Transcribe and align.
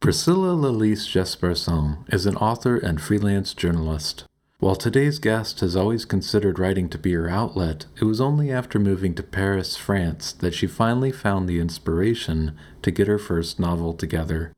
Priscilla 0.00 0.56
Lalisse 0.56 1.06
Jespersen 1.06 2.10
is 2.10 2.24
an 2.24 2.34
author 2.36 2.78
and 2.78 3.02
freelance 3.02 3.52
journalist. 3.52 4.24
While 4.58 4.74
today's 4.74 5.18
guest 5.18 5.60
has 5.60 5.76
always 5.76 6.06
considered 6.06 6.58
writing 6.58 6.88
to 6.88 6.96
be 6.96 7.12
her 7.12 7.28
outlet, 7.28 7.84
it 8.00 8.04
was 8.04 8.18
only 8.18 8.50
after 8.50 8.78
moving 8.78 9.14
to 9.16 9.22
Paris, 9.22 9.76
France, 9.76 10.32
that 10.32 10.54
she 10.54 10.66
finally 10.66 11.12
found 11.12 11.46
the 11.46 11.60
inspiration 11.60 12.56
to 12.80 12.90
get 12.90 13.08
her 13.08 13.18
first 13.18 13.60
novel 13.60 13.92
together. 13.92 14.54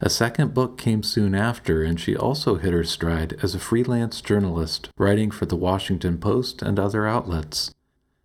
A 0.00 0.08
second 0.08 0.54
book 0.54 0.78
came 0.78 1.02
soon 1.02 1.34
after, 1.34 1.82
and 1.82 1.98
she 1.98 2.16
also 2.16 2.54
hit 2.54 2.72
her 2.72 2.84
stride 2.84 3.36
as 3.42 3.52
a 3.52 3.58
freelance 3.58 4.20
journalist, 4.20 4.90
writing 4.96 5.32
for 5.32 5.46
the 5.46 5.56
Washington 5.56 6.18
Post 6.18 6.62
and 6.62 6.78
other 6.78 7.04
outlets. 7.04 7.72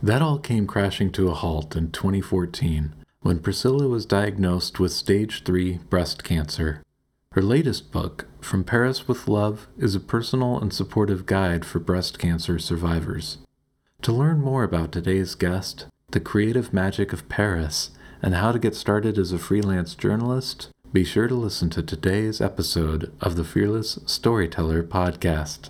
That 0.04 0.22
all 0.22 0.38
came 0.38 0.68
crashing 0.68 1.12
to 1.14 1.30
a 1.30 1.34
halt 1.34 1.76
in 1.76 1.90
2014 1.90 2.94
when 3.22 3.40
Priscilla 3.40 3.88
was 3.88 4.06
diagnosed 4.06 4.80
with 4.80 4.92
stage 4.92 5.44
3 5.44 5.80
breast 5.90 6.24
cancer. 6.24 6.82
Her 7.34 7.42
latest 7.42 7.92
book, 7.92 8.26
From 8.42 8.64
Paris 8.64 9.08
with 9.08 9.28
Love, 9.28 9.68
is 9.78 9.94
a 9.94 10.00
personal 10.00 10.60
and 10.60 10.74
supportive 10.74 11.26
guide 11.26 11.66
for 11.66 11.80
breast 11.80 12.18
cancer 12.18 12.58
survivors. 12.58 13.38
To 14.04 14.14
learn 14.14 14.40
more 14.40 14.64
about 14.64 14.92
today's 14.92 15.36
guest, 15.36 15.86
the 16.12 16.20
creative 16.20 16.74
magic 16.74 17.14
of 17.14 17.30
Paris, 17.30 17.92
and 18.22 18.36
how 18.36 18.52
to 18.52 18.60
get 18.60 18.74
started 18.74 19.18
as 19.18 19.32
a 19.32 19.38
freelance 19.38 19.96
journalist, 19.96 20.70
be 20.92 21.04
sure 21.04 21.28
to 21.28 21.36
listen 21.36 21.70
to 21.72 21.84
today's 21.84 22.42
episode 22.42 23.14
of 23.22 23.36
the 23.36 23.44
Fearless 23.44 24.00
Storyteller 24.06 24.82
podcast. 24.82 25.70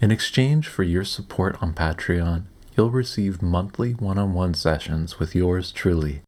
In 0.00 0.12
exchange 0.12 0.68
for 0.68 0.84
your 0.84 1.02
support 1.02 1.60
on 1.60 1.74
Patreon, 1.74 2.44
you'll 2.76 2.92
receive 2.92 3.42
monthly 3.42 3.94
one 3.94 4.16
on 4.16 4.32
one 4.32 4.54
sessions 4.54 5.18
with 5.18 5.34
yours 5.34 5.72
truly. 5.72 6.22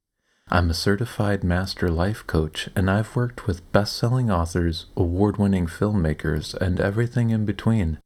I'm 0.49 0.71
a 0.71 0.75
certified 0.75 1.45
master 1.45 1.89
life 1.89 2.27
coach, 2.27 2.69
and 2.75 2.91
I've 2.91 3.15
worked 3.15 3.47
with 3.47 3.71
best 3.71 3.97
selling 3.97 4.29
authors, 4.29 4.87
award 4.97 5.37
winning 5.37 5.69
filmmakers, 5.69 6.53
and 6.55 6.81
everything 6.81 7.31
in 7.31 7.45
between. 7.45 7.98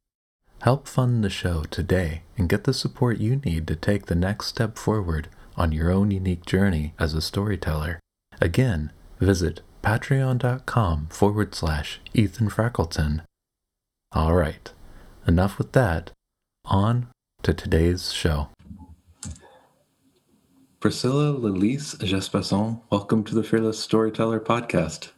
Help 0.60 0.86
fund 0.86 1.24
the 1.24 1.30
show 1.30 1.62
today 1.70 2.24
and 2.36 2.46
get 2.46 2.64
the 2.64 2.74
support 2.74 3.16
you 3.16 3.36
need 3.36 3.66
to 3.68 3.76
take 3.76 4.04
the 4.06 4.14
next 4.14 4.48
step 4.48 4.76
forward 4.76 5.28
on 5.56 5.72
your 5.72 5.90
own 5.90 6.10
unique 6.10 6.44
journey 6.44 6.92
as 6.98 7.14
a 7.14 7.22
storyteller. 7.22 8.00
Again, 8.38 8.92
visit 9.18 9.62
patreon.com 9.82 11.06
forward 11.06 11.54
slash 11.54 12.00
Ethan. 12.12 12.52
All 14.12 14.34
right 14.34 14.73
enough 15.26 15.58
with 15.58 15.72
that. 15.72 16.10
On 16.64 17.08
to 17.42 17.52
today's 17.52 18.12
show. 18.12 18.48
Priscilla 20.80 21.32
Lalisse 21.32 21.96
Jespersen, 21.96 22.80
welcome 22.90 23.24
to 23.24 23.34
the 23.34 23.42
Fearless 23.42 23.78
Storyteller 23.78 24.40
podcast. 24.40 25.10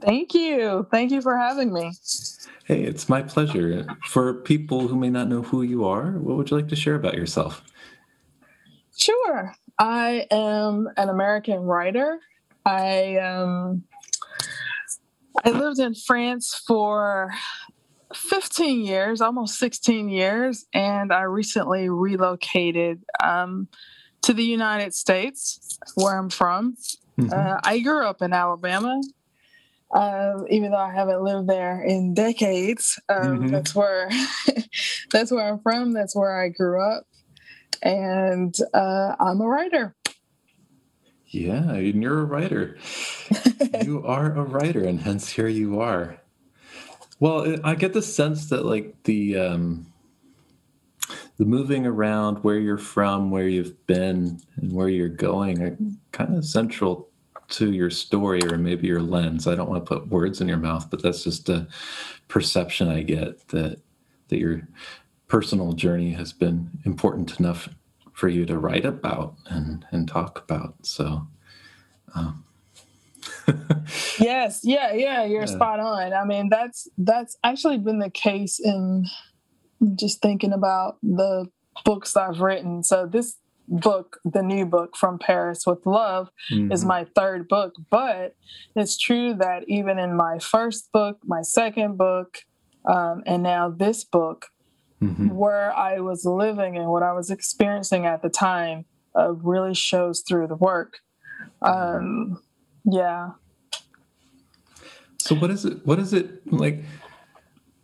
Thank 0.00 0.34
you. 0.34 0.86
Thank 0.90 1.10
you 1.10 1.22
for 1.22 1.36
having 1.36 1.72
me. 1.72 1.92
Hey, 2.64 2.82
it's 2.82 3.08
my 3.08 3.22
pleasure. 3.22 3.86
For 4.04 4.34
people 4.34 4.88
who 4.88 4.96
may 4.96 5.08
not 5.08 5.28
know 5.28 5.42
who 5.42 5.62
you 5.62 5.84
are, 5.84 6.12
what 6.18 6.36
would 6.36 6.50
you 6.50 6.56
like 6.56 6.68
to 6.68 6.76
share 6.76 6.96
about 6.96 7.14
yourself? 7.14 7.62
Sure. 8.96 9.54
I 9.78 10.26
am 10.30 10.88
an 10.96 11.08
American 11.08 11.60
writer. 11.60 12.18
I 12.64 13.18
um 13.18 13.84
I 15.44 15.50
lived 15.50 15.78
in 15.78 15.94
France 15.94 16.62
for 16.66 17.32
15 18.14 18.84
years, 18.84 19.20
almost 19.20 19.58
16 19.58 20.08
years, 20.08 20.66
and 20.72 21.12
I 21.12 21.22
recently 21.22 21.88
relocated 21.88 23.02
um, 23.22 23.68
to 24.22 24.32
the 24.32 24.44
United 24.44 24.94
States, 24.94 25.78
where 25.94 26.18
I'm 26.18 26.30
from. 26.30 26.76
Mm-hmm. 27.18 27.32
Uh, 27.32 27.60
I 27.64 27.80
grew 27.80 28.06
up 28.06 28.22
in 28.22 28.32
Alabama, 28.32 29.00
uh, 29.94 30.34
even 30.50 30.70
though 30.70 30.76
I 30.76 30.92
haven't 30.92 31.22
lived 31.22 31.48
there 31.48 31.82
in 31.82 32.14
decades. 32.14 33.00
Um, 33.08 33.38
mm-hmm. 33.38 33.46
That's 33.48 33.74
where 33.74 34.10
that's 35.10 35.32
where 35.32 35.48
I'm 35.48 35.60
from. 35.60 35.92
That's 35.92 36.14
where 36.14 36.40
I 36.40 36.48
grew 36.48 36.82
up, 36.82 37.06
and 37.82 38.56
uh, 38.74 39.16
I'm 39.18 39.40
a 39.40 39.48
writer. 39.48 39.94
Yeah, 41.28 41.72
and 41.72 42.02
you're 42.02 42.20
a 42.20 42.24
writer. 42.24 42.78
you 43.84 44.04
are 44.04 44.32
a 44.32 44.44
writer, 44.44 44.84
and 44.84 45.00
hence 45.00 45.28
here 45.30 45.48
you 45.48 45.80
are. 45.80 46.20
Well, 47.18 47.56
I 47.64 47.74
get 47.74 47.92
the 47.92 48.02
sense 48.02 48.50
that 48.50 48.66
like 48.66 48.94
the 49.04 49.38
um, 49.38 49.86
the 51.38 51.44
moving 51.44 51.86
around, 51.86 52.42
where 52.44 52.58
you're 52.58 52.78
from, 52.78 53.30
where 53.30 53.48
you've 53.48 53.86
been, 53.86 54.40
and 54.56 54.72
where 54.72 54.88
you're 54.88 55.08
going 55.08 55.62
are 55.62 55.76
kind 56.12 56.36
of 56.36 56.44
central 56.44 57.08
to 57.48 57.72
your 57.72 57.90
story 57.90 58.40
or 58.50 58.58
maybe 58.58 58.86
your 58.86 59.00
lens. 59.00 59.46
I 59.46 59.54
don't 59.54 59.68
want 59.68 59.84
to 59.84 59.88
put 59.88 60.08
words 60.08 60.40
in 60.40 60.48
your 60.48 60.56
mouth, 60.58 60.90
but 60.90 61.02
that's 61.02 61.22
just 61.22 61.48
a 61.48 61.66
perception 62.28 62.88
I 62.88 63.02
get 63.02 63.48
that 63.48 63.80
that 64.28 64.38
your 64.38 64.66
personal 65.28 65.72
journey 65.72 66.12
has 66.12 66.32
been 66.32 66.70
important 66.84 67.38
enough 67.38 67.68
for 68.12 68.28
you 68.28 68.44
to 68.46 68.58
write 68.58 68.84
about 68.84 69.36
and 69.46 69.86
and 69.90 70.08
talk 70.08 70.38
about. 70.38 70.74
So 70.82 71.26
um, 72.14 72.44
yes, 74.18 74.60
yeah, 74.62 74.92
yeah, 74.92 75.24
you're 75.24 75.40
yeah. 75.40 75.46
spot 75.46 75.80
on. 75.80 76.12
I 76.12 76.24
mean, 76.24 76.48
that's 76.48 76.88
that's 76.98 77.36
actually 77.44 77.78
been 77.78 77.98
the 77.98 78.10
case 78.10 78.58
in 78.58 79.06
just 79.94 80.20
thinking 80.20 80.52
about 80.52 80.96
the 81.02 81.46
books 81.84 82.16
I've 82.16 82.40
written. 82.40 82.82
So 82.82 83.06
this 83.06 83.36
book, 83.68 84.18
the 84.24 84.42
new 84.42 84.64
book 84.66 84.96
from 84.96 85.18
Paris 85.18 85.66
with 85.66 85.84
Love, 85.86 86.30
mm-hmm. 86.50 86.72
is 86.72 86.84
my 86.84 87.06
third 87.14 87.48
book. 87.48 87.74
But 87.90 88.36
it's 88.74 88.96
true 88.96 89.34
that 89.34 89.64
even 89.68 89.98
in 89.98 90.16
my 90.16 90.38
first 90.38 90.90
book, 90.92 91.18
my 91.24 91.42
second 91.42 91.96
book, 91.96 92.38
um, 92.84 93.22
and 93.26 93.42
now 93.42 93.68
this 93.68 94.04
book, 94.04 94.46
mm-hmm. 95.02 95.30
where 95.30 95.76
I 95.76 96.00
was 96.00 96.24
living 96.24 96.76
and 96.76 96.88
what 96.88 97.02
I 97.02 97.12
was 97.12 97.30
experiencing 97.30 98.06
at 98.06 98.22
the 98.22 98.28
time, 98.28 98.84
uh, 99.18 99.32
really 99.32 99.74
shows 99.74 100.20
through 100.20 100.46
the 100.46 100.56
work. 100.56 101.00
Um, 101.62 102.42
yeah. 102.86 103.30
So 105.18 105.34
what 105.34 105.50
is 105.50 105.64
it? 105.64 105.84
What 105.86 105.98
is 105.98 106.12
it 106.12 106.50
like? 106.52 106.84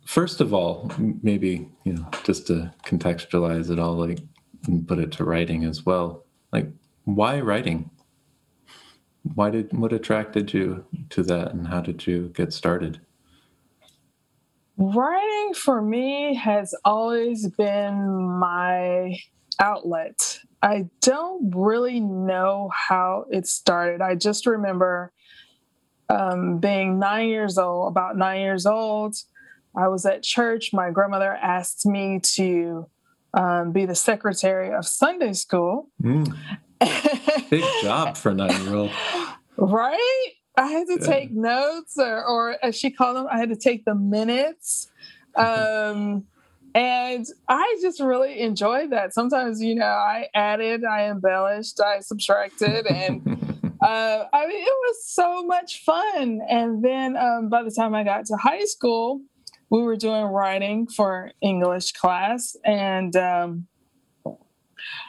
First 0.05 0.41
of 0.41 0.53
all, 0.53 0.91
maybe 0.97 1.69
you 1.83 1.93
know, 1.93 2.07
just 2.23 2.47
to 2.47 2.73
contextualize 2.85 3.69
it 3.69 3.79
all, 3.79 3.95
like 3.95 4.19
and 4.67 4.87
put 4.87 4.99
it 4.99 5.11
to 5.13 5.23
writing 5.23 5.65
as 5.65 5.85
well. 5.85 6.25
Like, 6.51 6.69
why 7.03 7.39
writing? 7.41 7.89
Why 9.35 9.49
did 9.49 9.77
what 9.77 9.93
attracted 9.93 10.53
you 10.53 10.85
to 11.09 11.23
that, 11.23 11.53
and 11.53 11.67
how 11.67 11.81
did 11.81 12.05
you 12.07 12.29
get 12.35 12.53
started? 12.53 13.01
Writing 14.77 15.53
for 15.53 15.81
me 15.81 16.35
has 16.35 16.75
always 16.83 17.47
been 17.49 18.39
my 18.39 19.15
outlet. 19.59 20.39
I 20.63 20.85
don't 21.01 21.53
really 21.53 21.99
know 21.99 22.69
how 22.73 23.25
it 23.29 23.47
started. 23.47 24.01
I 24.01 24.15
just 24.15 24.45
remember 24.45 25.11
um, 26.09 26.59
being 26.59 26.99
nine 26.99 27.27
years 27.27 27.57
old, 27.57 27.91
about 27.91 28.17
nine 28.17 28.39
years 28.39 28.65
old. 28.65 29.17
I 29.75 29.89
was 29.89 30.05
at 30.05 30.23
church. 30.23 30.71
My 30.71 30.89
grandmother 30.89 31.33
asked 31.33 31.85
me 31.85 32.21
to 32.35 32.87
um, 33.33 33.73
be 33.73 33.85
the 33.85 33.95
secretary 33.95 34.73
of 34.73 34.87
Sunday 34.87 35.33
school. 35.33 35.89
Mm. 36.01 36.33
Big 37.49 37.63
job 37.81 38.15
for 38.15 38.29
a 38.29 38.33
nine 38.33 38.63
year 38.63 38.75
old. 38.75 38.91
Right? 39.57 40.29
I 40.55 40.67
had 40.67 40.87
to 40.87 40.97
yeah. 41.01 41.07
take 41.07 41.31
notes, 41.31 41.97
or, 41.97 42.25
or 42.25 42.57
as 42.63 42.77
she 42.77 42.89
called 42.89 43.17
them, 43.17 43.27
I 43.29 43.37
had 43.37 43.49
to 43.49 43.57
take 43.57 43.83
the 43.83 43.95
minutes. 43.95 44.89
Um, 45.35 46.25
and 46.75 47.25
I 47.47 47.77
just 47.81 47.99
really 47.99 48.39
enjoyed 48.39 48.91
that. 48.91 49.13
Sometimes, 49.13 49.61
you 49.61 49.75
know, 49.75 49.85
I 49.85 50.27
added, 50.33 50.83
I 50.83 51.09
embellished, 51.09 51.79
I 51.79 51.99
subtracted, 51.99 52.87
and 52.87 53.21
uh, 53.81 54.25
I 54.33 54.47
mean, 54.47 54.61
it 54.61 54.77
was 54.87 55.05
so 55.05 55.43
much 55.43 55.83
fun. 55.83 56.41
And 56.49 56.83
then 56.83 57.15
um, 57.15 57.49
by 57.49 57.63
the 57.63 57.71
time 57.71 57.93
I 57.93 58.03
got 58.03 58.25
to 58.25 58.35
high 58.37 58.65
school, 58.65 59.21
we 59.69 59.81
were 59.81 59.95
doing 59.95 60.25
writing 60.25 60.87
for 60.87 61.31
English 61.41 61.93
class, 61.93 62.55
and 62.63 63.15
um, 63.15 63.67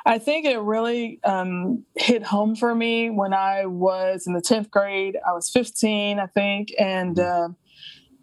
I 0.07 0.19
think 0.19 0.47
it 0.47 0.59
really 0.59 1.21
um, 1.25 1.85
hit 1.97 2.23
home 2.23 2.57
for 2.57 2.75
me 2.75 3.11
when 3.11 3.33
I 3.33 3.67
was 3.67 4.27
in 4.27 4.35
the 4.35 4.43
10th 4.43 4.71
grade. 4.71 5.17
I 5.27 5.33
was 5.33 5.49
15, 5.51 6.19
I 6.19 6.27
think, 6.27 6.75
and 6.79 7.19
uh, 7.19 7.49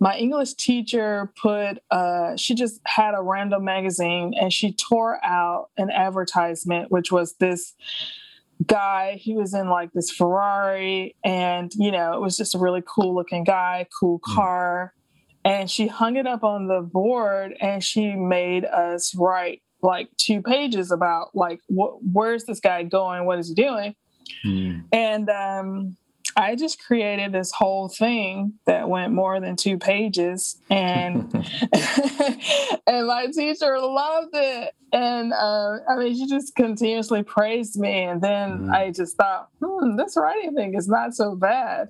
my 0.01 0.17
English 0.17 0.55
teacher 0.55 1.31
put, 1.39 1.77
uh, 1.91 2.35
she 2.35 2.55
just 2.55 2.81
had 2.87 3.13
a 3.15 3.21
random 3.21 3.63
magazine 3.63 4.33
and 4.33 4.51
she 4.51 4.73
tore 4.73 5.23
out 5.23 5.69
an 5.77 5.91
advertisement, 5.91 6.89
which 6.89 7.11
was 7.11 7.35
this 7.35 7.75
guy. 8.65 9.19
He 9.21 9.35
was 9.35 9.53
in 9.53 9.69
like 9.69 9.93
this 9.93 10.09
Ferrari, 10.09 11.15
and 11.23 11.71
you 11.75 11.91
know, 11.91 12.13
it 12.13 12.19
was 12.19 12.35
just 12.35 12.55
a 12.55 12.57
really 12.57 12.81
cool 12.83 13.13
looking 13.13 13.43
guy, 13.43 13.87
cool 13.99 14.19
hmm. 14.25 14.33
car. 14.33 14.93
And 15.45 15.69
she 15.69 15.85
hung 15.85 16.15
it 16.15 16.25
up 16.25 16.43
on 16.43 16.67
the 16.67 16.81
board 16.81 17.55
and 17.61 17.83
she 17.83 18.15
made 18.15 18.65
us 18.65 19.15
write 19.15 19.61
like 19.83 20.09
two 20.17 20.41
pages 20.41 20.91
about 20.91 21.35
like 21.35 21.59
what 21.67 21.95
where's 22.03 22.45
this 22.45 22.59
guy 22.59 22.83
going 22.83 23.25
what 23.25 23.39
is 23.39 23.49
he 23.49 23.55
doing 23.55 23.95
mm. 24.45 24.83
and 24.91 25.27
um 25.31 25.97
I 26.35 26.55
just 26.55 26.83
created 26.83 27.31
this 27.31 27.51
whole 27.51 27.89
thing 27.89 28.53
that 28.65 28.89
went 28.89 29.13
more 29.13 29.39
than 29.39 29.55
two 29.55 29.77
pages, 29.77 30.57
and 30.69 31.31
and 32.87 33.07
my 33.07 33.27
teacher 33.33 33.79
loved 33.79 34.31
it. 34.33 34.73
And 34.93 35.31
uh, 35.31 35.77
I 35.89 35.95
mean, 35.97 36.15
she 36.15 36.27
just 36.27 36.55
continuously 36.55 37.23
praised 37.23 37.79
me. 37.79 38.03
And 38.03 38.21
then 38.21 38.67
mm. 38.67 38.73
I 38.73 38.91
just 38.91 39.15
thought, 39.15 39.49
hmm, 39.63 39.95
this 39.95 40.17
writing 40.17 40.53
thing 40.53 40.75
is 40.75 40.87
not 40.87 41.13
so 41.13 41.35
bad. 41.35 41.89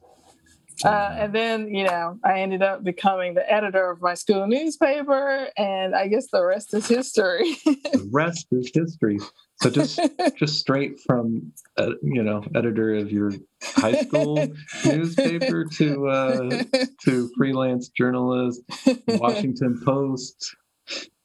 Uh, 0.83 1.15
and 1.17 1.33
then, 1.35 1.73
you 1.73 1.83
know, 1.83 2.19
I 2.23 2.39
ended 2.39 2.61
up 2.61 2.83
becoming 2.83 3.33
the 3.33 3.51
editor 3.51 3.89
of 3.91 4.01
my 4.01 4.13
school 4.13 4.47
newspaper, 4.47 5.47
and 5.57 5.95
I 5.95 6.07
guess 6.07 6.27
the 6.31 6.43
rest 6.43 6.73
is 6.73 6.87
history. 6.87 7.55
the 7.65 8.09
rest 8.11 8.47
is 8.51 8.71
history. 8.73 9.17
So 9.61 9.69
just 9.69 9.99
just 10.37 10.59
straight 10.59 10.99
from 10.99 11.53
uh, 11.77 11.91
you 12.01 12.23
know 12.23 12.43
editor 12.55 12.95
of 12.95 13.11
your 13.11 13.31
high 13.61 14.01
school 14.01 14.47
newspaper 14.85 15.65
to 15.65 16.07
uh, 16.07 16.63
to 17.03 17.29
freelance 17.37 17.89
journalist, 17.89 18.61
Washington 19.07 19.79
Post, 19.85 20.55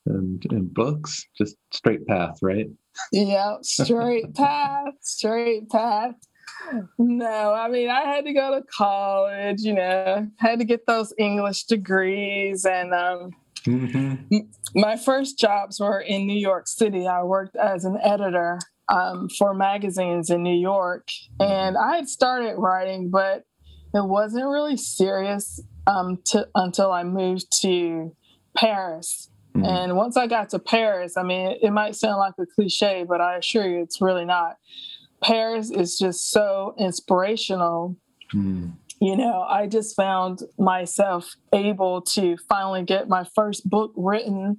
and 0.05 0.45
and 0.51 0.73
books. 0.73 1.25
Just 1.37 1.57
straight 1.73 2.07
path, 2.07 2.39
right? 2.43 2.67
Yeah, 3.11 3.57
straight 3.63 4.35
path, 4.35 4.95
straight 5.01 5.71
path. 5.71 6.15
No, 6.99 7.55
I 7.55 7.69
mean 7.69 7.91
I 7.91 8.03
had 8.03 8.25
to 8.25 8.33
go 8.33 8.59
to 8.59 8.67
college. 8.67 9.61
You 9.61 9.75
know, 9.75 10.29
had 10.39 10.59
to 10.59 10.65
get 10.65 10.87
those 10.87 11.13
English 11.19 11.65
degrees 11.65 12.65
and. 12.65 12.93
um 12.93 13.31
Mm-hmm. 13.67 14.37
My 14.75 14.97
first 14.97 15.39
jobs 15.39 15.81
were 15.81 16.01
in 16.01 16.27
New 16.27 16.39
York 16.39 16.69
City. 16.69 17.07
I 17.07 17.23
worked 17.25 17.57
as 17.57 17.85
an 17.85 17.99
editor 18.03 18.61
um, 18.89 19.29
for 19.29 19.55
magazines 19.55 20.31
in 20.31 20.43
New 20.43 20.57
York, 20.57 21.09
and 21.41 21.77
I 21.77 21.97
had 21.97 22.09
started 22.09 22.57
writing, 22.59 23.11
but 23.11 23.45
it 23.95 24.07
wasn't 24.07 24.47
really 24.47 24.77
serious 24.77 25.61
um, 25.87 26.19
to, 26.27 26.49
until 26.55 26.93
I 26.93 27.03
moved 27.03 27.47
to 27.63 28.15
Paris. 28.57 29.31
Mm-hmm. 29.55 29.67
And 29.67 29.97
once 29.97 30.17
I 30.17 30.27
got 30.27 30.51
to 30.51 30.59
Paris, 30.59 31.17
I 31.17 31.23
mean, 31.23 31.49
it, 31.49 31.59
it 31.63 31.71
might 31.71 31.97
sound 31.97 32.19
like 32.19 32.35
a 32.39 32.47
cliche, 32.47 33.05
but 33.09 33.21
I 33.21 33.37
assure 33.37 33.67
you 33.67 33.83
it's 33.83 34.01
really 34.01 34.25
not. 34.25 34.57
Paris 35.23 35.71
is 35.71 35.99
just 35.99 36.31
so 36.31 36.75
inspirational. 36.79 37.97
Mm 38.33 38.73
you 39.01 39.17
know, 39.17 39.43
I 39.43 39.67
just 39.67 39.95
found 39.95 40.41
myself 40.59 41.35
able 41.53 42.01
to 42.03 42.37
finally 42.49 42.83
get 42.83 43.09
my 43.09 43.25
first 43.35 43.69
book 43.69 43.93
written. 43.97 44.59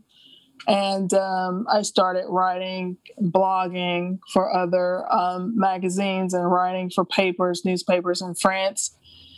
And 0.67 1.13
um, 1.13 1.65
I 1.71 1.81
started 1.81 2.25
writing, 2.27 2.97
blogging 3.21 4.19
for 4.33 4.53
other 4.53 5.11
um, 5.11 5.57
magazines 5.57 6.33
and 6.33 6.49
writing 6.51 6.89
for 6.89 7.05
papers, 7.05 7.63
newspapers 7.63 8.21
in 8.21 8.35
France. 8.35 8.95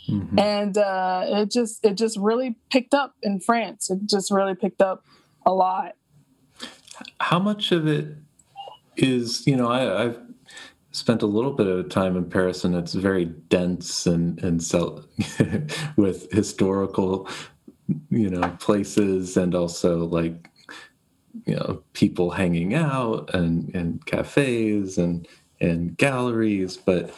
Mm-hmm. 0.08 0.38
And 0.38 0.76
uh, 0.76 1.24
it 1.26 1.50
just 1.50 1.84
it 1.84 1.94
just 1.94 2.18
really 2.18 2.56
picked 2.70 2.94
up 2.94 3.14
in 3.22 3.38
France. 3.38 3.90
It 3.90 4.06
just 4.06 4.30
really 4.30 4.54
picked 4.54 4.82
up 4.82 5.04
a 5.46 5.52
lot. 5.52 5.92
How 7.20 7.38
much 7.38 7.70
of 7.70 7.86
it 7.86 8.16
is 8.96 9.46
you 9.46 9.56
know 9.56 9.68
I, 9.68 10.04
I've 10.04 10.18
spent 10.92 11.22
a 11.22 11.26
little 11.26 11.52
bit 11.52 11.66
of 11.66 11.88
time 11.88 12.16
in 12.16 12.28
Paris, 12.28 12.64
and 12.64 12.74
it's 12.74 12.94
very 12.94 13.24
dense 13.24 14.06
and 14.06 14.42
and 14.42 14.62
so 14.62 15.04
with 15.96 16.30
historical, 16.32 17.28
you 18.10 18.30
know, 18.30 18.48
places 18.60 19.36
and 19.36 19.54
also 19.54 20.04
like 20.06 20.48
you 21.46 21.54
know 21.54 21.82
people 21.92 22.30
hanging 22.30 22.74
out 22.74 23.32
and 23.34 23.74
and 23.74 24.04
cafes 24.06 24.98
and 24.98 25.26
and 25.60 25.96
galleries. 25.96 26.76
But 26.76 27.14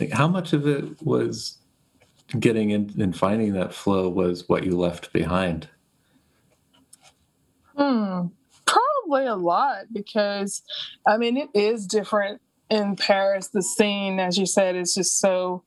like, 0.00 0.12
how 0.12 0.28
much 0.28 0.52
of 0.52 0.66
it 0.66 1.02
was 1.02 1.58
getting 2.38 2.70
in 2.70 2.92
and 3.00 3.16
finding 3.16 3.52
that 3.54 3.74
flow 3.74 4.08
was 4.08 4.48
what 4.48 4.64
you 4.64 4.76
left 4.76 5.12
behind? 5.12 5.68
Hmm 7.76 8.26
probably 9.06 9.26
a 9.26 9.34
lot 9.36 9.84
because 9.92 10.62
I 11.06 11.16
mean 11.16 11.36
it 11.36 11.48
is 11.54 11.86
different 11.86 12.40
in 12.70 12.96
Paris, 12.96 13.48
the 13.48 13.62
scene, 13.62 14.18
as 14.18 14.38
you 14.38 14.46
said, 14.46 14.76
is 14.76 14.94
just 14.94 15.18
so 15.18 15.64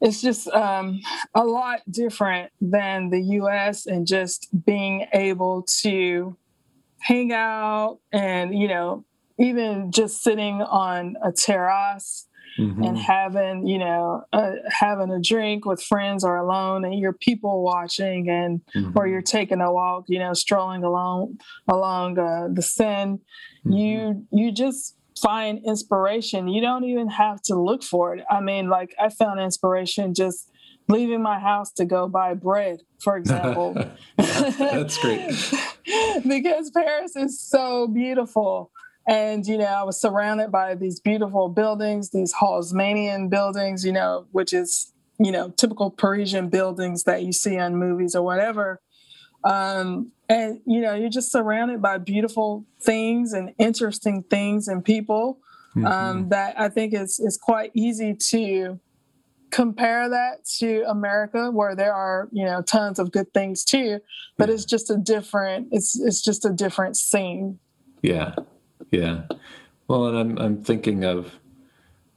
it's 0.00 0.20
just 0.20 0.48
um, 0.48 1.00
a 1.34 1.44
lot 1.44 1.80
different 1.90 2.52
than 2.60 3.10
the 3.10 3.20
US 3.40 3.86
and 3.86 4.06
just 4.06 4.48
being 4.64 5.06
able 5.12 5.62
to 5.80 6.36
hang 6.98 7.32
out 7.32 7.98
and, 8.12 8.56
you 8.56 8.68
know, 8.68 9.04
even 9.38 9.90
just 9.92 10.22
sitting 10.22 10.60
on 10.62 11.16
a 11.22 11.32
terrace 11.32 12.28
mm-hmm. 12.58 12.82
and 12.82 12.98
having, 12.98 13.66
you 13.66 13.78
know, 13.78 14.22
having 14.70 15.10
a 15.10 15.20
drink 15.20 15.64
with 15.64 15.82
friends 15.82 16.24
or 16.24 16.36
alone 16.36 16.84
and 16.84 16.98
you're 16.98 17.12
people 17.12 17.62
watching 17.62 18.28
and, 18.28 18.60
mm-hmm. 18.74 18.98
or 18.98 19.06
you're 19.06 19.22
taking 19.22 19.60
a 19.60 19.72
walk, 19.72 20.04
you 20.08 20.18
know, 20.18 20.34
strolling 20.34 20.84
along, 20.84 21.38
along 21.68 22.18
uh, 22.18 22.48
the 22.52 22.62
Seine, 22.62 23.18
mm-hmm. 23.64 23.72
you, 23.72 24.26
you 24.30 24.52
just 24.52 24.95
find 25.20 25.64
inspiration. 25.64 26.48
You 26.48 26.60
don't 26.60 26.84
even 26.84 27.08
have 27.08 27.42
to 27.42 27.54
look 27.54 27.82
for 27.82 28.14
it. 28.14 28.24
I 28.30 28.40
mean, 28.40 28.68
like 28.68 28.94
I 29.00 29.08
found 29.08 29.40
inspiration 29.40 30.14
just 30.14 30.50
leaving 30.88 31.22
my 31.22 31.38
house 31.38 31.72
to 31.72 31.84
go 31.84 32.08
buy 32.08 32.34
bread, 32.34 32.80
for 33.00 33.16
example. 33.18 33.74
That's 34.16 34.98
great. 34.98 35.28
because 36.26 36.70
Paris 36.70 37.16
is 37.16 37.40
so 37.40 37.88
beautiful. 37.88 38.70
And, 39.08 39.46
you 39.46 39.56
know, 39.56 39.66
I 39.66 39.84
was 39.84 40.00
surrounded 40.00 40.50
by 40.50 40.74
these 40.74 40.98
beautiful 40.98 41.48
buildings, 41.48 42.10
these 42.10 42.34
Haussmannian 42.34 43.30
buildings, 43.30 43.84
you 43.84 43.92
know, 43.92 44.26
which 44.32 44.52
is, 44.52 44.92
you 45.20 45.30
know, 45.30 45.50
typical 45.50 45.92
Parisian 45.92 46.48
buildings 46.48 47.04
that 47.04 47.22
you 47.22 47.32
see 47.32 47.56
on 47.56 47.76
movies 47.76 48.16
or 48.16 48.22
whatever. 48.22 48.80
Um, 49.44 50.10
and 50.28 50.60
you 50.66 50.80
know 50.80 50.94
you're 50.94 51.08
just 51.10 51.30
surrounded 51.30 51.80
by 51.80 51.98
beautiful 51.98 52.64
things 52.80 53.32
and 53.32 53.54
interesting 53.58 54.22
things 54.24 54.68
and 54.68 54.84
people 54.84 55.38
um, 55.76 55.82
mm-hmm. 55.82 55.92
um, 55.92 56.28
that 56.30 56.58
I 56.58 56.68
think 56.68 56.94
is 56.94 57.18
is 57.20 57.36
quite 57.36 57.70
easy 57.74 58.14
to 58.30 58.80
compare 59.50 60.08
that 60.08 60.44
to 60.58 60.82
America, 60.88 61.50
where 61.50 61.74
there 61.74 61.94
are 61.94 62.28
you 62.32 62.44
know 62.44 62.62
tons 62.62 62.98
of 62.98 63.12
good 63.12 63.32
things 63.32 63.64
too, 63.64 64.00
but 64.36 64.48
yeah. 64.48 64.54
it's 64.54 64.64
just 64.64 64.90
a 64.90 64.96
different 64.96 65.68
it's 65.70 65.98
it's 65.98 66.22
just 66.22 66.44
a 66.44 66.50
different 66.50 66.96
scene. 66.96 67.58
Yeah, 68.02 68.34
yeah. 68.90 69.22
Well, 69.88 70.06
and 70.06 70.18
I'm 70.18 70.38
I'm 70.38 70.64
thinking 70.64 71.04
of 71.04 71.32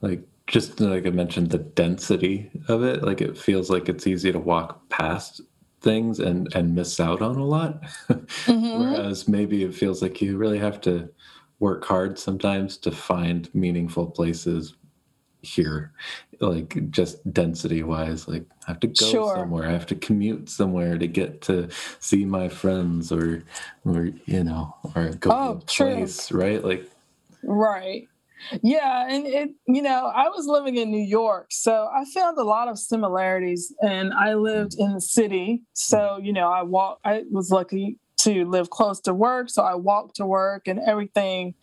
like 0.02 0.22
just 0.48 0.80
like 0.80 1.06
I 1.06 1.12
mentioned 1.12 1.52
the 1.52 1.60
density 1.60 2.50
of 2.68 2.84
it. 2.84 3.04
Like 3.04 3.22
it 3.22 3.38
feels 3.38 3.70
like 3.70 3.90
it's 3.90 4.08
easy 4.08 4.32
to 4.32 4.40
walk 4.40 4.90
past 4.90 5.42
things 5.82 6.20
and 6.20 6.54
and 6.56 6.76
miss 6.76 7.00
out 7.00 7.22
on 7.22 7.36
a 7.38 7.46
lot 7.46 7.82
mm-hmm. 8.10 8.80
whereas 8.82 9.28
maybe 9.28 9.64
it 9.64 9.74
feels 9.74 10.02
like 10.02 10.22
you 10.22 10.38
really 10.38 10.60
have 10.60 10.82
to 10.82 11.10
work 11.60 11.86
hard 11.86 12.18
sometimes 12.18 12.78
to 12.78 12.92
find 12.92 13.54
meaningful 13.54 14.08
places 14.08 14.76
here 15.42 15.94
like 16.42 16.90
just 16.92 17.32
density 17.32 17.82
wise 17.82 18.28
like 18.28 18.44
i 18.68 18.72
have 18.72 18.80
to 18.80 18.88
go 18.88 19.06
sure. 19.06 19.36
somewhere 19.36 19.68
i 19.68 19.72
have 19.72 19.86
to 19.86 19.96
commute 19.96 20.50
somewhere 20.50 20.98
to 20.98 21.08
get 21.08 21.42
to 21.42 21.70
see 22.00 22.26
my 22.26 22.50
friends 22.50 23.10
or 23.10 23.42
or 23.86 24.10
you 24.26 24.44
know 24.44 24.76
or 24.96 25.10
go 25.14 25.32
oh, 25.32 25.54
to 25.66 25.84
a 25.84 25.86
place 25.88 26.28
true. 26.28 26.42
right 26.42 26.66
like 26.66 26.90
right 27.44 28.09
yeah, 28.62 29.08
and 29.10 29.26
it 29.26 29.50
you 29.68 29.82
know, 29.82 30.12
I 30.16 30.30
was 30.30 30.48
living 30.48 30.78
in 30.78 30.92
New 30.92 31.04
York, 31.04 31.48
so 31.52 31.90
I 31.94 32.06
found 32.14 32.38
a 32.38 32.44
lot 32.44 32.68
of 32.68 32.80
similarities 32.80 33.74
and 33.82 34.14
I 34.14 34.34
lived 34.34 34.76
in 34.78 34.94
the 34.94 35.02
city. 35.02 35.64
So, 35.74 36.20
you 36.22 36.34
know, 36.34 36.52
I 36.52 36.64
walk 36.64 37.00
I 37.04 37.24
was 37.32 37.52
lucky 37.52 37.98
to 38.22 38.46
live 38.46 38.70
close 38.70 39.00
to 39.02 39.14
work, 39.14 39.50
so 39.50 39.64
I 39.64 39.76
walked 39.76 40.16
to 40.18 40.26
work 40.26 40.68
and 40.68 40.80
everything 40.80 41.56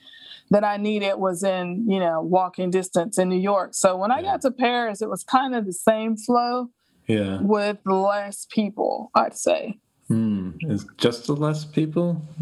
that 0.51 0.65
I 0.65 0.77
needed 0.77 1.17
was 1.17 1.43
in, 1.43 1.85
you 1.89 1.99
know, 1.99 2.21
walking 2.23 2.71
distance 2.71 3.19
in 3.19 3.29
New 3.29 3.41
York. 3.41 3.75
So 3.75 3.97
when 3.97 4.13
I 4.13 4.23
got 4.23 4.43
to 4.43 4.51
Paris, 4.51 5.03
it 5.03 5.11
was 5.11 5.25
kind 5.25 5.55
of 5.57 5.67
the 5.67 5.73
same 5.73 6.17
flow. 6.17 6.71
Yeah. 7.09 7.41
With 7.41 7.79
less 7.85 8.47
people, 8.51 9.11
I'd 9.15 9.37
say. 9.37 9.79
Hmm. 10.09 10.51
Is 10.61 10.87
just 10.99 11.27
the 11.27 11.35
less 11.35 11.65
people? 11.65 12.23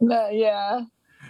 no, 0.00 0.28
yeah, 0.30 0.82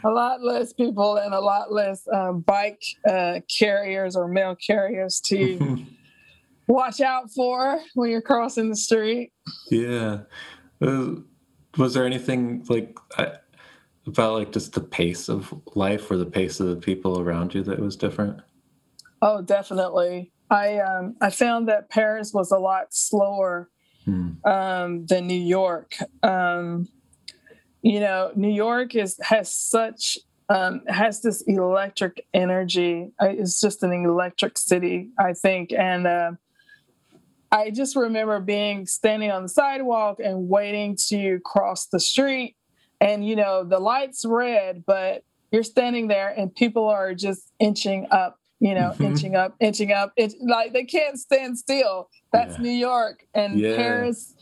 a 0.05 0.11
lot 0.11 0.43
less 0.43 0.73
people 0.73 1.17
and 1.17 1.33
a 1.33 1.41
lot 1.41 1.73
less 1.73 2.07
um, 2.13 2.41
bike 2.41 2.83
uh, 3.09 3.41
carriers 3.59 4.17
or 4.17 4.27
mail 4.27 4.57
carriers 4.57 5.21
to 5.27 5.85
watch 6.67 7.01
out 7.01 7.31
for 7.31 7.81
when 7.95 8.11
you're 8.11 8.23
crossing 8.23 8.69
the 8.69 8.77
street. 8.77 9.33
Yeah. 9.71 10.23
Uh, 10.81 11.17
was 11.79 11.95
there 11.95 12.05
anything 12.05 12.65
like 12.69 12.99
I, 13.17 13.35
about 14.07 14.35
like 14.35 14.53
just 14.53 14.73
the 14.73 14.81
pace 14.81 15.29
of 15.29 15.55
life 15.77 16.11
or 16.11 16.17
the 16.17 16.27
pace 16.27 16.59
of 16.59 16.67
the 16.67 16.77
people 16.77 17.21
around 17.21 17.55
you 17.55 17.63
that 17.63 17.79
was 17.79 17.97
different? 17.97 18.41
Oh, 19.21 19.41
definitely. 19.41 20.32
I 20.53 20.81
um, 20.81 21.17
I 21.21 21.31
found 21.31 21.69
that 21.69 21.89
Paris 21.89 22.33
was 22.35 22.53
a 22.53 22.59
lot 22.59 22.89
slower 22.91 23.71
hmm. 24.05 24.33
um, 24.45 25.07
than 25.07 25.27
New 25.27 25.35
York. 25.41 25.95
Um, 26.23 26.89
you 27.81 28.01
know, 28.01 28.33
New 28.37 28.53
York 28.53 28.95
is 28.95 29.19
has 29.23 29.51
such 29.51 30.19
um, 30.51 30.83
has 30.89 31.23
this 31.23 31.43
electric 31.47 32.27
energy. 32.35 33.11
It's 33.19 33.61
just 33.63 33.83
an 33.83 33.93
electric 33.93 34.59
city, 34.59 35.09
I 35.19 35.33
think, 35.33 35.73
and 35.73 36.07
uh, 36.07 36.33
I 37.51 37.71
just 37.71 37.97
remember 37.97 38.39
being 38.39 38.87
standing 38.87 39.31
on 39.31 39.45
the 39.45 39.49
sidewalk 39.49 40.21
and 40.23 40.51
waiting 40.51 40.99
to 41.09 41.41
cross 41.47 41.87
the 41.87 41.99
street, 41.99 42.57
and 43.01 43.27
you 43.27 43.37
know 43.37 43.65
the 43.65 43.79
lights 43.79 44.27
red, 44.27 44.85
but 44.87 45.25
you're 45.51 45.63
standing 45.63 46.09
there 46.09 46.29
and 46.29 46.55
people 46.55 46.89
are 46.89 47.15
just 47.15 47.53
inching 47.59 48.07
up 48.11 48.39
you 48.63 48.77
know, 48.77 48.91
mm-hmm. 48.91 49.07
inching 49.07 49.35
up, 49.35 49.57
inching 49.59 49.91
up. 49.91 50.13
It's 50.17 50.37
like 50.41 50.73
they 50.73 50.85
can't 50.85 51.19
stand 51.19 51.59
still. 51.59 52.09
That's 52.33 52.59
yeah. 52.59 52.63
New 52.63 52.71
York 52.71 53.27
and 53.35 53.59
yeah. 53.59 53.75
Paris. 53.75 54.35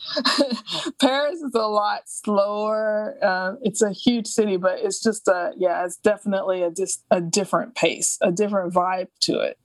Paris 1.00 1.40
is 1.40 1.54
a 1.54 1.66
lot 1.66 2.02
slower. 2.04 3.16
Uh, 3.22 3.54
it's 3.62 3.80
a 3.80 3.92
huge 3.92 4.26
city, 4.26 4.58
but 4.58 4.78
it's 4.78 5.02
just 5.02 5.26
a 5.26 5.52
yeah. 5.56 5.86
It's 5.86 5.96
definitely 5.96 6.62
a 6.62 6.70
just 6.70 7.02
a 7.10 7.22
different 7.22 7.74
pace, 7.74 8.18
a 8.20 8.30
different 8.30 8.74
vibe 8.74 9.08
to 9.20 9.40
it. 9.40 9.58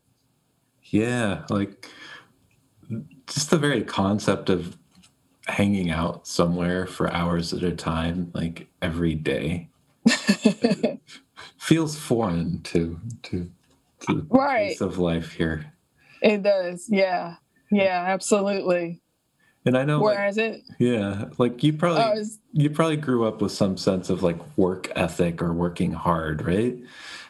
Yeah, 0.86 1.44
like 1.50 1.90
just 3.28 3.50
the 3.50 3.58
very 3.58 3.84
concept 3.84 4.50
of 4.50 4.78
hanging 5.48 5.92
out 5.92 6.28
somewhere 6.28 6.88
for 6.88 7.12
hours 7.12 7.52
at 7.52 7.62
a 7.62 7.76
time, 7.76 8.32
like 8.34 8.70
every 8.82 9.16
day, 9.16 9.68
feels 11.58 11.98
foreign 11.98 12.62
to 12.62 13.02
to 13.24 13.52
the 14.06 14.26
right. 14.30 14.70
pace 14.70 14.82
of 14.82 14.98
life 14.98 15.34
here. 15.34 15.74
It 16.22 16.44
does, 16.44 16.88
yeah, 16.90 17.36
yeah, 17.72 18.06
absolutely. 18.08 19.02
And 19.66 19.76
I 19.76 19.84
know, 19.84 20.00
whereas 20.00 20.38
like, 20.38 20.46
it, 20.46 20.62
yeah, 20.78 21.26
like 21.40 21.64
you 21.64 21.74
probably 21.74 22.04
oh, 22.04 22.24
you 22.54 22.70
probably 22.70 22.98
grew 22.98 23.28
up 23.28 23.42
with 23.42 23.52
some 23.52 23.78
sense 23.78 24.12
of 24.12 24.22
like 24.22 24.38
work 24.58 24.92
ethic 24.96 25.42
or 25.42 25.54
working 25.54 25.92
hard, 25.92 26.46
right? 26.46 26.78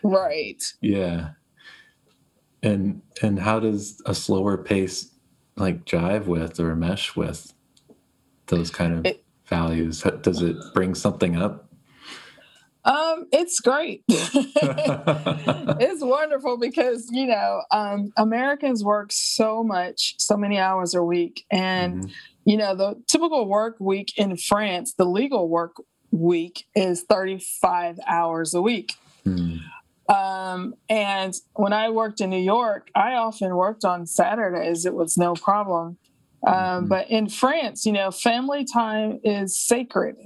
Right. 0.03 0.62
Yeah. 0.82 1.29
And 2.62 3.01
and 3.22 3.39
how 3.39 3.62
does 3.62 4.01
a 4.05 4.13
slower 4.13 4.58
pace 4.58 5.12
like 5.55 5.86
jive 5.86 6.25
with 6.25 6.60
or 6.60 6.75
mesh 6.75 7.15
with 7.15 7.53
those 8.48 8.70
kind 8.70 8.94
of 8.94 9.05
it, 9.05 9.24
values? 9.46 10.03
Does 10.22 10.41
it 10.41 10.58
bring 10.74 10.94
something 10.94 11.38
up 11.38 11.64
um, 12.86 13.25
it's 13.32 13.60
great. 13.60 14.04
it's 14.08 16.04
wonderful 16.04 16.58
because 16.58 17.10
you 17.12 17.25
know 17.25 17.63
um, 17.72 18.12
Americans 18.15 18.84
work 18.84 19.12
so 19.12 19.63
much, 19.63 20.15
so 20.20 20.38
many 20.38 20.60
hours 20.60 20.94
a 20.94 21.04
week, 21.04 21.46
and 21.51 22.04
mm-hmm. 22.04 22.12
you 22.46 22.58
know 22.58 22.75
the 22.75 23.01
typical 23.08 23.48
work 23.48 23.77
week 23.80 24.13
in 24.18 24.38
France, 24.38 24.94
the 24.94 25.06
legal 25.06 25.50
work 25.50 25.75
week 26.12 26.65
is 26.75 27.01
thirty-five 27.04 28.00
hours 28.08 28.54
a 28.54 28.62
week. 28.62 28.94
Mm. 29.25 29.62
Um, 30.08 30.75
and 30.88 31.34
when 31.54 31.74
I 31.74 31.89
worked 31.89 32.22
in 32.22 32.30
New 32.30 32.38
York, 32.38 32.92
I 32.94 33.13
often 33.13 33.56
worked 33.56 33.84
on 33.84 34.06
Saturdays. 34.06 34.86
It 34.86 34.94
was 34.94 35.18
no 35.18 35.34
problem. 35.34 35.98
Um, 36.46 36.54
mm-hmm. 36.54 36.88
But 36.88 37.10
in 37.10 37.27
France, 37.30 37.88
you 37.88 37.92
know, 37.92 38.12
family 38.12 38.65
time 38.65 39.20
is 39.24 39.58
sacred. 39.58 40.18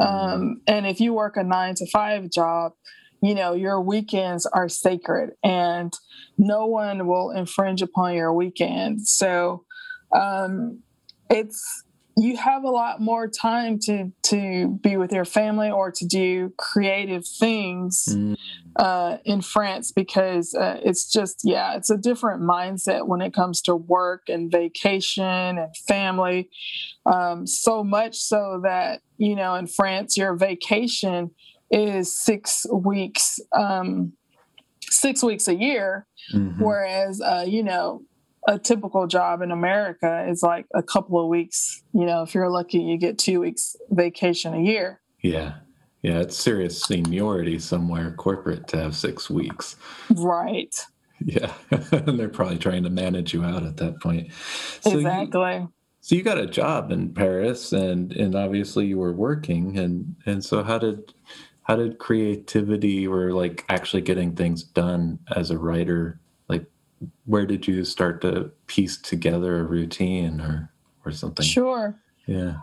Um, 0.00 0.60
and 0.66 0.86
if 0.86 1.00
you 1.00 1.14
work 1.14 1.36
a 1.36 1.42
nine 1.42 1.74
to 1.76 1.86
five 1.86 2.30
job, 2.30 2.72
you 3.22 3.34
know, 3.34 3.54
your 3.54 3.80
weekends 3.80 4.46
are 4.46 4.68
sacred 4.68 5.30
and 5.42 5.92
no 6.36 6.66
one 6.66 7.06
will 7.06 7.30
infringe 7.30 7.82
upon 7.82 8.14
your 8.14 8.32
weekend. 8.32 9.06
So 9.08 9.64
um, 10.14 10.82
it's, 11.30 11.84
you 12.18 12.36
have 12.38 12.64
a 12.64 12.70
lot 12.70 13.00
more 13.00 13.28
time 13.28 13.78
to 13.78 14.10
to 14.22 14.78
be 14.82 14.96
with 14.96 15.12
your 15.12 15.26
family 15.26 15.70
or 15.70 15.90
to 15.90 16.06
do 16.06 16.50
creative 16.56 17.26
things 17.26 18.08
mm. 18.10 18.36
uh, 18.76 19.18
in 19.26 19.42
France 19.42 19.92
because 19.92 20.54
uh, 20.54 20.80
it's 20.82 21.10
just 21.10 21.42
yeah 21.44 21.76
it's 21.76 21.90
a 21.90 21.96
different 21.96 22.42
mindset 22.42 23.06
when 23.06 23.20
it 23.20 23.34
comes 23.34 23.60
to 23.62 23.76
work 23.76 24.28
and 24.28 24.50
vacation 24.50 25.58
and 25.58 25.76
family 25.86 26.48
um, 27.04 27.46
so 27.46 27.84
much 27.84 28.16
so 28.16 28.60
that 28.62 29.02
you 29.18 29.36
know 29.36 29.54
in 29.54 29.66
France 29.66 30.16
your 30.16 30.34
vacation 30.34 31.30
is 31.70 32.18
six 32.18 32.64
weeks 32.72 33.38
um, 33.54 34.12
six 34.80 35.22
weeks 35.22 35.48
a 35.48 35.54
year 35.54 36.06
mm-hmm. 36.32 36.62
whereas 36.62 37.20
uh, 37.20 37.44
you 37.46 37.62
know 37.62 38.02
a 38.46 38.58
typical 38.58 39.06
job 39.06 39.42
in 39.42 39.50
America 39.50 40.26
is 40.28 40.42
like 40.42 40.66
a 40.74 40.82
couple 40.82 41.20
of 41.20 41.28
weeks. 41.28 41.82
You 41.92 42.04
know, 42.06 42.22
if 42.22 42.34
you're 42.34 42.50
lucky, 42.50 42.78
you 42.78 42.96
get 42.96 43.18
two 43.18 43.40
weeks 43.40 43.76
vacation 43.90 44.54
a 44.54 44.60
year. 44.60 45.00
Yeah. 45.20 45.54
Yeah. 46.02 46.20
It's 46.20 46.36
serious 46.36 46.80
seniority 46.82 47.58
somewhere 47.58 48.12
corporate 48.12 48.68
to 48.68 48.78
have 48.78 48.94
six 48.94 49.28
weeks. 49.28 49.76
Right. 50.14 50.74
Yeah. 51.24 51.52
and 51.70 52.18
they're 52.18 52.28
probably 52.28 52.58
trying 52.58 52.84
to 52.84 52.90
manage 52.90 53.34
you 53.34 53.44
out 53.44 53.64
at 53.64 53.78
that 53.78 54.00
point. 54.00 54.30
So 54.80 54.96
exactly. 54.96 55.54
You, 55.54 55.72
so 56.00 56.14
you 56.14 56.22
got 56.22 56.38
a 56.38 56.46
job 56.46 56.92
in 56.92 57.12
Paris 57.12 57.72
and 57.72 58.12
and 58.12 58.36
obviously 58.36 58.86
you 58.86 58.98
were 58.98 59.12
working 59.12 59.76
and 59.76 60.14
and 60.24 60.44
so 60.44 60.62
how 60.62 60.78
did 60.78 61.12
how 61.62 61.74
did 61.74 61.98
creativity 61.98 63.08
or 63.08 63.32
like 63.32 63.64
actually 63.68 64.02
getting 64.02 64.36
things 64.36 64.62
done 64.62 65.18
as 65.34 65.50
a 65.50 65.58
writer 65.58 66.20
where 67.24 67.46
did 67.46 67.66
you 67.66 67.84
start 67.84 68.20
to 68.22 68.50
piece 68.66 68.96
together 68.96 69.60
a 69.60 69.64
routine 69.64 70.40
or 70.40 70.70
or 71.04 71.12
something? 71.12 71.44
Sure. 71.44 71.96
Yeah. 72.26 72.56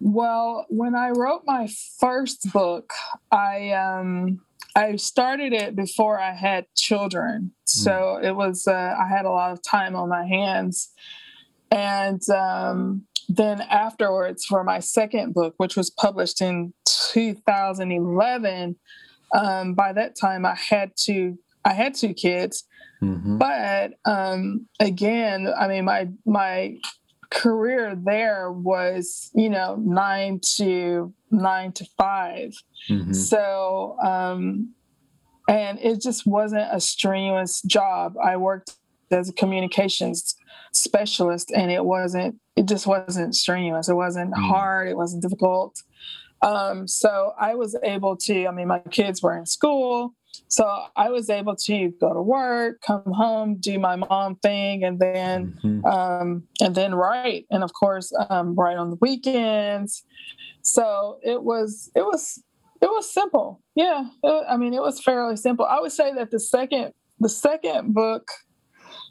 Well, 0.00 0.66
when 0.68 0.94
I 0.94 1.10
wrote 1.10 1.42
my 1.44 1.68
first 1.98 2.52
book, 2.52 2.92
I 3.30 3.70
um 3.72 4.40
I 4.74 4.96
started 4.96 5.52
it 5.52 5.74
before 5.74 6.20
I 6.20 6.32
had 6.32 6.66
children. 6.76 7.52
So 7.64 7.90
mm. 7.90 8.24
it 8.24 8.32
was 8.32 8.66
uh, 8.66 8.94
I 8.98 9.08
had 9.08 9.24
a 9.24 9.30
lot 9.30 9.52
of 9.52 9.62
time 9.62 9.96
on 9.96 10.08
my 10.08 10.26
hands. 10.26 10.90
And 11.70 12.20
um 12.30 13.06
then 13.28 13.60
afterwards 13.60 14.44
for 14.44 14.64
my 14.64 14.80
second 14.80 15.34
book, 15.34 15.54
which 15.58 15.76
was 15.76 15.88
published 15.88 16.40
in 16.40 16.72
2011, 17.12 18.76
um, 19.32 19.74
by 19.74 19.92
that 19.92 20.16
time 20.20 20.44
I 20.44 20.56
had 20.56 20.90
to 21.04 21.38
I 21.64 21.72
had 21.74 21.94
two 21.94 22.14
kids 22.14 22.64
Mm-hmm. 23.02 23.38
But 23.38 23.92
um, 24.04 24.66
again, 24.78 25.48
I 25.58 25.68
mean, 25.68 25.84
my 25.84 26.08
my 26.26 26.76
career 27.30 27.96
there 27.96 28.50
was 28.50 29.30
you 29.34 29.48
know 29.48 29.76
nine 29.76 30.40
to 30.56 31.14
nine 31.30 31.70
to 31.70 31.84
5 31.96 32.52
mm-hmm. 32.88 33.12
So 33.12 33.96
um, 34.02 34.74
and 35.48 35.78
it 35.78 36.02
just 36.02 36.26
wasn't 36.26 36.68
a 36.70 36.80
strenuous 36.80 37.62
job. 37.62 38.14
I 38.22 38.36
worked 38.36 38.74
as 39.10 39.28
a 39.28 39.32
communications 39.32 40.36
specialist, 40.72 41.50
and 41.54 41.70
it 41.70 41.84
wasn't. 41.84 42.36
It 42.56 42.66
just 42.66 42.86
wasn't 42.86 43.34
strenuous. 43.34 43.88
It 43.88 43.94
wasn't 43.94 44.32
mm-hmm. 44.32 44.42
hard. 44.42 44.88
It 44.88 44.96
wasn't 44.96 45.22
difficult. 45.22 45.82
Um, 46.42 46.86
so 46.86 47.32
I 47.40 47.54
was 47.54 47.76
able 47.82 48.16
to. 48.18 48.46
I 48.46 48.50
mean, 48.50 48.68
my 48.68 48.80
kids 48.90 49.22
were 49.22 49.36
in 49.36 49.46
school. 49.46 50.14
So 50.48 50.84
I 50.96 51.10
was 51.10 51.30
able 51.30 51.56
to 51.56 51.92
go 52.00 52.12
to 52.12 52.20
work, 52.20 52.82
come 52.82 53.12
home, 53.12 53.56
do 53.56 53.78
my 53.78 53.96
mom 53.96 54.36
thing, 54.36 54.84
and 54.84 54.98
then 54.98 55.58
mm-hmm. 55.62 55.84
um, 55.84 56.44
and 56.60 56.74
then 56.74 56.94
write, 56.94 57.46
and 57.50 57.62
of 57.62 57.72
course 57.72 58.12
um, 58.30 58.54
write 58.54 58.76
on 58.76 58.90
the 58.90 58.98
weekends. 59.00 60.02
So 60.62 61.18
it 61.22 61.42
was 61.42 61.90
it 61.94 62.02
was 62.02 62.42
it 62.82 62.86
was 62.86 63.12
simple. 63.12 63.62
Yeah, 63.74 64.04
it, 64.22 64.44
I 64.48 64.56
mean 64.56 64.74
it 64.74 64.82
was 64.82 65.00
fairly 65.00 65.36
simple. 65.36 65.66
I 65.66 65.80
would 65.80 65.92
say 65.92 66.12
that 66.14 66.30
the 66.30 66.40
second 66.40 66.94
the 67.20 67.28
second 67.28 67.94
book 67.94 68.30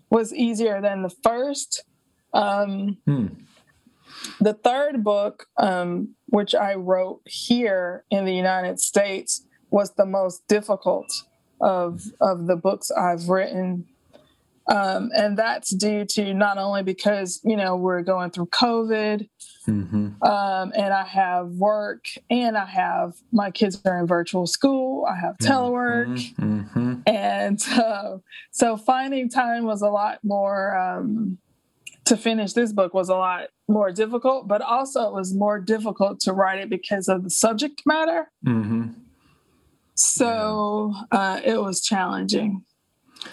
was 0.10 0.34
easier 0.34 0.82
than 0.82 1.04
the 1.04 1.14
first. 1.24 1.84
Um, 2.32 2.98
hmm. 3.06 3.28
the 4.40 4.54
third 4.54 5.04
book, 5.04 5.48
um, 5.58 6.16
which 6.28 6.54
I 6.54 6.76
wrote 6.76 7.22
here 7.26 8.04
in 8.12 8.26
the 8.26 8.34
United 8.34 8.80
States, 8.80 9.48
was 9.72 9.92
the 9.96 10.06
most 10.06 10.48
difficult 10.48 11.12
of 11.62 12.04
of 12.22 12.48
the 12.48 12.56
books 12.56 12.92
I've 12.92 13.30
written. 13.30 13.86
Um, 14.68 15.10
and 15.16 15.36
that's 15.36 15.72
due 15.72 16.06
to 16.06 16.32
not 16.32 16.60
only 16.60 16.84
because 16.84 17.42
you 17.44 17.58
know 17.58 17.76
we're 17.76 18.04
going 18.04 18.30
through 18.30 18.48
COVID, 18.48 19.28
mm-hmm. 19.68 20.24
um, 20.24 20.72
and 20.76 20.94
I 20.94 21.06
have 21.06 21.48
work, 21.54 22.06
and 22.30 22.56
I 22.56 22.66
have 22.66 23.16
my 23.32 23.50
kids 23.50 23.82
are 23.84 24.00
in 24.00 24.06
virtual 24.06 24.46
school. 24.46 25.08
I 25.10 25.16
have 25.16 25.38
mm-hmm. 25.38 25.52
telework, 25.52 26.36
mm-hmm. 26.36 26.96
and 27.08 27.60
uh, 27.84 28.18
so 28.52 28.78
finding 28.78 29.28
time 29.28 29.66
was 29.66 29.82
a 29.82 29.90
lot 29.90 30.20
more 30.24 30.78
um, 30.78 31.40
to 32.06 32.16
finish 32.16 32.54
this 32.54 32.72
book 32.72 32.94
was 32.94 33.10
a 33.10 33.16
lot 33.16 33.48
more 33.68 33.92
difficult, 33.92 34.48
but 34.48 34.62
also 34.62 35.08
it 35.08 35.14
was 35.14 35.34
more 35.34 35.60
difficult 35.60 36.20
to 36.20 36.34
write 36.34 36.60
it 36.60 36.70
because 36.70 37.08
of 37.08 37.24
the 37.24 37.30
subject 37.30 37.84
matter. 37.86 38.32
Mm-hmm. 38.46 38.90
So 40.00 40.94
uh, 41.12 41.42
it 41.44 41.62
was 41.62 41.82
challenging. 41.82 42.64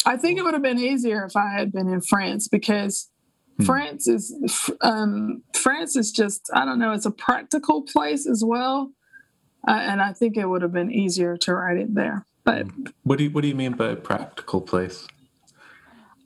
I 0.04 0.16
think 0.16 0.38
it 0.38 0.42
would 0.42 0.54
have 0.54 0.62
been 0.62 0.80
easier 0.80 1.25
if 1.25 1.37
I 1.37 1.52
had 1.52 1.73
been 1.73 1.88
in 1.88 2.00
France 2.00 2.49
because 2.49 3.08
hmm. 3.56 3.64
France 3.64 4.08
is 4.08 4.35
um, 4.80 5.42
France 5.54 5.94
is 5.94 6.11
just 6.11 6.50
I 6.52 6.64
don't 6.64 6.78
know 6.78 6.92
it's 6.92 7.06
a 7.06 7.11
practical 7.11 7.82
place 7.82 8.26
as 8.26 8.42
well, 8.44 8.90
uh, 9.68 9.78
and 9.80 10.02
I 10.02 10.12
think 10.12 10.37
it 10.37 10.46
would 10.46 10.62
have 10.62 10.73
been 10.73 10.90
easier 10.90 11.37
to 11.38 11.54
write 11.54 11.78
it 11.78 11.94
there. 11.94 12.26
But 12.44 12.66
what 13.04 13.18
do 13.18 13.25
you 13.25 13.30
what 13.30 13.42
do 13.42 13.49
you 13.49 13.54
mean 13.54 13.73
by 13.73 13.94
practical 13.94 14.61
place? 14.61 15.06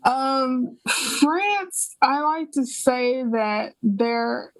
Um, 0.04 0.78
France, 0.88 1.96
I 2.00 2.20
like 2.20 2.52
to 2.52 2.64
say 2.64 3.22
that 3.22 3.74
they're 3.82 4.52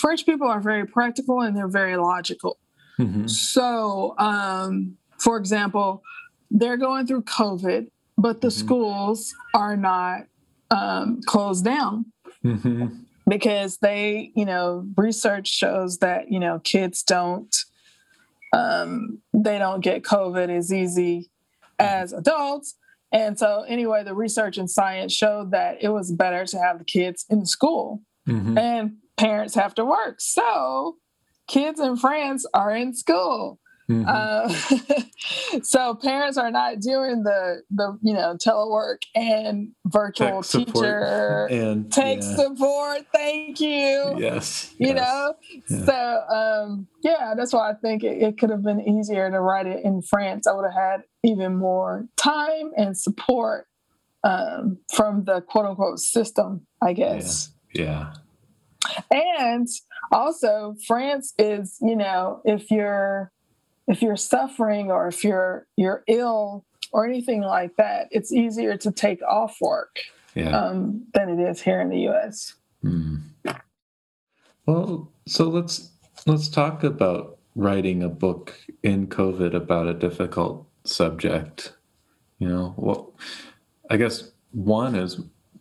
French 0.00 0.26
people 0.26 0.48
are 0.48 0.60
very 0.60 0.86
practical 0.86 1.40
and 1.40 1.56
they're 1.56 1.68
very 1.68 1.96
logical. 1.96 2.58
Mm-hmm. 2.98 3.28
So, 3.28 4.14
um, 4.18 4.96
for 5.20 5.36
example, 5.36 6.02
they're 6.50 6.76
going 6.76 7.06
through 7.06 7.22
COVID, 7.22 7.88
but 8.18 8.40
the 8.40 8.48
mm-hmm. 8.48 8.66
schools 8.66 9.34
are 9.54 9.76
not 9.76 10.22
um, 10.70 11.20
closed 11.26 11.64
down 11.64 12.06
mm-hmm. 12.44 12.88
because 13.28 13.78
they, 13.78 14.32
you 14.34 14.44
know, 14.44 14.86
research 14.96 15.48
shows 15.48 15.98
that 15.98 16.30
you 16.30 16.40
know 16.40 16.58
kids 16.60 17.02
don't 17.02 17.54
um, 18.52 19.20
they 19.32 19.58
don't 19.58 19.80
get 19.80 20.02
COVID 20.02 20.48
as 20.48 20.72
easy 20.72 21.30
as 21.78 22.12
adults 22.12 22.76
and 23.12 23.38
so, 23.38 23.64
anyway, 23.66 24.04
the 24.04 24.14
research 24.14 24.56
and 24.56 24.70
science 24.70 25.12
showed 25.12 25.50
that 25.50 25.78
it 25.82 25.88
was 25.88 26.12
better 26.12 26.46
to 26.46 26.58
have 26.58 26.78
the 26.78 26.84
kids 26.84 27.26
in 27.28 27.44
school 27.44 28.02
mm-hmm. 28.28 28.56
and 28.56 28.96
parents 29.16 29.54
have 29.54 29.74
to 29.76 29.84
work. 29.84 30.20
So, 30.20 30.96
kids 31.48 31.80
in 31.80 31.96
France 31.96 32.46
are 32.54 32.74
in 32.74 32.94
school. 32.94 33.58
Mm-hmm. 33.90 34.04
Uh, 34.06 35.60
so 35.62 35.96
parents 35.96 36.38
are 36.38 36.50
not 36.50 36.78
doing 36.78 37.24
the 37.24 37.62
the 37.70 37.98
you 38.02 38.14
know 38.14 38.36
telework 38.36 38.98
and 39.16 39.72
virtual 39.86 40.42
tech 40.44 40.66
teacher 40.66 41.48
and 41.50 41.92
tech 41.92 42.18
yeah. 42.22 42.36
support. 42.36 43.06
Thank 43.12 43.58
you. 43.60 44.14
Yes. 44.16 44.72
You 44.78 44.88
yes. 44.88 44.96
know. 44.96 45.34
Yeah. 45.68 45.84
So 45.86 46.34
um, 46.34 46.86
yeah, 47.02 47.34
that's 47.36 47.52
why 47.52 47.70
I 47.70 47.74
think 47.74 48.04
it, 48.04 48.22
it 48.22 48.38
could 48.38 48.50
have 48.50 48.62
been 48.62 48.80
easier 48.80 49.28
to 49.28 49.40
write 49.40 49.66
it 49.66 49.84
in 49.84 50.02
France. 50.02 50.46
I 50.46 50.52
would 50.52 50.70
have 50.70 50.74
had 50.74 51.02
even 51.24 51.56
more 51.56 52.06
time 52.16 52.70
and 52.76 52.96
support 52.96 53.66
um, 54.22 54.78
from 54.94 55.24
the 55.24 55.40
quote 55.40 55.66
unquote 55.66 55.98
system. 55.98 56.66
I 56.80 56.92
guess. 56.92 57.50
yeah. 57.74 57.82
yeah. 57.82 58.12
And 59.10 59.68
also, 60.12 60.74
France 60.86 61.34
is, 61.38 61.76
you 61.80 61.96
know, 61.96 62.40
if 62.44 62.70
you're 62.70 63.30
if 63.90 64.00
you're 64.00 64.16
suffering 64.16 64.90
or 64.90 65.08
if 65.08 65.24
you're 65.24 65.66
you're 65.76 66.04
ill 66.06 66.64
or 66.92 67.04
anything 67.06 67.42
like 67.42 67.76
that, 67.76 68.08
it's 68.10 68.32
easier 68.32 68.76
to 68.76 68.92
take 68.92 69.20
off 69.22 69.56
work 69.60 69.98
yeah. 70.34 70.56
um, 70.56 71.02
than 71.12 71.28
it 71.28 71.40
is 71.40 71.60
here 71.60 71.80
in 71.80 71.88
the 71.88 72.00
U.S. 72.02 72.54
Mm. 72.84 73.22
Well, 74.66 75.10
so 75.26 75.48
let's 75.48 75.90
let's 76.26 76.48
talk 76.48 76.84
about 76.84 77.38
writing 77.56 78.04
a 78.04 78.08
book 78.08 78.54
in 78.84 79.08
COVID 79.08 79.54
about 79.54 79.88
a 79.88 79.94
difficult 79.94 80.66
subject. 80.84 81.74
You 82.38 82.48
know, 82.48 82.74
well, 82.76 83.12
I 83.90 83.96
guess 83.96 84.30
one 84.52 84.94
is 84.94 85.20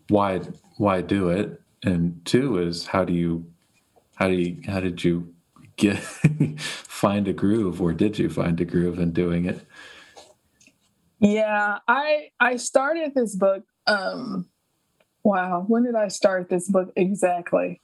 why 0.10 0.42
why 0.78 1.02
do 1.02 1.30
it, 1.30 1.60
and 1.84 2.24
two 2.26 2.60
is 2.60 2.86
how 2.86 3.04
do 3.04 3.14
you 3.14 3.52
how 4.16 4.28
do 4.28 4.36
you 4.36 4.62
how 4.68 4.80
did 4.80 5.04
you 5.04 5.34
get 5.80 5.98
find 6.60 7.28
a 7.28 7.34
groove 7.34 7.82
or 7.82 7.94
did 7.94 8.20
you 8.20 8.30
find 8.30 8.60
a 8.62 8.66
groove 8.66 9.00
in 9.00 9.12
doing 9.12 9.46
it 9.46 9.66
yeah 11.20 11.80
i 11.88 12.30
i 12.40 12.56
started 12.58 13.14
this 13.16 13.36
book 13.36 13.64
um 13.88 14.48
wow 15.24 15.64
when 15.68 15.84
did 15.84 15.96
i 15.96 16.08
start 16.08 16.50
this 16.50 16.70
book 16.70 16.92
exactly 16.96 17.82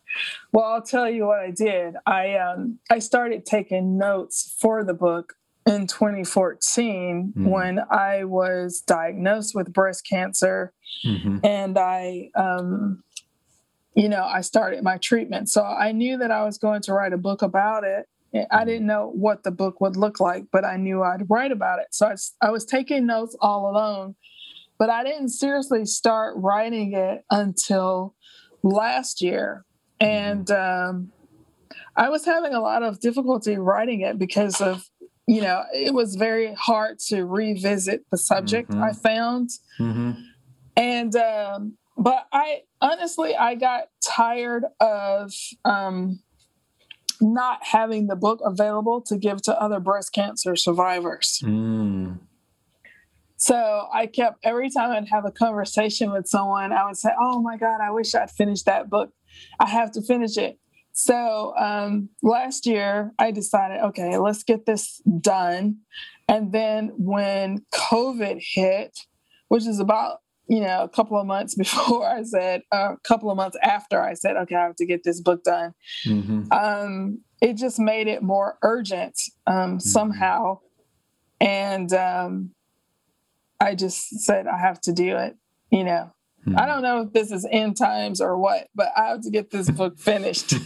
well 0.51 0.65
i'll 0.65 0.81
tell 0.81 1.09
you 1.09 1.25
what 1.25 1.39
i 1.39 1.51
did 1.51 1.95
i 2.05 2.35
um 2.35 2.77
i 2.91 2.99
started 2.99 3.45
taking 3.45 3.97
notes 3.97 4.55
for 4.59 4.83
the 4.83 4.93
book 4.93 5.33
in 5.65 5.87
2014 5.87 7.33
mm. 7.35 7.49
when 7.49 7.79
i 7.89 8.23
was 8.23 8.81
diagnosed 8.81 9.55
with 9.55 9.71
breast 9.73 10.05
cancer 10.07 10.73
mm-hmm. 11.05 11.37
and 11.43 11.77
i 11.77 12.29
um 12.35 13.03
you 13.95 14.09
know, 14.09 14.25
I 14.25 14.41
started 14.41 14.83
my 14.83 14.97
treatment. 14.97 15.49
So 15.49 15.63
I 15.63 15.93
knew 15.93 16.17
that 16.17 16.29
I 16.29 16.43
was 16.43 16.57
going 16.57 16.81
to 16.83 16.93
write 16.93 17.13
a 17.13 17.17
book 17.17 17.41
about 17.41 17.83
it. 17.83 18.05
I 18.33 18.37
mm-hmm. 18.37 18.67
didn't 18.67 18.87
know 18.87 19.11
what 19.15 19.43
the 19.43 19.51
book 19.51 19.79
would 19.79 19.95
look 19.95 20.19
like, 20.19 20.45
but 20.51 20.65
I 20.65 20.75
knew 20.75 21.01
I'd 21.01 21.29
write 21.29 21.53
about 21.53 21.79
it. 21.79 21.87
So 21.91 22.07
I, 22.07 22.15
I 22.45 22.51
was 22.51 22.65
taking 22.65 23.05
notes 23.05 23.35
all 23.39 23.69
alone, 23.69 24.15
but 24.77 24.89
I 24.89 25.03
didn't 25.03 25.29
seriously 25.29 25.85
start 25.85 26.35
writing 26.37 26.93
it 26.93 27.23
until 27.31 28.13
last 28.61 29.21
year. 29.21 29.63
Mm-hmm. 30.01 30.11
And 30.11 30.51
um, 30.51 31.11
I 31.95 32.09
was 32.09 32.25
having 32.25 32.53
a 32.53 32.59
lot 32.59 32.83
of 32.83 32.99
difficulty 32.99 33.57
writing 33.57 34.01
it 34.01 34.19
because 34.19 34.59
of, 34.59 34.83
you 35.25 35.41
know, 35.41 35.63
it 35.73 35.93
was 35.93 36.15
very 36.15 36.53
hard 36.55 36.99
to 37.07 37.25
revisit 37.25 38.01
the 38.11 38.17
subject 38.17 38.69
mm-hmm. 38.69 38.83
I 38.83 38.91
found. 38.91 39.51
Mm-hmm. 39.79 40.11
And 40.75 41.15
um, 41.15 41.77
but 41.97 42.27
I 42.31 42.61
honestly 42.81 43.35
I 43.35 43.55
got 43.55 43.89
tired 44.03 44.65
of 44.79 45.31
um, 45.63 46.21
not 47.21 47.59
having 47.63 48.07
the 48.07 48.15
book 48.15 48.41
available 48.43 49.01
to 49.03 49.17
give 49.17 49.41
to 49.43 49.61
other 49.61 49.79
breast 49.79 50.13
cancer 50.13 50.55
survivors. 50.55 51.41
Mm. 51.43 52.19
So 53.37 53.87
I 53.93 54.07
kept 54.07 54.39
every 54.43 54.69
time 54.69 54.91
I'd 54.91 55.09
have 55.09 55.25
a 55.25 55.31
conversation 55.31 56.11
with 56.11 56.27
someone, 56.27 56.71
I 56.71 56.85
would 56.85 56.97
say, 56.97 57.09
"Oh 57.19 57.41
my 57.41 57.57
God, 57.57 57.81
I 57.81 57.91
wish 57.91 58.15
I'd 58.15 58.31
finished 58.31 58.65
that 58.65 58.89
book. 58.89 59.11
I 59.59 59.69
have 59.69 59.91
to 59.91 60.01
finish 60.01 60.37
it." 60.37 60.59
So 60.97 61.53
um, 61.57 62.09
last 62.23 62.65
year, 62.65 63.11
I 63.19 63.31
decided, 63.31 63.83
okay, 63.83 64.17
let's 64.17 64.43
get 64.43 64.65
this 64.65 65.01
done. 65.19 65.79
And 66.29 66.53
then 66.53 66.93
when 66.97 67.65
COVID 67.73 68.41
hit, 68.41 68.97
which 69.49 69.67
is 69.67 69.81
about 69.81 70.19
you 70.47 70.61
know, 70.61 70.83
a 70.83 70.89
couple 70.89 71.19
of 71.19 71.25
months 71.25 71.55
before 71.57 72.07
I 72.07 72.23
said, 72.23 72.63
uh, 72.71 72.93
a 72.93 72.97
couple 73.07 73.29
of 73.29 73.37
months 73.37 73.57
after 73.63 74.01
I 74.01 74.13
said, 74.13 74.35
okay, 74.37 74.55
I 74.55 74.63
have 74.63 74.75
to 74.77 74.85
get 74.85 75.03
this 75.03 75.21
book 75.21 75.43
done. 75.43 75.73
Mm-hmm. 76.05 76.51
Um, 76.51 77.21
it 77.41 77.57
just 77.57 77.79
made 77.79 78.07
it 78.07 78.23
more 78.23 78.57
urgent 78.61 79.19
um, 79.47 79.55
mm-hmm. 79.55 79.79
somehow. 79.79 80.59
And 81.39 81.91
um, 81.93 82.51
I 83.59 83.75
just 83.75 84.21
said, 84.21 84.47
I 84.47 84.57
have 84.57 84.81
to 84.81 84.93
do 84.93 85.17
it, 85.17 85.35
you 85.69 85.83
know. 85.83 86.11
Mm-hmm. 86.47 86.59
I 86.59 86.65
don't 86.65 86.83
know 86.83 87.01
if 87.01 87.13
this 87.13 87.31
is 87.31 87.47
end 87.49 87.75
times 87.75 88.21
or 88.21 88.37
what, 88.37 88.67
but 88.75 88.89
I 88.95 89.07
have 89.07 89.21
to 89.21 89.31
get 89.31 89.49
this 89.49 89.69
book 89.69 89.97
finished. 89.99 90.53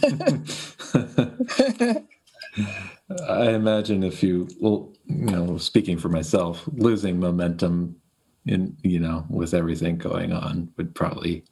I 3.28 3.50
imagine 3.50 4.04
if 4.04 4.22
you, 4.22 4.48
well, 4.60 4.92
you 5.06 5.26
know, 5.26 5.56
speaking 5.56 5.98
for 5.98 6.08
myself, 6.08 6.68
losing 6.72 7.18
momentum 7.18 7.96
in 8.46 8.76
you 8.82 8.98
know 8.98 9.26
with 9.28 9.54
everything 9.54 9.98
going 9.98 10.32
on 10.32 10.72
would 10.76 10.94
probably 10.94 11.44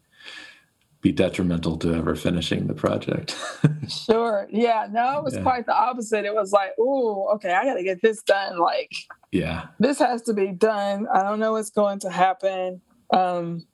be 1.01 1.13
detrimental 1.13 1.77
to 1.77 1.95
ever 1.95 2.17
finishing 2.17 2.67
the 2.67 2.75
project. 2.75 3.37
sure. 3.89 4.49
Yeah. 4.51 4.89
No, 4.91 5.19
it 5.19 5.25
was 5.25 5.37
yeah. 5.37 5.43
quite 5.43 5.67
the 5.67 5.75
opposite. 5.75 6.25
It 6.25 6.35
was 6.35 6.51
like, 6.51 6.73
oh, 6.79 7.31
okay, 7.35 7.53
I 7.53 7.65
got 7.65 7.75
to 7.75 7.85
get 7.85 8.03
this 8.03 8.23
done. 8.23 8.59
Like, 8.59 8.91
yeah, 9.31 9.67
this 9.79 10.01
has 10.01 10.23
to 10.23 10.35
be 10.35 10.49
done. 10.49 11.07
I 11.13 11.23
don't 11.23 11.39
know 11.39 11.53
what's 11.53 11.71
going 11.71 12.01
to 12.01 12.11
happen. 12.11 12.81
Um, 13.13 13.67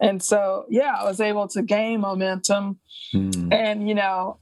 and 0.00 0.22
so, 0.22 0.64
yeah, 0.68 0.94
I 0.96 1.04
was 1.04 1.20
able 1.20 1.48
to 1.48 1.62
gain 1.62 2.00
momentum. 2.00 2.78
Hmm. 3.12 3.52
And, 3.52 3.88
you 3.88 3.94
know, 3.94 4.38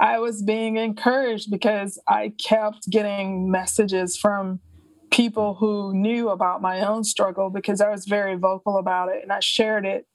I 0.00 0.18
was 0.18 0.42
being 0.42 0.76
encouraged 0.76 1.50
because 1.50 2.00
I 2.08 2.32
kept 2.42 2.88
getting 2.90 3.50
messages 3.50 4.16
from 4.16 4.60
people 5.16 5.54
who 5.54 5.94
knew 5.94 6.28
about 6.28 6.60
my 6.60 6.80
own 6.80 7.02
struggle 7.02 7.48
because 7.48 7.80
I 7.80 7.88
was 7.88 8.04
very 8.04 8.36
vocal 8.36 8.76
about 8.76 9.08
it 9.08 9.22
and 9.22 9.32
I 9.32 9.40
shared 9.40 9.86
it 9.86 10.06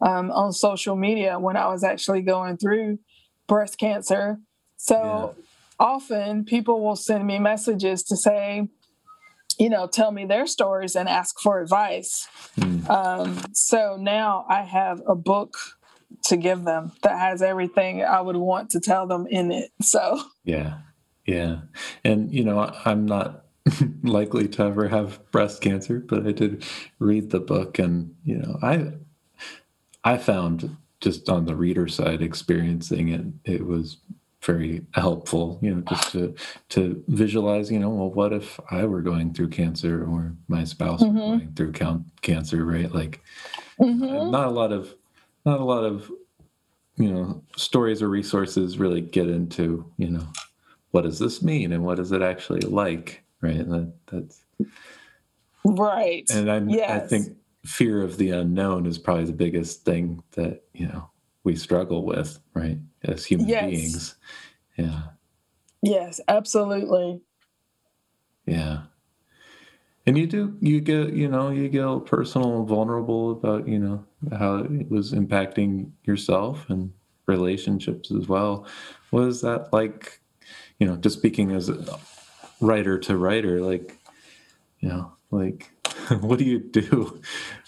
um, 0.00 0.30
on 0.30 0.52
social 0.52 0.94
media 0.94 1.40
when 1.40 1.56
I 1.56 1.66
was 1.66 1.82
actually 1.82 2.22
going 2.22 2.56
through 2.56 3.00
breast 3.48 3.78
cancer. 3.78 4.38
So 4.76 5.34
yeah. 5.36 5.44
often 5.80 6.44
people 6.44 6.80
will 6.84 6.94
send 6.94 7.26
me 7.26 7.40
messages 7.40 8.04
to 8.04 8.16
say, 8.16 8.68
you 9.58 9.68
know, 9.68 9.88
tell 9.88 10.12
me 10.12 10.24
their 10.24 10.46
stories 10.46 10.94
and 10.94 11.08
ask 11.08 11.40
for 11.40 11.60
advice. 11.60 12.28
Mm. 12.56 12.88
Um, 12.88 13.40
so 13.52 13.96
now 13.98 14.46
I 14.48 14.62
have 14.62 15.02
a 15.08 15.16
book 15.16 15.56
to 16.26 16.36
give 16.36 16.62
them 16.62 16.92
that 17.02 17.18
has 17.18 17.42
everything 17.42 18.04
I 18.04 18.20
would 18.20 18.36
want 18.36 18.70
to 18.70 18.80
tell 18.80 19.08
them 19.08 19.26
in 19.28 19.50
it. 19.50 19.72
So, 19.82 20.22
yeah, 20.44 20.78
yeah. 21.26 21.62
And, 22.04 22.32
you 22.32 22.44
know, 22.44 22.72
I'm 22.84 23.04
not 23.06 23.43
likely 24.02 24.48
to 24.48 24.62
ever 24.62 24.88
have 24.88 25.20
breast 25.30 25.62
cancer, 25.62 26.00
but 26.00 26.26
I 26.26 26.32
did 26.32 26.64
read 26.98 27.30
the 27.30 27.40
book 27.40 27.78
and, 27.78 28.14
you 28.24 28.38
know, 28.38 28.58
I, 28.62 28.92
I 30.04 30.18
found 30.18 30.76
just 31.00 31.28
on 31.28 31.46
the 31.46 31.54
reader 31.54 31.88
side 31.88 32.22
experiencing 32.22 33.08
it, 33.08 33.24
it 33.44 33.66
was 33.66 33.98
very 34.44 34.86
helpful, 34.92 35.58
you 35.62 35.74
know, 35.74 35.80
just 35.82 36.12
to 36.12 36.34
to 36.68 37.02
visualize, 37.08 37.70
you 37.70 37.78
know, 37.78 37.88
well, 37.88 38.10
what 38.10 38.32
if 38.32 38.60
I 38.70 38.84
were 38.84 39.00
going 39.00 39.32
through 39.32 39.48
cancer 39.48 40.04
or 40.04 40.34
my 40.48 40.64
spouse 40.64 41.02
mm-hmm. 41.02 41.14
were 41.14 41.38
going 41.38 41.52
through 41.54 41.72
count, 41.72 42.04
cancer, 42.20 42.64
right? 42.64 42.92
Like, 42.92 43.22
mm-hmm. 43.80 44.30
not 44.30 44.46
a 44.46 44.50
lot 44.50 44.72
of, 44.72 44.94
not 45.46 45.60
a 45.60 45.64
lot 45.64 45.84
of, 45.84 46.10
you 46.96 47.10
know, 47.10 47.42
stories 47.56 48.02
or 48.02 48.08
resources 48.08 48.78
really 48.78 49.00
get 49.00 49.28
into, 49.28 49.90
you 49.96 50.10
know, 50.10 50.26
what 50.90 51.02
does 51.02 51.18
this 51.18 51.42
mean 51.42 51.72
and 51.72 51.84
what 51.84 51.98
is 51.98 52.12
it 52.12 52.22
actually 52.22 52.60
like, 52.60 53.23
right? 53.44 53.68
That 53.68 53.92
that's 54.06 54.44
right. 55.64 56.28
And 56.30 56.50
I, 56.50 56.58
yes. 56.66 56.90
I 56.90 57.06
think 57.06 57.36
fear 57.64 58.02
of 58.02 58.16
the 58.16 58.30
unknown 58.30 58.86
is 58.86 58.98
probably 58.98 59.24
the 59.24 59.32
biggest 59.32 59.84
thing 59.84 60.22
that 60.32 60.62
you 60.72 60.86
know 60.86 61.10
we 61.44 61.54
struggle 61.56 62.04
with, 62.04 62.38
right? 62.54 62.78
As 63.04 63.24
human 63.24 63.48
yes. 63.48 63.70
beings. 63.70 64.14
Yeah. 64.76 65.02
Yes, 65.82 66.20
absolutely. 66.26 67.20
Yeah. 68.46 68.84
And 70.06 70.18
you 70.18 70.26
do, 70.26 70.56
you 70.60 70.80
get, 70.80 71.12
you 71.14 71.28
know, 71.28 71.50
you 71.50 71.68
get 71.68 72.06
personal 72.06 72.58
and 72.58 72.68
vulnerable 72.68 73.30
about, 73.30 73.66
you 73.66 73.78
know, 73.78 74.04
how 74.36 74.56
it 74.56 74.90
was 74.90 75.12
impacting 75.12 75.90
yourself 76.04 76.68
and 76.68 76.92
relationships 77.26 78.10
as 78.10 78.28
well. 78.28 78.66
What 79.10 79.28
is 79.28 79.40
that 79.42 79.72
like, 79.72 80.20
you 80.78 80.86
know, 80.86 80.96
just 80.96 81.18
speaking 81.18 81.52
as 81.52 81.68
a 81.68 81.98
writer 82.64 82.98
to 82.98 83.16
writer, 83.16 83.60
like, 83.60 83.98
you 84.80 84.88
know, 84.88 85.12
like, 85.30 85.70
what 86.20 86.38
do 86.38 86.44
you 86.44 86.58
do 86.58 87.20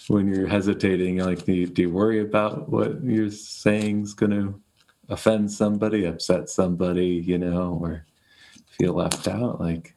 when 0.07 0.27
you're 0.27 0.47
hesitating? 0.47 1.17
Like, 1.17 1.45
do 1.45 1.53
you, 1.53 1.67
do 1.67 1.83
you 1.83 1.89
worry 1.89 2.19
about 2.19 2.69
what 2.69 3.03
you're 3.03 3.31
saying 3.31 4.03
is 4.03 4.13
going 4.13 4.31
to 4.31 4.61
offend 5.09 5.51
somebody, 5.51 6.05
upset 6.05 6.49
somebody, 6.49 7.23
you 7.25 7.37
know, 7.37 7.79
or 7.81 8.05
feel 8.77 8.93
left 8.93 9.27
out? 9.27 9.59
Like, 9.59 9.95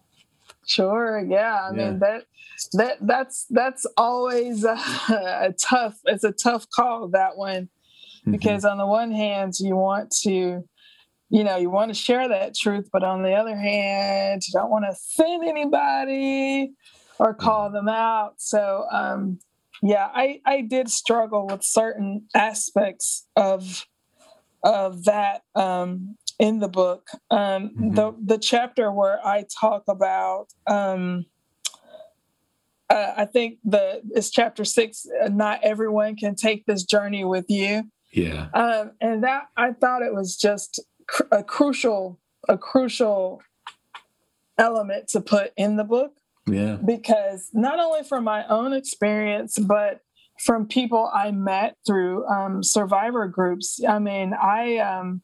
sure, 0.66 1.24
yeah. 1.26 1.68
I 1.70 1.74
yeah. 1.74 1.90
mean 1.90 1.98
that 2.00 2.24
that 2.72 2.98
that's 3.00 3.46
that's 3.50 3.86
always 3.96 4.64
a, 4.64 4.76
a, 5.08 5.54
tough. 5.58 5.98
It's 6.04 6.24
a 6.24 6.32
tough 6.32 6.66
call 6.74 7.08
that 7.08 7.36
one, 7.36 7.64
mm-hmm. 7.64 8.32
because 8.32 8.64
mm-hmm. 8.64 8.72
on 8.72 8.78
the 8.78 8.86
one 8.86 9.10
hand, 9.10 9.54
you 9.58 9.76
want 9.76 10.10
to 10.22 10.68
you 11.30 11.44
know 11.44 11.56
you 11.56 11.70
want 11.70 11.88
to 11.88 11.94
share 11.94 12.28
that 12.28 12.54
truth 12.54 12.88
but 12.92 13.02
on 13.02 13.22
the 13.22 13.32
other 13.32 13.56
hand 13.56 14.42
you 14.46 14.52
don't 14.52 14.70
want 14.70 14.84
to 14.84 14.90
offend 14.90 15.44
anybody 15.48 16.72
or 17.20 17.34
call 17.34 17.70
them 17.70 17.88
out. 17.88 18.34
So 18.38 18.86
um, 18.90 19.38
yeah, 19.82 20.08
I, 20.12 20.40
I 20.46 20.62
did 20.62 20.90
struggle 20.90 21.46
with 21.46 21.62
certain 21.62 22.26
aspects 22.34 23.28
of 23.36 23.86
of 24.64 25.04
that 25.04 25.42
um, 25.54 26.16
in 26.38 26.58
the 26.58 26.68
book. 26.68 27.08
Um, 27.30 27.38
mm-hmm. 27.68 27.94
The 27.94 28.16
the 28.24 28.38
chapter 28.38 28.90
where 28.90 29.24
I 29.24 29.44
talk 29.60 29.84
about 29.86 30.46
um, 30.66 31.26
uh, 32.88 33.12
I 33.18 33.26
think 33.26 33.58
the 33.64 34.00
it's 34.12 34.30
chapter 34.30 34.64
six. 34.64 35.06
Uh, 35.22 35.28
not 35.28 35.60
everyone 35.62 36.16
can 36.16 36.34
take 36.34 36.64
this 36.64 36.84
journey 36.84 37.24
with 37.24 37.44
you. 37.48 37.84
Yeah, 38.12 38.48
um, 38.54 38.92
and 39.00 39.22
that 39.24 39.44
I 39.58 39.72
thought 39.72 40.02
it 40.02 40.14
was 40.14 40.36
just 40.36 40.82
cr- 41.10 41.22
a 41.30 41.44
crucial 41.44 42.18
a 42.48 42.56
crucial 42.56 43.42
element 44.58 45.08
to 45.08 45.20
put 45.20 45.52
in 45.56 45.76
the 45.76 45.84
book 45.84 46.20
yeah. 46.46 46.76
Because 46.84 47.50
not 47.52 47.78
only 47.78 48.02
from 48.02 48.24
my 48.24 48.46
own 48.48 48.72
experience, 48.72 49.58
but 49.58 50.00
from 50.38 50.66
people 50.66 51.10
I 51.12 51.30
met 51.30 51.76
through 51.86 52.26
um, 52.26 52.62
survivor 52.62 53.26
groups. 53.28 53.80
I 53.86 53.98
mean, 53.98 54.34
I, 54.34 54.78
um, 54.78 55.22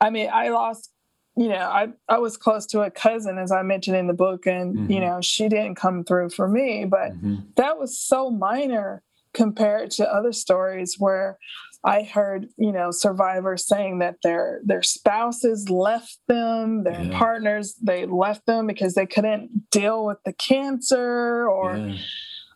I 0.00 0.10
mean, 0.10 0.30
I 0.32 0.48
lost. 0.48 0.90
You 1.36 1.48
know, 1.48 1.56
I 1.56 1.88
I 2.08 2.18
was 2.18 2.36
close 2.36 2.64
to 2.66 2.82
a 2.82 2.92
cousin, 2.92 3.38
as 3.38 3.50
I 3.50 3.62
mentioned 3.62 3.96
in 3.96 4.06
the 4.06 4.12
book, 4.12 4.46
and 4.46 4.76
mm-hmm. 4.76 4.92
you 4.92 5.00
know, 5.00 5.20
she 5.20 5.48
didn't 5.48 5.74
come 5.74 6.04
through 6.04 6.30
for 6.30 6.46
me, 6.46 6.84
but 6.84 7.10
mm-hmm. 7.10 7.36
that 7.56 7.76
was 7.76 7.98
so 7.98 8.30
minor 8.30 9.02
compared 9.32 9.90
to 9.92 10.08
other 10.08 10.32
stories 10.32 10.94
where 10.96 11.36
I 11.84 12.02
heard, 12.02 12.48
you 12.56 12.72
know, 12.72 12.90
survivors 12.90 13.66
saying 13.66 13.98
that 13.98 14.16
their 14.22 14.60
their 14.64 14.82
spouses 14.82 15.68
left 15.68 16.18
them, 16.28 16.82
their 16.84 17.02
yeah. 17.02 17.18
partners 17.18 17.74
they 17.82 18.06
left 18.06 18.46
them 18.46 18.66
because 18.66 18.94
they 18.94 19.06
couldn't 19.06 19.70
deal 19.70 20.06
with 20.06 20.18
the 20.24 20.32
cancer. 20.32 21.46
Or 21.48 21.76
yeah. 21.76 21.96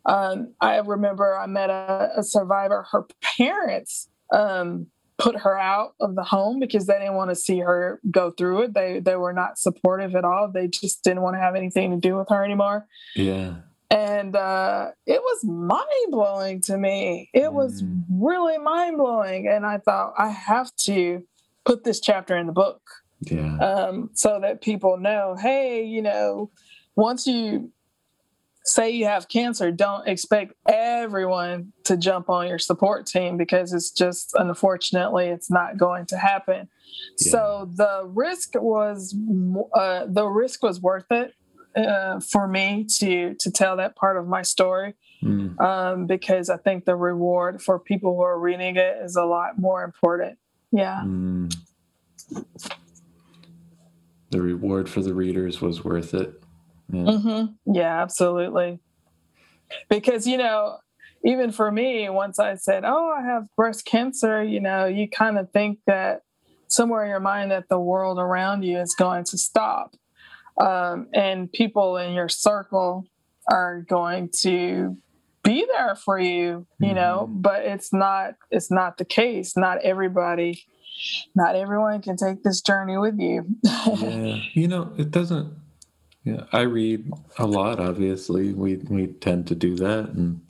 um, 0.07 0.55
I 0.61 0.79
remember 0.79 1.37
I 1.37 1.47
met 1.47 1.69
a, 1.69 2.11
a 2.17 2.23
survivor. 2.23 2.87
Her 2.91 3.07
parents 3.23 4.09
um, 4.33 4.87
put 5.19 5.37
her 5.37 5.59
out 5.59 5.95
of 6.01 6.15
the 6.15 6.25
home 6.25 6.59
because 6.59 6.87
they 6.87 6.99
didn't 6.99 7.15
want 7.17 7.29
to 7.29 7.37
see 7.37 7.59
her 7.59 8.01
go 8.11 8.31
through 8.31 8.63
it. 8.63 8.75
They 8.75 9.01
they 9.01 9.17
were 9.17 9.35
not 9.35 9.59
supportive 9.59 10.15
at 10.15 10.25
all. 10.25 10.51
They 10.51 10.69
just 10.69 11.05
didn't 11.05 11.23
want 11.23 11.37
to 11.37 11.41
have 11.41 11.55
anything 11.55 11.91
to 11.91 11.99
do 11.99 12.17
with 12.17 12.31
her 12.31 12.43
anymore. 12.43 12.87
Yeah 13.15 13.57
and 13.91 14.37
uh, 14.37 14.91
it 15.07 15.21
was 15.21 15.45
mind 15.45 16.11
blowing 16.11 16.61
to 16.63 16.77
me. 16.77 17.31
It 17.33 17.53
was 17.53 17.83
mm. 17.83 18.03
really 18.11 18.59
mind 18.59 18.99
blowing, 18.99 19.49
and 19.49 19.65
I 19.65 19.79
thought 19.79 20.15
I 20.19 20.29
have 20.29 20.75
to 20.85 21.23
put 21.65 21.85
this 21.85 22.01
chapter 22.01 22.37
in 22.37 22.47
the 22.47 22.53
book, 22.53 22.83
yeah, 23.21 23.57
um, 23.59 24.11
so 24.15 24.39
that 24.41 24.61
people 24.61 24.99
know, 24.99 25.37
hey, 25.39 25.85
you 25.85 26.03
know, 26.03 26.51
once 26.97 27.27
you 27.27 27.73
say 28.65 28.91
you 28.91 29.07
have 29.07 29.29
cancer, 29.29 29.71
don't 29.71 30.07
expect 30.07 30.53
everyone 30.69 31.73
to 31.85 31.97
jump 31.97 32.29
on 32.29 32.47
your 32.47 32.59
support 32.59 33.07
team 33.07 33.39
because 33.39 33.73
it's 33.73 33.91
just 33.91 34.35
unfortunately 34.35 35.27
it's 35.29 35.51
not 35.51 35.79
going 35.79 36.05
to 36.07 36.19
happen. 36.19 36.69
Yeah. 37.19 37.31
So 37.31 37.71
the 37.75 38.03
risk 38.07 38.55
was 38.55 39.17
uh, 39.75 40.05
the 40.07 40.27
risk 40.27 40.63
was 40.63 40.81
worth 40.81 41.11
it 41.11 41.33
uh, 41.77 42.21
for 42.21 42.49
me 42.49 42.87
to 42.99 43.35
to 43.35 43.51
tell 43.51 43.77
that 43.77 43.97
part 43.97 44.17
of 44.17 44.27
my 44.27 44.43
story 44.43 44.95
mm. 45.23 45.59
um, 45.61 46.07
because 46.07 46.51
I 46.51 46.57
think 46.57 46.85
the 46.85 46.97
reward 46.97 47.63
for 47.63 47.79
people 47.79 48.17
who 48.17 48.23
are 48.23 48.39
reading 48.39 48.77
it 48.77 48.97
is 49.03 49.17
a 49.17 49.25
lot 49.25 49.59
more 49.59 49.85
important. 49.85 50.39
Yeah. 50.73 51.03
Mm. 51.05 51.55
The 54.31 54.43
reward 54.43 54.89
for 54.89 55.01
the 55.01 55.15
readers 55.15 55.61
was 55.61 55.85
worth 55.85 56.15
it. 56.15 56.43
Yeah. 56.93 57.03
Mm-hmm. 57.03 57.73
yeah, 57.75 58.03
absolutely. 58.03 58.81
Because 59.89 60.27
you 60.27 60.39
know, 60.39 60.79
even 61.25 61.53
for 61.53 61.71
me, 61.71 62.09
once 62.09 62.39
I 62.39 62.55
said, 62.55 62.85
"Oh, 62.87 63.15
I 63.17 63.23
have 63.23 63.47
breast 63.57 63.85
cancer," 63.85 64.43
you 64.43 64.61
know, 64.61 64.87
you 64.87 65.09
kind 65.09 65.39
of 65.39 65.51
think 65.51 65.81
that 65.87 66.23
somewhere 66.69 67.05
in 67.05 67.11
your 67.11 67.21
mind 67.21 67.51
that 67.51 67.69
the 67.69 67.79
world 67.79 68.19
around 68.19 68.63
you 68.63 68.79
is 68.79 68.95
going 68.95 69.25
to 69.25 69.39
stop 69.39 69.95
um, 70.61 71.09
and 71.15 71.51
people 71.53 71.97
in 71.97 72.13
your 72.13 72.29
circle 72.29 73.07
are 73.51 73.83
going 73.89 74.31
to 74.41 74.97
be 75.45 75.65
there 75.77 75.95
for 75.95 76.19
you 76.19 76.67
you 76.81 76.93
know 76.93 77.27
mm-hmm. 77.27 77.41
but 77.41 77.65
it's 77.65 77.93
not 77.93 78.35
it's 78.51 78.71
not 78.71 78.99
the 78.99 79.05
case. 79.05 79.57
Not 79.57 79.79
everybody 79.83 80.65
not 81.35 81.55
everyone 81.55 82.03
can 82.03 82.17
take 82.17 82.43
this 82.43 82.61
journey 82.61 82.99
with 82.99 83.19
you. 83.19 83.47
Yeah. 83.99 84.41
You 84.53 84.69
know 84.69 84.93
it 84.99 85.11
doesn't 85.11 85.55
yeah 86.25 86.45
i 86.53 86.63
read 86.63 87.11
a 87.39 87.47
lot 87.47 87.81
obviously. 87.81 88.53
We 88.53 88.77
we 88.77 89.07
tend 89.07 89.47
to 89.49 89.55
do 89.55 89.77
that 89.77 90.11
and 90.11 90.43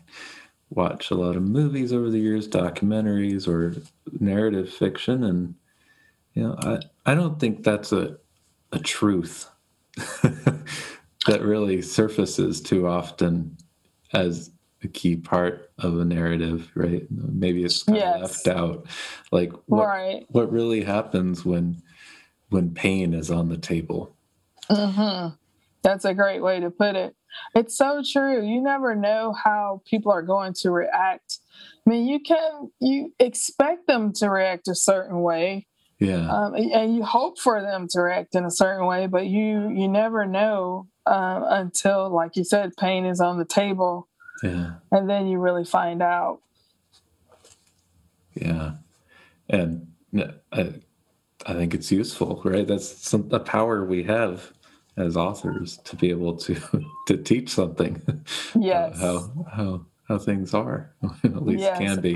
watch 0.71 1.11
a 1.11 1.15
lot 1.15 1.37
of 1.37 1.43
movies 1.43 1.93
over 1.93 2.11
the 2.11 2.19
years 2.19 2.49
documentaries 2.49 3.47
or 3.47 3.81
narrative 4.19 4.73
fiction. 4.73 5.23
And 5.23 5.55
you 6.35 6.43
know 6.43 6.57
i 6.63 6.81
i 7.11 7.15
don't 7.15 7.39
think 7.39 7.63
that's 7.63 7.93
a 7.93 8.17
a 8.73 8.79
truth 8.79 9.49
that 11.27 11.43
really 11.43 11.83
surfaces 11.83 12.61
too 12.61 12.87
often 12.87 13.57
as 14.13 14.51
a 14.83 14.89
key 14.89 15.17
part 15.17 15.71
of 15.79 15.99
a 15.99 16.05
narrative, 16.05 16.71
right? 16.75 17.07
Maybe 17.11 17.65
it's 17.65 17.83
kind 17.83 17.99
yes. 17.99 18.15
of 18.15 18.23
left 18.23 18.49
out. 18.49 18.87
Like 19.33 19.53
what, 19.67 19.87
right. 19.87 20.27
what 20.29 20.53
really 20.53 20.83
happens 20.83 21.45
when 21.45 21.83
when 22.51 22.73
pain 22.73 23.13
is 23.13 23.31
on 23.31 23.49
the 23.49 23.59
table. 23.59 24.17
Mm-hmm. 24.71 25.35
That's 25.83 26.05
a 26.05 26.15
great 26.15 26.43
way 26.43 26.61
to 26.61 26.71
put 26.71 26.97
it. 26.97 27.15
It's 27.55 27.77
so 27.77 28.03
true. 28.03 28.45
You 28.45 28.63
never 28.63 28.95
know 28.95 29.33
how 29.33 29.83
people 29.85 30.13
are 30.13 30.23
going 30.23 30.55
to 30.55 30.71
react. 30.71 31.39
I 31.87 31.91
mean, 31.91 32.07
you 32.07 32.21
can 32.21 32.71
you 32.81 33.15
expect 33.19 33.87
them 33.87 34.13
to 34.15 34.29
react 34.31 34.69
a 34.69 34.75
certain 34.75 35.21
way, 35.21 35.67
Yeah. 35.99 36.31
Um, 36.31 36.55
and 36.55 36.95
you 36.95 37.03
hope 37.03 37.39
for 37.39 37.61
them 37.61 37.89
to 37.91 38.01
react 38.01 38.35
in 38.35 38.45
a 38.45 38.51
certain 38.51 38.87
way, 38.87 39.07
but 39.07 39.27
you 39.27 39.69
you 39.71 39.89
never 39.89 40.27
know 40.27 40.87
uh, 41.07 41.43
until, 41.49 42.11
like 42.11 42.37
you 42.37 42.45
said, 42.45 42.77
pain 42.77 43.05
is 43.05 43.21
on 43.21 43.39
the 43.39 43.45
table. 43.45 44.09
Yeah. 44.43 44.75
And 44.93 45.11
then 45.11 45.27
you 45.27 45.39
really 45.39 45.65
find 45.65 46.03
out. 46.03 46.41
Yeah. 48.35 48.73
And 49.49 49.89
I, 50.53 50.75
I 51.47 51.53
think 51.55 51.75
it's 51.75 51.91
useful, 51.91 52.43
right? 52.45 52.67
That's 52.67 52.87
some 52.87 53.29
a 53.33 53.41
power 53.41 53.85
we 53.85 54.05
have 54.05 54.53
as 54.97 55.17
authors 55.17 55.79
to 55.79 55.97
be 55.97 56.11
able 56.11 56.37
to 56.37 56.57
to 57.07 57.17
teach 57.17 57.51
something. 57.51 58.03
Yes. 58.59 59.01
how 59.01 59.31
how 59.51 59.87
how 60.09 60.19
things 60.19 60.55
are, 60.55 60.95
at 61.25 61.45
least 61.45 61.61
yes. 61.61 61.79
can 61.79 62.01
be. 62.01 62.15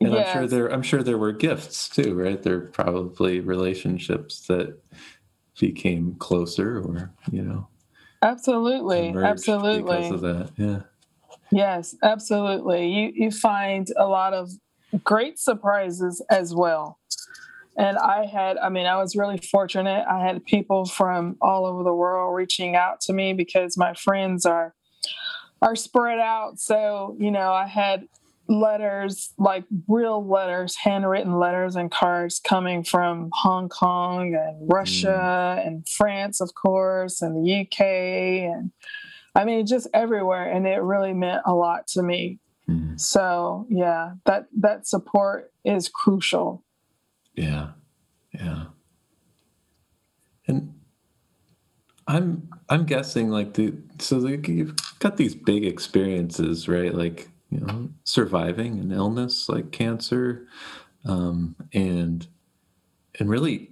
And 0.00 0.12
yes. 0.12 0.28
I'm 0.28 0.32
sure 0.32 0.46
there 0.46 0.72
I'm 0.72 0.82
sure 0.82 1.02
there 1.02 1.18
were 1.18 1.32
gifts 1.32 1.88
too, 1.88 2.14
right? 2.14 2.42
There 2.42 2.56
are 2.56 2.60
probably 2.60 3.40
relationships 3.40 4.46
that 4.46 4.78
became 5.58 6.14
closer 6.18 6.78
or, 6.78 7.12
you 7.30 7.42
know. 7.42 7.68
Absolutely. 8.22 9.08
Absolutely. 9.16 9.96
Because 9.96 10.10
of 10.12 10.20
that. 10.22 10.50
Yeah. 10.56 10.80
Yes, 11.50 11.94
absolutely. 12.02 12.88
You 12.88 13.12
you 13.14 13.30
find 13.30 13.88
a 13.96 14.06
lot 14.06 14.32
of 14.32 14.50
great 15.02 15.38
surprises 15.38 16.24
as 16.30 16.54
well. 16.54 16.98
And 17.78 17.98
I 17.98 18.24
had, 18.24 18.56
I 18.56 18.70
mean, 18.70 18.86
I 18.86 18.96
was 18.96 19.16
really 19.16 19.36
fortunate. 19.36 20.06
I 20.10 20.20
had 20.20 20.44
people 20.46 20.86
from 20.86 21.36
all 21.42 21.66
over 21.66 21.82
the 21.82 21.92
world 21.92 22.34
reaching 22.34 22.74
out 22.74 23.02
to 23.02 23.12
me 23.12 23.34
because 23.34 23.76
my 23.76 23.92
friends 23.92 24.46
are 24.46 24.74
are 25.62 25.76
spread 25.76 26.18
out. 26.18 26.58
So, 26.58 27.16
you 27.18 27.30
know, 27.30 27.52
I 27.52 27.66
had 27.66 28.08
letters, 28.48 29.32
like 29.38 29.64
real 29.88 30.26
letters, 30.26 30.76
handwritten 30.76 31.38
letters 31.38 31.76
and 31.76 31.90
cards 31.90 32.40
coming 32.40 32.84
from 32.84 33.30
Hong 33.32 33.68
Kong 33.68 34.34
and 34.34 34.68
Russia 34.72 35.58
mm. 35.58 35.66
and 35.66 35.88
France, 35.88 36.40
of 36.40 36.54
course, 36.54 37.22
and 37.22 37.36
the 37.36 37.60
UK. 37.60 37.80
And 37.80 38.70
I 39.34 39.44
mean, 39.44 39.66
just 39.66 39.88
everywhere. 39.92 40.50
And 40.50 40.66
it 40.66 40.82
really 40.82 41.12
meant 41.12 41.42
a 41.46 41.54
lot 41.54 41.86
to 41.88 42.02
me. 42.02 42.38
Mm. 42.68 43.00
So, 43.00 43.66
yeah, 43.68 44.12
that, 44.24 44.46
that 44.58 44.86
support 44.86 45.52
is 45.64 45.88
crucial. 45.88 46.64
Yeah. 47.34 47.70
Yeah. 48.32 48.66
And 50.46 50.74
I'm 52.06 52.48
I'm 52.68 52.84
guessing 52.84 53.30
like 53.30 53.54
the 53.54 53.74
so 53.98 54.26
you've 54.26 54.74
got 54.98 55.16
these 55.16 55.34
big 55.34 55.64
experiences, 55.64 56.68
right? 56.68 56.94
Like 56.94 57.28
you 57.50 57.60
know, 57.60 57.90
surviving 58.04 58.80
an 58.80 58.90
illness 58.90 59.48
like 59.48 59.70
cancer, 59.70 60.46
um, 61.04 61.54
and 61.72 62.26
and 63.18 63.30
really 63.30 63.70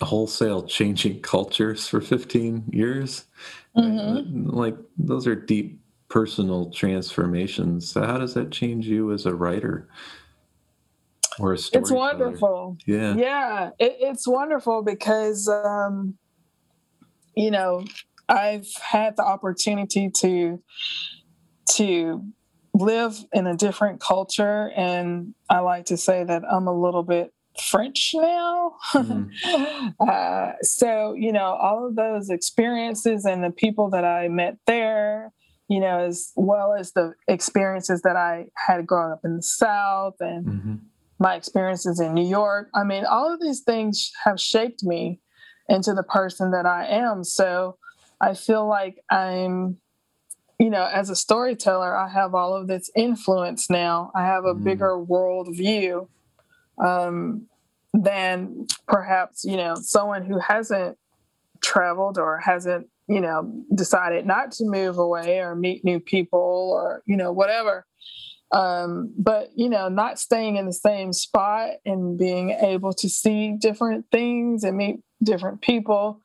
wholesale 0.00 0.62
changing 0.62 1.20
cultures 1.22 1.88
for 1.88 2.00
15 2.00 2.64
years. 2.72 3.24
Mm-hmm. 3.76 4.50
Like 4.50 4.76
those 4.96 5.26
are 5.26 5.34
deep 5.34 5.80
personal 6.08 6.70
transformations. 6.70 7.90
So 7.90 8.02
how 8.02 8.18
does 8.18 8.34
that 8.34 8.50
change 8.50 8.86
you 8.86 9.12
as 9.12 9.26
a 9.26 9.34
writer? 9.34 9.88
Or 11.38 11.52
a 11.52 11.58
story. 11.58 11.82
it's 11.82 11.90
wonderful. 11.90 12.78
Yeah. 12.86 13.14
Yeah. 13.14 13.70
It, 13.78 13.96
it's 14.00 14.26
wonderful 14.26 14.82
because 14.82 15.48
um, 15.48 16.16
you 17.36 17.50
know, 17.50 17.84
I've 18.28 18.66
had 18.82 19.16
the 19.16 19.24
opportunity 19.24 20.10
to 20.20 20.62
to 21.76 22.24
live 22.74 23.24
in 23.32 23.46
a 23.46 23.56
different 23.56 24.00
culture 24.00 24.70
and 24.76 25.34
I 25.48 25.60
like 25.60 25.86
to 25.86 25.96
say 25.96 26.24
that 26.24 26.42
I'm 26.50 26.66
a 26.66 26.78
little 26.78 27.02
bit 27.02 27.32
French 27.58 28.12
now. 28.14 28.72
Mm. 28.92 29.30
uh, 30.00 30.52
so, 30.62 31.14
you 31.14 31.32
know, 31.32 31.54
all 31.54 31.86
of 31.86 31.96
those 31.96 32.28
experiences 32.28 33.24
and 33.24 33.42
the 33.42 33.50
people 33.50 33.90
that 33.90 34.04
I 34.04 34.28
met 34.28 34.58
there, 34.66 35.32
you 35.68 35.80
know, 35.80 36.00
as 36.00 36.32
well 36.36 36.74
as 36.78 36.92
the 36.92 37.14
experiences 37.28 38.02
that 38.02 38.16
I 38.16 38.46
had 38.66 38.86
growing 38.86 39.12
up 39.12 39.20
in 39.24 39.36
the 39.36 39.42
South 39.42 40.14
and 40.20 40.46
mm-hmm. 40.46 40.74
my 41.18 41.34
experiences 41.34 41.98
in 41.98 42.12
New 42.12 42.26
York. 42.26 42.68
I 42.74 42.84
mean, 42.84 43.04
all 43.04 43.32
of 43.32 43.40
these 43.40 43.62
things 43.62 44.12
have 44.24 44.38
shaped 44.38 44.84
me 44.84 45.20
into 45.68 45.94
the 45.94 46.02
person 46.02 46.50
that 46.52 46.66
I 46.66 46.86
am. 46.86 47.24
So 47.24 47.76
I 48.20 48.34
feel 48.34 48.66
like 48.66 49.02
I'm, 49.10 49.78
you 50.58 50.70
know, 50.70 50.84
as 50.84 51.10
a 51.10 51.16
storyteller, 51.16 51.96
I 51.96 52.08
have 52.08 52.34
all 52.34 52.54
of 52.54 52.66
this 52.66 52.90
influence 52.96 53.68
now. 53.68 54.10
I 54.14 54.22
have 54.22 54.44
a 54.44 54.54
mm. 54.54 54.64
bigger 54.64 54.98
world 54.98 55.48
view 55.54 56.08
um, 56.82 57.46
than 57.92 58.66
perhaps, 58.86 59.44
you 59.44 59.56
know, 59.56 59.74
someone 59.74 60.24
who 60.24 60.38
hasn't 60.38 60.96
traveled 61.60 62.18
or 62.18 62.38
hasn't, 62.38 62.88
you 63.08 63.20
know, 63.20 63.52
decided 63.74 64.26
not 64.26 64.52
to 64.52 64.64
move 64.64 64.98
away 64.98 65.40
or 65.40 65.54
meet 65.54 65.84
new 65.84 66.00
people 66.00 66.70
or, 66.72 67.02
you 67.06 67.16
know, 67.16 67.32
whatever 67.32 67.86
um, 68.52 69.12
but 69.18 69.50
you 69.56 69.68
know 69.68 69.88
not 69.88 70.18
staying 70.18 70.56
in 70.56 70.66
the 70.66 70.72
same 70.72 71.12
spot 71.12 71.70
and 71.84 72.16
being 72.18 72.50
able 72.50 72.92
to 72.92 73.08
see 73.08 73.56
different 73.58 74.06
things 74.12 74.62
and 74.62 74.76
meet 74.76 75.00
different 75.22 75.60
people 75.62 76.20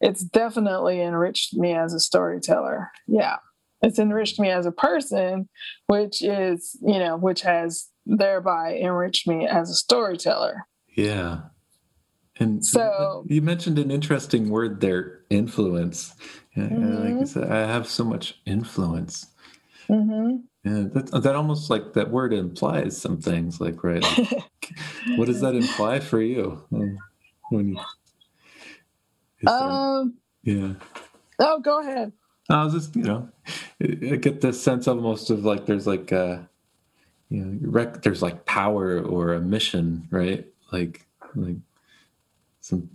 it's 0.00 0.22
definitely 0.22 1.00
enriched 1.00 1.54
me 1.54 1.72
as 1.72 1.94
a 1.94 2.00
storyteller 2.00 2.90
yeah 3.06 3.36
it's 3.82 3.98
enriched 3.98 4.38
me 4.38 4.48
as 4.50 4.66
a 4.66 4.72
person 4.72 5.48
which 5.86 6.22
is 6.22 6.78
you 6.82 6.98
know 6.98 7.16
which 7.16 7.42
has 7.42 7.88
thereby 8.04 8.74
enriched 8.74 9.26
me 9.26 9.46
as 9.46 9.70
a 9.70 9.74
storyteller 9.74 10.66
yeah 10.96 11.40
and 12.38 12.64
so 12.64 13.24
you 13.26 13.40
mentioned 13.40 13.78
an 13.78 13.90
interesting 13.90 14.50
word 14.50 14.80
there 14.80 15.20
influence 15.30 16.14
mm-hmm. 16.56 17.16
like 17.16 17.22
I, 17.22 17.24
said, 17.24 17.50
I 17.50 17.66
have 17.66 17.88
so 17.88 18.04
much 18.04 18.40
influence 18.44 19.26
mm-hmm. 19.88 20.36
Yeah, 20.66 20.86
that, 20.94 21.22
that 21.22 21.36
almost 21.36 21.70
like 21.70 21.92
that 21.92 22.10
word 22.10 22.32
implies 22.32 23.00
some 23.00 23.18
things, 23.18 23.60
like 23.60 23.84
right. 23.84 24.02
Like, 24.02 24.42
what 25.16 25.26
does 25.26 25.40
that 25.40 25.54
imply 25.54 26.00
for 26.00 26.20
you 26.20 26.64
when 27.50 27.68
you? 27.68 27.78
Um. 29.46 30.14
yeah. 30.42 30.74
Oh, 31.38 31.60
go 31.60 31.80
ahead. 31.80 32.12
I 32.48 32.64
was 32.64 32.74
just, 32.74 32.96
you 32.96 33.02
know, 33.02 33.28
I 33.82 34.16
get 34.16 34.40
the 34.40 34.52
sense 34.52 34.86
almost 34.86 35.30
of 35.30 35.44
like 35.44 35.66
there's 35.66 35.86
like 35.86 36.12
a, 36.12 36.48
you 37.28 37.44
know, 37.44 37.58
rec- 37.62 38.02
there's 38.02 38.22
like 38.22 38.46
power 38.46 39.00
or 39.00 39.34
a 39.34 39.40
mission, 39.40 40.06
right? 40.10 40.46
Like, 40.72 41.06
like 41.34 41.56
some. 42.60 42.90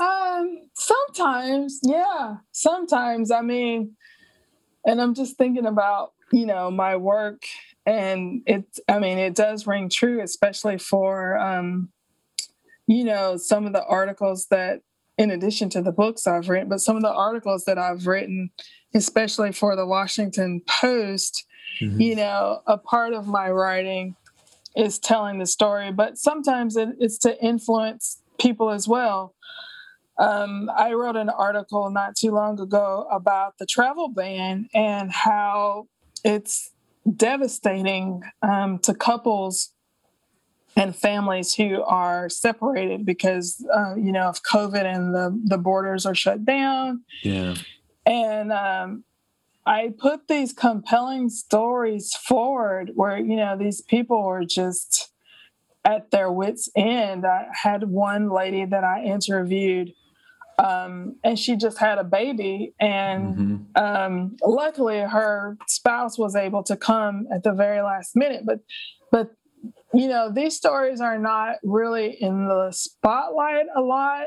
Um. 0.00 0.60
Sometimes, 0.74 1.80
yeah. 1.82 2.36
Sometimes, 2.52 3.30
I 3.30 3.40
mean 3.42 3.96
and 4.84 5.00
I'm 5.00 5.14
just 5.14 5.36
thinking 5.36 5.66
about, 5.66 6.12
you 6.32 6.46
know, 6.46 6.70
my 6.70 6.96
work 6.96 7.44
and 7.86 8.42
it 8.46 8.64
I 8.88 8.98
mean, 8.98 9.18
it 9.18 9.34
does 9.34 9.66
ring 9.66 9.88
true, 9.88 10.22
especially 10.22 10.78
for 10.78 11.38
um, 11.38 11.90
you 12.86 13.04
know, 13.04 13.36
some 13.36 13.66
of 13.66 13.72
the 13.72 13.84
articles 13.84 14.46
that 14.50 14.80
in 15.16 15.30
addition 15.30 15.70
to 15.70 15.82
the 15.82 15.92
books 15.92 16.26
I've 16.26 16.48
written, 16.48 16.68
but 16.68 16.80
some 16.80 16.96
of 16.96 17.02
the 17.02 17.12
articles 17.12 17.64
that 17.64 17.78
I've 17.78 18.06
written, 18.06 18.50
especially 18.94 19.52
for 19.52 19.76
the 19.76 19.86
Washington 19.86 20.60
Post, 20.66 21.44
mm-hmm. 21.80 22.00
you 22.00 22.16
know, 22.16 22.62
a 22.66 22.78
part 22.78 23.12
of 23.12 23.26
my 23.26 23.50
writing 23.50 24.16
is 24.76 24.98
telling 24.98 25.38
the 25.38 25.46
story, 25.46 25.92
but 25.92 26.18
sometimes 26.18 26.76
it, 26.76 26.88
it's 26.98 27.18
to 27.18 27.40
influence 27.42 28.22
people 28.40 28.70
as 28.70 28.88
well. 28.88 29.34
Um, 30.18 30.70
I 30.76 30.92
wrote 30.92 31.16
an 31.16 31.28
article 31.28 31.90
not 31.90 32.16
too 32.16 32.32
long 32.32 32.60
ago 32.60 33.06
about 33.10 33.58
the 33.58 33.66
travel 33.66 34.08
ban 34.08 34.68
and 34.74 35.10
how 35.12 35.88
it's 36.24 36.70
devastating 37.16 38.22
um, 38.42 38.78
to 38.80 38.94
couples 38.94 39.73
and 40.76 40.94
families 40.94 41.54
who 41.54 41.82
are 41.82 42.28
separated 42.28 43.06
because 43.06 43.64
uh, 43.74 43.94
you 43.94 44.12
know 44.12 44.24
of 44.24 44.42
COVID 44.42 44.84
and 44.84 45.14
the 45.14 45.38
the 45.44 45.58
borders 45.58 46.06
are 46.06 46.14
shut 46.14 46.44
down. 46.44 47.02
Yeah, 47.22 47.54
and 48.06 48.52
um, 48.52 49.04
I 49.66 49.94
put 49.96 50.28
these 50.28 50.52
compelling 50.52 51.30
stories 51.30 52.14
forward 52.14 52.92
where 52.94 53.18
you 53.18 53.36
know 53.36 53.56
these 53.56 53.80
people 53.80 54.22
were 54.24 54.44
just 54.44 55.12
at 55.84 56.10
their 56.10 56.32
wits 56.32 56.68
end. 56.74 57.26
I 57.26 57.48
had 57.52 57.84
one 57.84 58.30
lady 58.30 58.64
that 58.64 58.84
I 58.84 59.02
interviewed 59.04 59.92
um, 60.58 61.16
and 61.24 61.38
she 61.38 61.56
just 61.56 61.78
had 61.78 61.98
a 61.98 62.04
baby 62.04 62.74
and 62.78 63.34
mm-hmm. 63.34 63.82
um, 63.82 64.36
luckily 64.44 64.98
her 64.98 65.56
spouse 65.66 66.18
was 66.18 66.36
able 66.36 66.62
to 66.64 66.76
come 66.76 67.26
at 67.32 67.42
the 67.42 67.52
very 67.52 67.80
last 67.80 68.14
minute 68.14 68.42
but 68.46 68.60
but 69.10 69.32
you 69.92 70.08
know 70.08 70.30
these 70.30 70.56
stories 70.56 71.00
are 71.00 71.18
not 71.18 71.56
really 71.62 72.16
in 72.20 72.46
the 72.46 72.70
spotlight 72.72 73.66
a 73.76 73.80
lot 73.80 74.26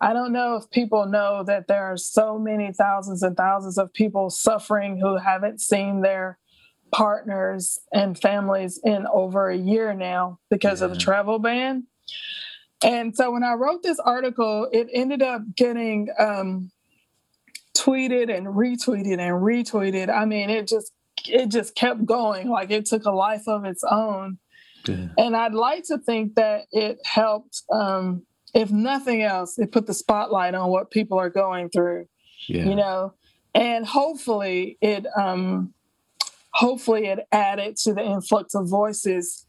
i 0.00 0.12
don't 0.12 0.32
know 0.32 0.56
if 0.56 0.70
people 0.70 1.06
know 1.06 1.42
that 1.44 1.68
there 1.68 1.84
are 1.84 1.96
so 1.96 2.38
many 2.38 2.72
thousands 2.72 3.22
and 3.22 3.36
thousands 3.36 3.78
of 3.78 3.92
people 3.92 4.30
suffering 4.30 4.98
who 4.98 5.16
haven't 5.16 5.60
seen 5.60 6.00
their 6.00 6.38
partners 6.92 7.78
and 7.92 8.18
families 8.18 8.80
in 8.84 9.06
over 9.12 9.48
a 9.48 9.56
year 9.56 9.94
now 9.94 10.38
because 10.50 10.80
yeah. 10.80 10.86
of 10.86 10.92
the 10.92 10.98
travel 10.98 11.38
ban. 11.38 11.84
And 12.84 13.16
so 13.16 13.32
when 13.32 13.42
I 13.42 13.54
wrote 13.54 13.82
this 13.82 13.98
article, 13.98 14.68
it 14.72 14.88
ended 14.92 15.22
up 15.22 15.42
getting 15.56 16.08
um, 16.18 16.70
tweeted 17.76 18.34
and 18.34 18.46
retweeted 18.46 19.18
and 19.18 19.42
retweeted. 19.42 20.14
I 20.14 20.24
mean, 20.24 20.50
it 20.50 20.68
just 20.68 20.92
it 21.26 21.48
just 21.48 21.74
kept 21.74 22.04
going 22.04 22.48
like 22.48 22.70
it 22.70 22.86
took 22.86 23.04
a 23.04 23.10
life 23.10 23.48
of 23.48 23.64
its 23.64 23.82
own. 23.82 24.38
Yeah. 24.88 25.08
And 25.18 25.36
I'd 25.36 25.54
like 25.54 25.84
to 25.84 25.98
think 25.98 26.34
that 26.36 26.66
it 26.72 26.98
helped, 27.04 27.62
um, 27.72 28.22
if 28.54 28.70
nothing 28.70 29.22
else, 29.22 29.58
it 29.58 29.72
put 29.72 29.86
the 29.86 29.94
spotlight 29.94 30.54
on 30.54 30.70
what 30.70 30.90
people 30.90 31.18
are 31.18 31.30
going 31.30 31.68
through. 31.70 32.06
Yeah. 32.48 32.64
You 32.64 32.74
know, 32.76 33.14
and 33.54 33.86
hopefully 33.86 34.78
it 34.80 35.06
um, 35.18 35.72
hopefully 36.52 37.06
it 37.06 37.20
added 37.32 37.76
to 37.76 37.94
the 37.94 38.02
influx 38.02 38.54
of 38.54 38.68
voices 38.68 39.46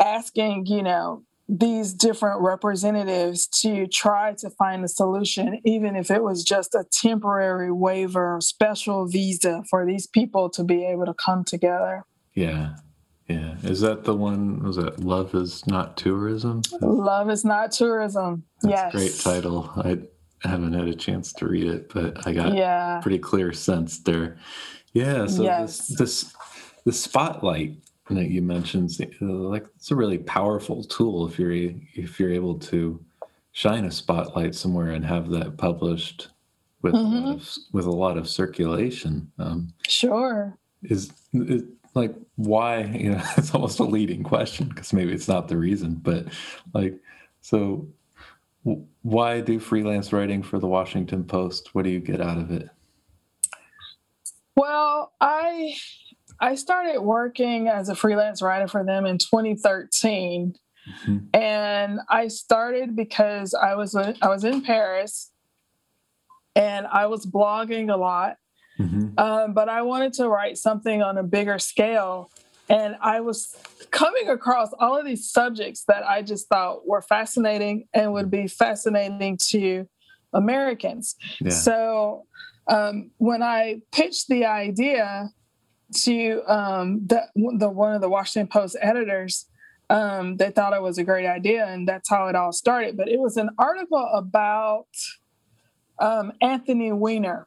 asking, 0.00 0.66
you 0.66 0.82
know, 0.82 1.22
these 1.48 1.92
different 1.92 2.40
representatives 2.40 3.46
to 3.46 3.86
try 3.86 4.34
to 4.38 4.50
find 4.50 4.84
a 4.84 4.88
solution, 4.88 5.60
even 5.64 5.94
if 5.94 6.10
it 6.10 6.22
was 6.22 6.42
just 6.42 6.74
a 6.74 6.84
temporary 6.90 7.70
waiver, 7.70 8.38
special 8.40 9.06
visa 9.06 9.62
for 9.68 9.84
these 9.84 10.06
people 10.06 10.48
to 10.50 10.64
be 10.64 10.84
able 10.86 11.04
to 11.04 11.14
come 11.14 11.44
together. 11.44 12.04
Yeah. 12.34 12.76
Yeah. 13.28 13.56
Is 13.62 13.80
that 13.80 14.04
the 14.04 14.14
one? 14.14 14.62
Was 14.62 14.78
it 14.78 15.00
Love 15.00 15.34
is 15.34 15.66
Not 15.66 15.96
Tourism? 15.96 16.62
Love 16.80 17.30
is 17.30 17.44
Not 17.44 17.72
Tourism. 17.72 18.44
That's 18.60 18.70
yes. 18.70 18.92
great 18.92 19.18
title. 19.34 19.70
I 19.76 19.98
haven't 20.46 20.74
had 20.74 20.88
a 20.88 20.94
chance 20.94 21.32
to 21.34 21.48
read 21.48 21.66
it, 21.66 21.92
but 21.92 22.26
I 22.26 22.32
got 22.32 22.54
yeah. 22.54 23.00
pretty 23.02 23.18
clear 23.18 23.52
sense 23.52 23.98
there. 24.00 24.36
Yeah. 24.92 25.26
So 25.26 25.42
yes. 25.42 25.88
this, 25.88 25.96
this, 25.96 26.34
the 26.84 26.92
spotlight 26.92 27.76
that 28.10 28.30
you 28.30 28.42
mentioned 28.42 28.90
like 29.20 29.66
it's 29.76 29.90
a 29.90 29.96
really 29.96 30.18
powerful 30.18 30.84
tool 30.84 31.26
if 31.26 31.38
you're 31.38 31.52
if 31.94 32.20
you're 32.20 32.32
able 32.32 32.58
to 32.58 33.02
shine 33.52 33.86
a 33.86 33.90
spotlight 33.90 34.54
somewhere 34.54 34.90
and 34.90 35.04
have 35.04 35.30
that 35.30 35.56
published 35.56 36.28
with 36.82 36.92
mm-hmm. 36.92 37.14
a 37.14 37.20
lot 37.20 37.34
of, 37.36 37.48
with 37.72 37.86
a 37.86 37.90
lot 37.90 38.18
of 38.18 38.28
circulation 38.28 39.30
um, 39.38 39.72
sure 39.88 40.58
is, 40.82 41.12
is 41.32 41.62
like 41.94 42.14
why 42.36 42.82
you 42.98 43.10
know 43.12 43.22
it's 43.36 43.54
almost 43.54 43.78
a 43.78 43.84
leading 43.84 44.22
question 44.22 44.68
because 44.68 44.92
maybe 44.92 45.12
it's 45.12 45.28
not 45.28 45.48
the 45.48 45.56
reason 45.56 45.94
but 45.94 46.26
like 46.72 46.98
so 47.40 47.86
why 49.02 49.40
do 49.40 49.58
freelance 49.58 50.12
writing 50.12 50.42
for 50.42 50.58
the 50.58 50.66
washington 50.66 51.24
post 51.24 51.74
what 51.74 51.84
do 51.84 51.90
you 51.90 52.00
get 52.00 52.20
out 52.20 52.38
of 52.38 52.50
it 52.50 52.68
well 54.56 55.12
i 55.20 55.74
I 56.40 56.56
started 56.56 57.00
working 57.00 57.68
as 57.68 57.88
a 57.88 57.94
freelance 57.94 58.42
writer 58.42 58.68
for 58.68 58.84
them 58.84 59.06
in 59.06 59.18
2013. 59.18 60.54
Mm-hmm. 61.06 61.18
And 61.32 62.00
I 62.08 62.28
started 62.28 62.94
because 62.94 63.54
I 63.54 63.74
was 63.74 63.94
I 63.94 64.28
was 64.28 64.44
in 64.44 64.62
Paris 64.62 65.30
and 66.54 66.86
I 66.86 67.06
was 67.06 67.26
blogging 67.26 67.92
a 67.92 67.96
lot. 67.96 68.36
Mm-hmm. 68.78 69.18
Um, 69.18 69.54
but 69.54 69.68
I 69.68 69.82
wanted 69.82 70.12
to 70.14 70.28
write 70.28 70.58
something 70.58 71.02
on 71.02 71.18
a 71.18 71.22
bigger 71.22 71.58
scale. 71.58 72.30
And 72.68 72.96
I 73.00 73.20
was 73.20 73.56
coming 73.90 74.28
across 74.28 74.70
all 74.78 74.96
of 74.96 75.04
these 75.04 75.30
subjects 75.30 75.84
that 75.86 76.04
I 76.06 76.22
just 76.22 76.48
thought 76.48 76.86
were 76.86 77.02
fascinating 77.02 77.86
and 77.92 78.12
would 78.12 78.30
be 78.30 78.48
fascinating 78.48 79.38
to 79.50 79.86
Americans. 80.32 81.16
Yeah. 81.40 81.50
So 81.50 82.24
um, 82.66 83.10
when 83.18 83.42
I 83.42 83.82
pitched 83.92 84.28
the 84.28 84.46
idea, 84.46 85.30
to 85.92 86.42
um, 86.50 87.06
the, 87.06 87.22
the 87.34 87.68
one 87.68 87.94
of 87.94 88.00
the 88.00 88.08
Washington 88.08 88.48
Post 88.48 88.76
editors. 88.80 89.46
Um, 89.90 90.38
they 90.38 90.50
thought 90.50 90.72
it 90.72 90.82
was 90.82 90.98
a 90.98 91.04
great 91.04 91.26
idea, 91.26 91.66
and 91.66 91.86
that's 91.86 92.08
how 92.08 92.26
it 92.28 92.34
all 92.34 92.52
started. 92.52 92.96
But 92.96 93.08
it 93.08 93.20
was 93.20 93.36
an 93.36 93.50
article 93.58 94.08
about 94.14 94.88
um, 95.98 96.32
Anthony 96.40 96.90
Weiner. 96.92 97.46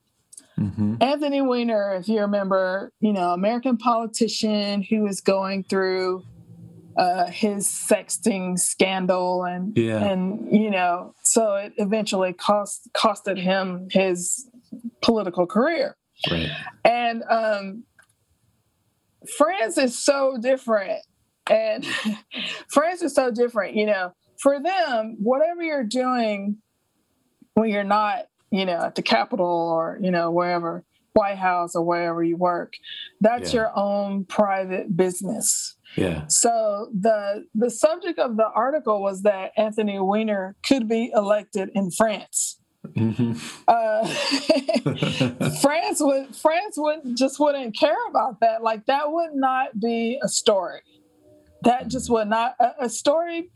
Mm-hmm. 0.59 0.95
Anthony 1.01 1.41
Weiner, 1.41 1.95
if 1.95 2.07
you 2.07 2.21
remember, 2.21 2.91
you 2.99 3.13
know, 3.13 3.31
American 3.31 3.77
politician 3.77 4.81
who 4.81 5.01
was 5.01 5.21
going 5.21 5.63
through 5.63 6.23
uh, 6.97 7.27
his 7.27 7.67
sexting 7.67 8.57
scandal, 8.57 9.43
and 9.43 9.77
yeah. 9.77 10.03
and 10.03 10.51
you 10.51 10.71
know, 10.71 11.13
so 11.21 11.55
it 11.55 11.73
eventually 11.77 12.33
cost 12.33 12.89
costed 12.95 13.39
him 13.39 13.87
his 13.91 14.49
political 15.01 15.45
career. 15.45 15.95
Right. 16.29 16.49
And 16.83 17.23
um, 17.29 17.83
France 19.37 19.77
is 19.77 19.97
so 19.97 20.37
different. 20.39 21.01
And 21.49 21.85
France 22.69 23.01
is 23.01 23.13
so 23.13 23.31
different. 23.31 23.75
You 23.75 23.85
know, 23.85 24.13
for 24.41 24.59
them, 24.61 25.17
whatever 25.19 25.61
you're 25.61 25.83
doing 25.83 26.57
when 27.53 27.69
you're 27.69 27.83
not, 27.83 28.25
you 28.51 28.65
know, 28.65 28.81
at 28.83 28.95
the 28.95 29.01
Capitol 29.01 29.45
or, 29.45 29.99
you 30.01 30.11
know, 30.11 30.31
wherever, 30.31 30.83
White 31.13 31.37
House 31.37 31.75
or 31.75 31.83
wherever 31.83 32.23
you 32.23 32.37
work, 32.37 32.73
that's 33.19 33.51
yeah. 33.53 33.61
your 33.61 33.77
own 33.77 34.23
private 34.25 34.95
business. 34.95 35.75
Yeah. 35.95 36.27
So 36.27 36.89
the 36.93 37.45
the 37.55 37.71
subject 37.71 38.19
of 38.19 38.37
the 38.37 38.47
article 38.53 39.01
was 39.01 39.23
that 39.23 39.51
Anthony 39.57 39.99
Weiner 39.99 40.55
could 40.61 40.87
be 40.87 41.11
elected 41.13 41.71
in 41.73 41.89
France. 41.89 42.59
Mm-hmm. 42.85 43.33
Uh, 43.67 44.07
France 45.61 45.97
would 46.01 46.35
France 46.35 46.75
would 46.77 47.17
just 47.17 47.39
wouldn't 47.39 47.75
care 47.75 47.97
about 48.09 48.39
that. 48.41 48.61
Like 48.61 48.85
that 48.85 49.11
would 49.11 49.33
not 49.33 49.79
be 49.79 50.19
a 50.23 50.27
story. 50.27 50.81
That 51.63 51.87
just 51.87 52.11
would 52.11 52.27
not 52.27 52.55
a, 52.59 52.85
a 52.85 52.89
story. 52.89 53.49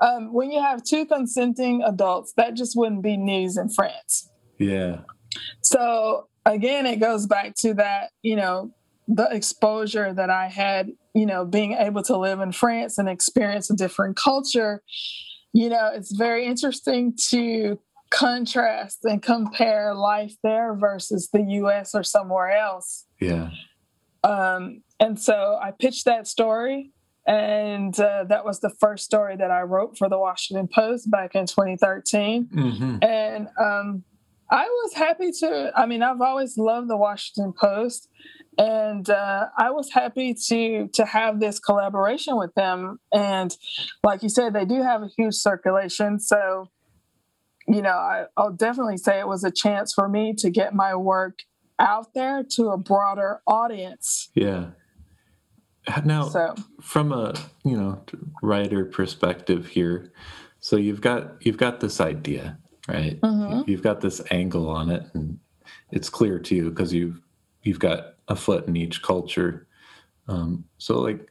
Um, 0.00 0.32
when 0.32 0.50
you 0.50 0.60
have 0.60 0.82
two 0.82 1.06
consenting 1.06 1.82
adults, 1.82 2.32
that 2.36 2.54
just 2.54 2.76
wouldn't 2.76 3.02
be 3.02 3.16
news 3.16 3.56
in 3.56 3.68
France. 3.68 4.28
Yeah. 4.58 5.00
So 5.62 6.28
again, 6.44 6.86
it 6.86 7.00
goes 7.00 7.26
back 7.26 7.54
to 7.56 7.74
that. 7.74 8.10
You 8.22 8.36
know, 8.36 8.72
the 9.08 9.28
exposure 9.30 10.12
that 10.12 10.30
I 10.30 10.48
had. 10.48 10.90
You 11.16 11.26
know, 11.26 11.44
being 11.44 11.74
able 11.74 12.02
to 12.02 12.16
live 12.16 12.40
in 12.40 12.50
France 12.50 12.98
and 12.98 13.08
experience 13.08 13.70
a 13.70 13.76
different 13.76 14.16
culture. 14.16 14.82
You 15.52 15.68
know, 15.68 15.92
it's 15.94 16.10
very 16.10 16.44
interesting 16.44 17.16
to 17.30 17.78
contrast 18.14 19.04
and 19.04 19.22
compare 19.22 19.94
life 19.94 20.34
there 20.42 20.74
versus 20.74 21.28
the 21.32 21.42
US 21.42 21.94
or 21.94 22.02
somewhere 22.02 22.50
else. 22.50 23.06
Yeah. 23.20 23.50
Um, 24.22 24.82
and 25.00 25.20
so 25.20 25.58
I 25.60 25.72
pitched 25.72 26.04
that 26.06 26.26
story, 26.26 26.92
and 27.26 27.98
uh, 27.98 28.24
that 28.24 28.44
was 28.44 28.60
the 28.60 28.70
first 28.70 29.04
story 29.04 29.36
that 29.36 29.50
I 29.50 29.62
wrote 29.62 29.96
for 29.96 30.08
the 30.08 30.18
Washington 30.18 30.68
Post 30.68 31.10
back 31.10 31.34
in 31.34 31.46
2013. 31.46 32.46
Mm-hmm. 32.46 32.96
And 33.02 33.48
um, 33.58 34.04
I 34.50 34.64
was 34.64 34.94
happy 34.94 35.32
to, 35.40 35.72
I 35.74 35.86
mean, 35.86 36.02
I've 36.02 36.20
always 36.20 36.58
loved 36.58 36.88
the 36.88 36.96
Washington 36.96 37.54
Post. 37.58 38.08
And 38.56 39.08
uh, 39.10 39.46
I 39.58 39.70
was 39.70 39.90
happy 39.90 40.32
to 40.46 40.86
to 40.86 41.04
have 41.04 41.40
this 41.40 41.58
collaboration 41.58 42.36
with 42.36 42.54
them. 42.54 43.00
And 43.12 43.56
like 44.04 44.22
you 44.22 44.28
said, 44.28 44.52
they 44.52 44.64
do 44.64 44.80
have 44.80 45.02
a 45.02 45.08
huge 45.16 45.34
circulation. 45.34 46.20
So 46.20 46.70
you 47.66 47.82
know, 47.82 47.90
I, 47.90 48.26
I'll 48.36 48.52
definitely 48.52 48.98
say 48.98 49.18
it 49.18 49.28
was 49.28 49.44
a 49.44 49.50
chance 49.50 49.92
for 49.92 50.08
me 50.08 50.34
to 50.38 50.50
get 50.50 50.74
my 50.74 50.94
work 50.94 51.40
out 51.78 52.14
there 52.14 52.44
to 52.50 52.68
a 52.68 52.78
broader 52.78 53.40
audience. 53.46 54.30
Yeah. 54.34 54.66
Now, 56.04 56.28
so. 56.28 56.54
from 56.80 57.12
a 57.12 57.34
you 57.64 57.76
know 57.76 58.02
writer 58.42 58.84
perspective 58.84 59.66
here, 59.66 60.12
so 60.60 60.76
you've 60.76 61.00
got 61.00 61.44
you've 61.44 61.58
got 61.58 61.80
this 61.80 62.00
idea, 62.00 62.58
right? 62.88 63.20
Mm-hmm. 63.20 63.70
You've 63.70 63.82
got 63.82 64.00
this 64.00 64.22
angle 64.30 64.68
on 64.70 64.90
it, 64.90 65.04
and 65.12 65.38
it's 65.90 66.08
clear 66.08 66.38
to 66.38 66.54
you 66.54 66.70
because 66.70 66.92
you've 66.92 67.20
you've 67.62 67.78
got 67.78 68.14
a 68.28 68.36
foot 68.36 68.66
in 68.66 68.76
each 68.76 69.02
culture. 69.02 69.66
Um, 70.26 70.64
so, 70.78 71.00
like, 71.00 71.28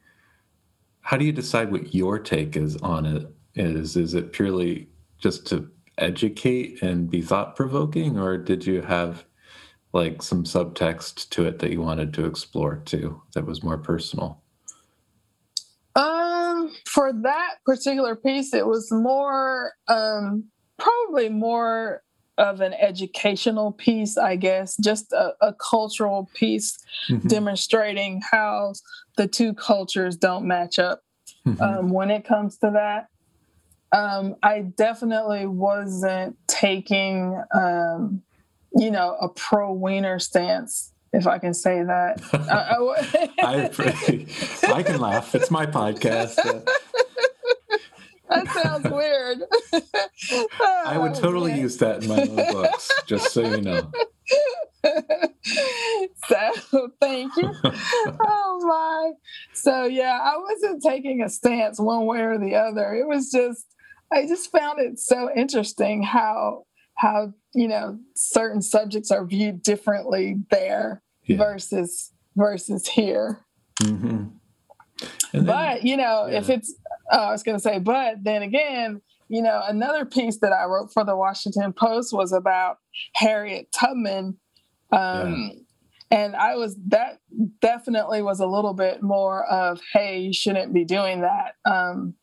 how 1.02 1.18
do 1.18 1.26
you 1.26 1.32
decide 1.32 1.72
what 1.72 1.96
your 1.96 2.20
take 2.20 2.56
is 2.56 2.78
on 2.78 3.06
it? 3.06 3.28
Is 3.56 3.96
is 3.96 4.14
it 4.14 4.34
purely 4.34 4.88
just 5.18 5.48
to 5.48 5.68
educate 5.98 6.82
and 6.84 7.10
be 7.10 7.22
thought 7.22 7.56
provoking, 7.56 8.20
or 8.20 8.38
did 8.38 8.66
you 8.66 8.82
have 8.82 9.26
like 9.94 10.22
some 10.22 10.44
subtext 10.44 11.30
to 11.30 11.46
it 11.46 11.60
that 11.60 11.72
you 11.72 11.82
wanted 11.82 12.14
to 12.14 12.26
explore 12.26 12.78
too 12.78 13.22
that 13.34 13.46
was 13.46 13.64
more 13.64 13.78
personal? 13.78 14.43
For 16.88 17.12
that 17.14 17.56
particular 17.66 18.16
piece, 18.16 18.54
it 18.54 18.66
was 18.66 18.92
more 18.92 19.74
um, 19.88 20.46
probably 20.78 21.30
more 21.30 22.04
of 22.38 22.62
an 22.62 22.74
educational 22.74 23.72
piece, 23.72 24.18
I 24.18 24.36
guess, 24.36 24.76
just 24.78 25.12
a, 25.14 25.34
a 25.42 25.54
cultural 25.54 26.30
piece 26.34 26.78
mm-hmm. 27.10 27.28
demonstrating 27.28 28.22
how 28.32 28.74
the 29.18 29.28
two 29.28 29.54
cultures 29.54 30.16
don't 30.16 30.46
match 30.46 30.80
up 30.80 31.02
mm-hmm. 31.46 31.62
um, 31.62 31.90
when 31.90 32.10
it 32.10 32.26
comes 32.26 32.58
to 32.60 32.72
that. 32.72 33.08
Um, 33.96 34.36
I 34.42 34.62
definitely 34.62 35.46
wasn't 35.46 36.36
taking, 36.48 37.40
um, 37.54 38.24
you 38.76 38.90
know, 38.90 39.16
a 39.22 39.30
pro 39.30 39.72
Weiner 39.72 40.18
stance 40.18 40.93
if 41.14 41.28
I 41.28 41.38
can 41.38 41.54
say 41.54 41.84
that. 41.84 42.22
I, 42.34 43.70
I, 44.74 44.84
can 44.84 45.00
laugh. 45.00 45.36
It's 45.36 45.52
my 45.52 45.66
podcast. 45.66 46.36
that 48.30 48.48
sounds 48.48 48.90
weird. 48.90 49.44
I 50.86 50.98
would 50.98 51.12
oh, 51.12 51.22
totally 51.22 51.54
use 51.60 51.78
that 51.78 52.04
in 52.04 52.10
my 52.10 52.22
own 52.24 52.36
books, 52.54 52.92
just 53.06 53.32
so 53.32 53.42
you 53.42 53.62
know. 53.62 53.92
so 56.28 56.92
thank 57.00 57.32
you. 57.38 57.52
oh 57.64 58.60
my. 58.66 59.12
So 59.54 59.86
yeah, 59.86 60.20
I 60.22 60.38
wasn't 60.38 60.82
taking 60.82 61.22
a 61.22 61.30
stance 61.30 61.80
one 61.80 62.06
way 62.06 62.22
or 62.22 62.40
the 62.40 62.56
other. 62.56 62.94
It 62.94 63.08
was 63.08 63.30
just 63.32 63.68
I 64.12 64.26
just 64.28 64.52
found 64.52 64.80
it 64.80 65.00
so 65.00 65.30
interesting 65.36 66.04
how 66.04 66.66
how 66.96 67.34
you 67.54 67.68
know 67.68 68.00
certain 68.16 68.62
subjects 68.62 69.12
are 69.12 69.26
viewed 69.26 69.62
differently 69.62 70.38
there 70.52 71.02
yeah. 71.26 71.38
versus 71.38 72.12
versus 72.36 72.88
here. 72.88 73.46
Mm-hmm. 73.82 74.26
Then, 75.34 75.46
but 75.46 75.84
you 75.84 75.98
know, 75.98 76.28
yeah. 76.30 76.38
if 76.38 76.50
it's 76.50 76.74
uh, 77.12 77.18
I 77.18 77.32
was 77.32 77.44
going 77.44 77.58
to 77.58 77.62
say, 77.62 77.80
but 77.80 78.24
then 78.24 78.42
again, 78.42 79.02
you 79.30 79.42
know, 79.42 79.62
another 79.68 80.06
piece 80.06 80.40
that 80.40 80.54
I 80.54 80.66
wrote 80.66 80.94
for 80.94 81.04
the 81.04 81.16
Washington 81.16 81.74
Post 81.74 82.14
was 82.14 82.32
about 82.32 82.78
Harriet 83.16 83.72
Tubman. 83.72 84.38
Um, 84.92 85.52
yeah. 85.52 85.60
And 86.12 86.36
I 86.36 86.56
was 86.56 86.78
that 86.90 87.18
definitely 87.60 88.22
was 88.22 88.40
a 88.40 88.46
little 88.46 88.76
bit 88.76 89.02
more 89.02 89.46
of, 89.46 89.82
hey, 89.94 90.20
you 90.20 90.34
shouldn't 90.34 90.72
be 90.72 90.86
doing 90.86 91.22
that. 91.22 91.56
Um, 91.66 92.14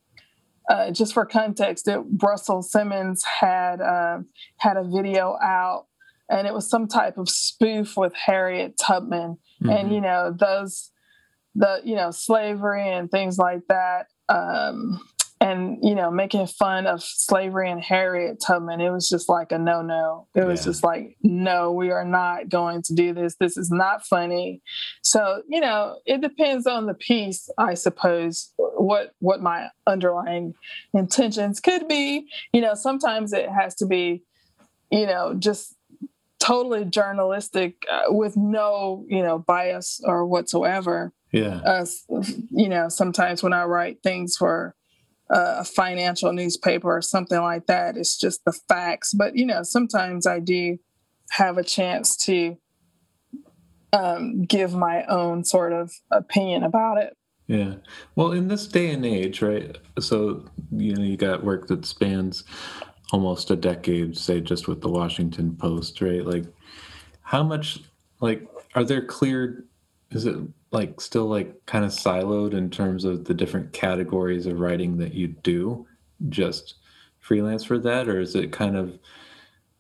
uh, 0.71 0.93
just 0.93 1.13
for 1.13 1.27
context, 1.27 1.89
it, 1.89 2.01
Russell 2.23 2.63
Simmons 2.63 3.25
had 3.25 3.81
uh, 3.81 4.21
had 4.59 4.77
a 4.77 4.85
video 4.85 5.37
out, 5.43 5.87
and 6.31 6.47
it 6.47 6.55
was 6.55 6.71
some 6.71 6.87
type 6.87 7.19
of 7.19 7.29
spoof 7.29 7.97
with 7.97 8.15
Harriet 8.15 8.79
Tubman, 8.79 9.37
mm-hmm. 9.61 9.69
and 9.69 9.93
you 9.93 10.01
know 10.01 10.33
those 10.33 10.93
the 11.57 11.81
you 11.85 11.97
know 11.97 12.13
slavery 12.13 12.89
and 12.89 13.11
things 13.11 13.37
like 13.37 13.63
that. 13.69 14.07
Um, 14.29 15.01
and 15.41 15.79
you 15.83 15.95
know 15.95 16.11
making 16.11 16.47
fun 16.47 16.87
of 16.87 17.03
slavery 17.03 17.71
and 17.71 17.83
harriet 17.83 18.43
tubman 18.47 18.81
it 18.81 18.91
was 18.91 19.09
just 19.09 19.29
like 19.29 19.51
a 19.53 19.59
no 19.59 19.81
no 19.81 20.29
it 20.35 20.45
was 20.45 20.61
yeah. 20.61 20.65
just 20.67 20.85
like 20.85 21.17
no 21.23 21.73
we 21.73 21.91
are 21.91 22.05
not 22.05 22.49
going 22.49 22.83
to 22.83 22.95
do 22.95 23.13
this. 23.15 23.37
This 23.41 23.57
is 23.57 23.71
not 23.71 24.07
funny. 24.07 24.63
So 25.03 25.43
you 25.49 25.61
know 25.61 25.99
it 26.07 26.21
depends 26.21 26.67
on 26.67 26.87
the 26.87 26.95
piece 26.95 27.49
i 27.59 27.75
suppose 27.75 28.53
what 28.57 29.15
what 29.21 29.41
my 29.41 29.69
underlying 29.87 30.55
intentions 30.95 31.61
could 31.61 31.89
be. 31.89 32.27
You 32.53 32.61
know 32.61 32.75
sometimes 32.75 33.33
it 33.33 33.49
has 33.49 33.75
to 33.77 33.87
be 33.87 34.23
you 34.91 35.07
know 35.07 35.35
just 35.39 35.75
totally 36.39 36.85
journalistic 36.85 37.85
uh, 37.91 38.05
with 38.09 38.37
no 38.37 39.05
you 39.09 39.23
know 39.23 39.39
bias 39.39 40.01
or 40.05 40.27
whatsoever. 40.27 41.13
Yeah. 41.33 41.61
Uh, 41.65 41.87
you 42.51 42.69
know 42.69 42.89
sometimes 42.89 43.41
when 43.41 43.53
i 43.53 43.63
write 43.63 44.03
things 44.03 44.37
for 44.37 44.75
a 45.31 45.65
financial 45.65 46.33
newspaper 46.33 46.97
or 46.97 47.01
something 47.01 47.41
like 47.41 47.67
that. 47.67 47.97
It's 47.97 48.19
just 48.19 48.45
the 48.45 48.53
facts. 48.53 49.15
But, 49.15 49.37
you 49.37 49.47
know, 49.47 49.63
sometimes 49.63 50.27
I 50.27 50.41
do 50.41 50.79
have 51.31 51.57
a 51.57 51.63
chance 51.63 52.17
to 52.25 52.57
um, 53.93 54.45
give 54.45 54.75
my 54.75 55.05
own 55.05 55.45
sort 55.45 55.73
of 55.73 55.93
opinion 56.11 56.65
about 56.65 56.99
it. 56.99 57.17
Yeah. 57.47 57.75
Well, 58.17 58.33
in 58.33 58.49
this 58.49 58.67
day 58.67 58.91
and 58.91 59.07
age, 59.07 59.41
right? 59.43 59.77
So, 59.99 60.45
you 60.71 60.95
know, 60.95 61.03
you 61.03 61.17
got 61.17 61.45
work 61.45 61.67
that 61.69 61.85
spans 61.87 62.45
almost 63.13 63.51
a 63.51 63.57
decade, 63.57 64.17
say, 64.17 64.41
just 64.41 64.69
with 64.69 64.81
the 64.81 64.89
Washington 64.89 65.57
Post, 65.57 66.01
right? 66.01 66.25
Like, 66.25 66.45
how 67.23 67.43
much, 67.43 67.81
like, 68.21 68.47
are 68.75 68.85
there 68.85 69.05
clear, 69.05 69.65
is 70.11 70.27
it 70.27 70.37
like 70.73 71.01
still 71.01 71.27
like 71.27 71.55
kind 71.67 71.85
of 71.85 71.91
siloed 71.91 72.55
in 72.55 72.71
terms 72.71 73.05
of 73.05 73.25
the 73.25 73.35
different 73.35 73.73
categories 73.73 74.47
of 74.47 74.61
writing 74.61 74.97
that 74.99 75.15
you 75.15 75.29
do 75.29 75.87
just 76.29 76.75
freelance 77.19 77.65
for 77.65 77.79
that? 77.79 78.09
Or 78.09 78.21
is 78.21 78.35
it 78.35 78.53
kind 78.53 78.77
of 78.77 78.99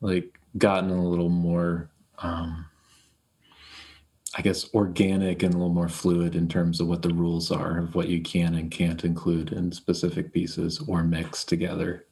like 0.00 0.40
gotten 0.58 0.90
a 0.90 1.08
little 1.08 1.28
more 1.28 1.90
um 2.18 2.66
i 4.36 4.42
guess 4.42 4.72
organic 4.74 5.42
and 5.42 5.54
a 5.54 5.56
little 5.56 5.72
more 5.72 5.88
fluid 5.88 6.34
in 6.34 6.48
terms 6.48 6.80
of 6.80 6.86
what 6.86 7.02
the 7.02 7.14
rules 7.14 7.50
are 7.50 7.78
of 7.78 7.94
what 7.94 8.08
you 8.08 8.20
can 8.20 8.54
and 8.54 8.70
can't 8.70 9.04
include 9.04 9.52
in 9.52 9.70
specific 9.70 10.32
pieces 10.32 10.82
or 10.86 11.02
mix 11.02 11.44
together? 11.44 12.06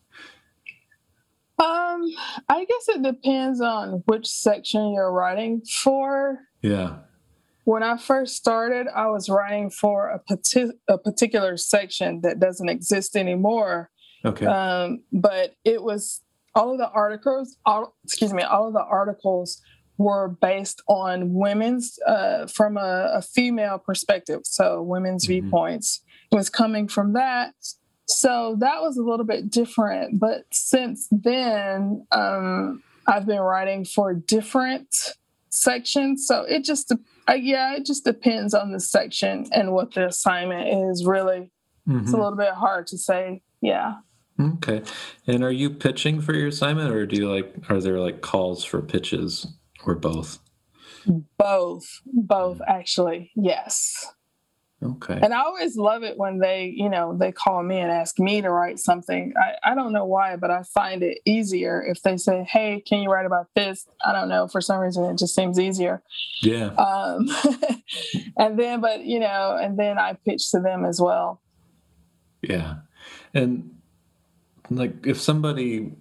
Um 1.58 2.08
i 2.48 2.64
guess 2.64 2.88
it 2.88 3.02
depends 3.02 3.60
on 3.60 4.02
which 4.06 4.26
section 4.26 4.92
you're 4.92 5.12
writing 5.12 5.62
for. 5.62 6.38
Yeah 6.62 6.98
when 7.68 7.82
I 7.82 7.98
first 7.98 8.34
started, 8.34 8.86
I 8.96 9.08
was 9.08 9.28
writing 9.28 9.68
for 9.68 10.08
a, 10.08 10.18
pati- 10.20 10.72
a 10.88 10.96
particular 10.96 11.58
section 11.58 12.22
that 12.22 12.40
doesn't 12.40 12.70
exist 12.70 13.14
anymore. 13.14 13.90
Okay. 14.24 14.46
Um, 14.46 15.02
but 15.12 15.54
it 15.66 15.82
was 15.82 16.22
all 16.54 16.72
of 16.72 16.78
the 16.78 16.88
articles, 16.88 17.58
all, 17.66 17.94
excuse 18.04 18.32
me, 18.32 18.42
all 18.42 18.68
of 18.68 18.72
the 18.72 18.82
articles 18.82 19.60
were 19.98 20.28
based 20.40 20.80
on 20.88 21.34
women's, 21.34 21.98
uh, 22.06 22.46
from 22.46 22.78
a, 22.78 23.10
a, 23.16 23.20
female 23.20 23.76
perspective. 23.76 24.40
So 24.44 24.80
women's 24.80 25.24
mm-hmm. 25.24 25.46
viewpoints 25.46 26.00
it 26.32 26.36
was 26.36 26.48
coming 26.48 26.88
from 26.88 27.12
that. 27.12 27.52
So 28.06 28.56
that 28.60 28.80
was 28.80 28.96
a 28.96 29.02
little 29.02 29.26
bit 29.26 29.50
different. 29.50 30.18
But 30.18 30.44
since 30.52 31.06
then, 31.10 32.06
um, 32.12 32.82
I've 33.06 33.26
been 33.26 33.40
writing 33.40 33.84
for 33.84 34.14
different 34.14 34.88
sections. 35.50 36.26
So 36.26 36.42
it 36.42 36.64
just 36.64 36.92
uh, 37.28 37.34
yeah, 37.34 37.74
it 37.76 37.86
just 37.86 38.04
depends 38.04 38.54
on 38.54 38.72
the 38.72 38.80
section 38.80 39.46
and 39.52 39.72
what 39.72 39.94
the 39.94 40.06
assignment 40.06 40.68
is. 40.90 41.04
Really, 41.06 41.50
mm-hmm. 41.88 41.98
it's 41.98 42.08
a 42.08 42.12
mm-hmm. 42.12 42.22
little 42.22 42.36
bit 42.36 42.54
hard 42.54 42.86
to 42.88 42.98
say. 42.98 43.42
Yeah. 43.60 43.96
Okay. 44.40 44.82
And 45.26 45.42
are 45.42 45.50
you 45.50 45.68
pitching 45.68 46.20
for 46.20 46.32
your 46.32 46.48
assignment, 46.48 46.92
or 46.92 47.06
do 47.06 47.16
you 47.16 47.32
like? 47.32 47.52
Are 47.68 47.80
there 47.80 47.98
like 47.98 48.20
calls 48.20 48.64
for 48.64 48.80
pitches, 48.80 49.46
or 49.84 49.94
both? 49.94 50.38
Both, 51.38 52.02
both 52.06 52.60
actually. 52.66 53.32
Yes. 53.34 54.06
Okay. 54.80 55.18
And 55.20 55.34
I 55.34 55.40
always 55.40 55.76
love 55.76 56.04
it 56.04 56.16
when 56.16 56.38
they, 56.38 56.72
you 56.76 56.88
know, 56.88 57.16
they 57.16 57.32
call 57.32 57.64
me 57.64 57.78
and 57.78 57.90
ask 57.90 58.20
me 58.20 58.40
to 58.42 58.50
write 58.50 58.78
something. 58.78 59.32
I, 59.36 59.72
I 59.72 59.74
don't 59.74 59.92
know 59.92 60.04
why, 60.04 60.36
but 60.36 60.52
I 60.52 60.62
find 60.62 61.02
it 61.02 61.18
easier 61.24 61.82
if 61.82 62.02
they 62.02 62.16
say, 62.16 62.44
Hey, 62.44 62.80
can 62.86 63.02
you 63.02 63.10
write 63.10 63.26
about 63.26 63.48
this? 63.56 63.88
I 64.04 64.12
don't 64.12 64.28
know. 64.28 64.46
For 64.46 64.60
some 64.60 64.78
reason, 64.78 65.04
it 65.06 65.18
just 65.18 65.34
seems 65.34 65.58
easier. 65.58 66.00
Yeah. 66.42 66.66
Um, 66.74 67.28
and 68.36 68.56
then, 68.56 68.80
but, 68.80 69.04
you 69.04 69.18
know, 69.18 69.58
and 69.60 69.76
then 69.76 69.98
I 69.98 70.12
pitch 70.12 70.52
to 70.52 70.60
them 70.60 70.84
as 70.84 71.00
well. 71.00 71.42
Yeah. 72.40 72.76
And 73.34 73.74
like 74.70 75.04
if 75.04 75.20
somebody, 75.20 75.92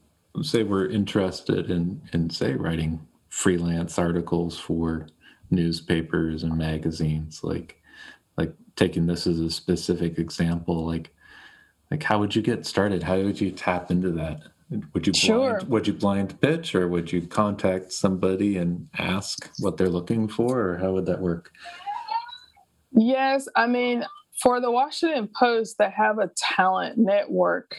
say, 0.43 0.61
we're 0.61 0.87
interested 0.87 1.71
in, 1.71 1.99
in, 2.13 2.29
say, 2.29 2.53
writing 2.53 3.07
freelance 3.29 3.97
articles 3.97 4.59
for 4.59 5.07
newspapers 5.49 6.43
and 6.43 6.55
magazines, 6.59 7.43
like, 7.43 7.81
like 8.37 8.53
taking 8.75 9.07
this 9.07 9.27
as 9.27 9.39
a 9.39 9.49
specific 9.49 10.19
example, 10.19 10.85
like 10.85 11.13
like 11.91 12.03
how 12.03 12.19
would 12.19 12.35
you 12.35 12.41
get 12.41 12.65
started? 12.65 13.03
How 13.03 13.17
would 13.17 13.39
you 13.39 13.51
tap 13.51 13.91
into 13.91 14.11
that? 14.11 14.41
Would 14.93 15.07
you 15.07 15.13
blind, 15.13 15.15
sure. 15.15 15.61
would 15.67 15.87
you 15.87 15.93
blind 15.93 16.39
pitch 16.41 16.75
or 16.75 16.89
would 16.89 17.11
you 17.11 17.21
contact 17.21 17.93
somebody 17.93 18.57
and 18.57 18.89
ask 18.97 19.49
what 19.59 19.77
they're 19.77 19.87
looking 19.87 20.27
for 20.27 20.59
or 20.59 20.77
how 20.77 20.91
would 20.91 21.05
that 21.05 21.21
work? 21.21 21.51
Yes, 22.91 23.47
I 23.55 23.67
mean 23.67 24.05
for 24.41 24.59
the 24.61 24.69
Washington 24.69 25.29
Post, 25.33 25.77
they 25.77 25.89
have 25.89 26.19
a 26.19 26.29
talent 26.35 26.97
network 26.97 27.75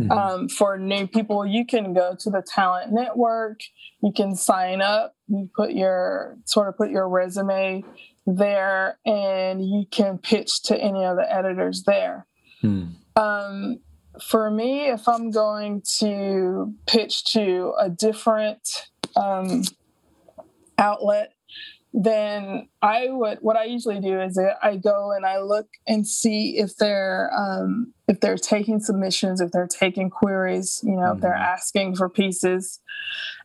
mm-hmm. 0.00 0.10
um, 0.10 0.48
for 0.48 0.78
new 0.78 1.06
people. 1.06 1.46
You 1.46 1.64
can 1.64 1.92
go 1.92 2.16
to 2.18 2.30
the 2.30 2.42
talent 2.42 2.92
network. 2.92 3.60
You 4.02 4.12
can 4.12 4.34
sign 4.34 4.82
up. 4.82 5.14
You 5.28 5.48
put 5.54 5.72
your 5.72 6.38
sort 6.44 6.68
of 6.68 6.76
put 6.76 6.90
your 6.90 7.08
resume 7.08 7.84
there 8.26 8.98
and 9.06 9.64
you 9.64 9.86
can 9.90 10.18
pitch 10.18 10.62
to 10.64 10.76
any 10.76 11.04
of 11.04 11.16
the 11.16 11.32
editors 11.32 11.84
there. 11.84 12.26
Hmm. 12.60 12.84
Um, 13.14 13.80
for 14.20 14.50
me, 14.50 14.88
if 14.88 15.08
I'm 15.08 15.30
going 15.30 15.82
to 15.98 16.74
pitch 16.86 17.32
to 17.32 17.74
a 17.78 17.88
different 17.88 18.88
um, 19.14 19.62
outlet, 20.78 21.32
then 21.92 22.68
I 22.82 23.08
would. 23.08 23.38
What 23.40 23.56
I 23.56 23.64
usually 23.64 24.00
do 24.00 24.20
is 24.20 24.38
I 24.62 24.76
go 24.76 25.12
and 25.12 25.24
I 25.24 25.40
look 25.40 25.66
and 25.86 26.06
see 26.06 26.58
if 26.58 26.76
they're 26.76 27.30
um, 27.34 27.94
if 28.06 28.20
they're 28.20 28.36
taking 28.36 28.80
submissions, 28.80 29.40
if 29.40 29.50
they're 29.50 29.66
taking 29.66 30.10
queries, 30.10 30.80
you 30.82 30.92
know, 30.92 30.98
mm-hmm. 30.98 31.16
if 31.16 31.22
they're 31.22 31.32
mm-hmm. 31.32 31.42
asking 31.42 31.96
for 31.96 32.10
pieces, 32.10 32.80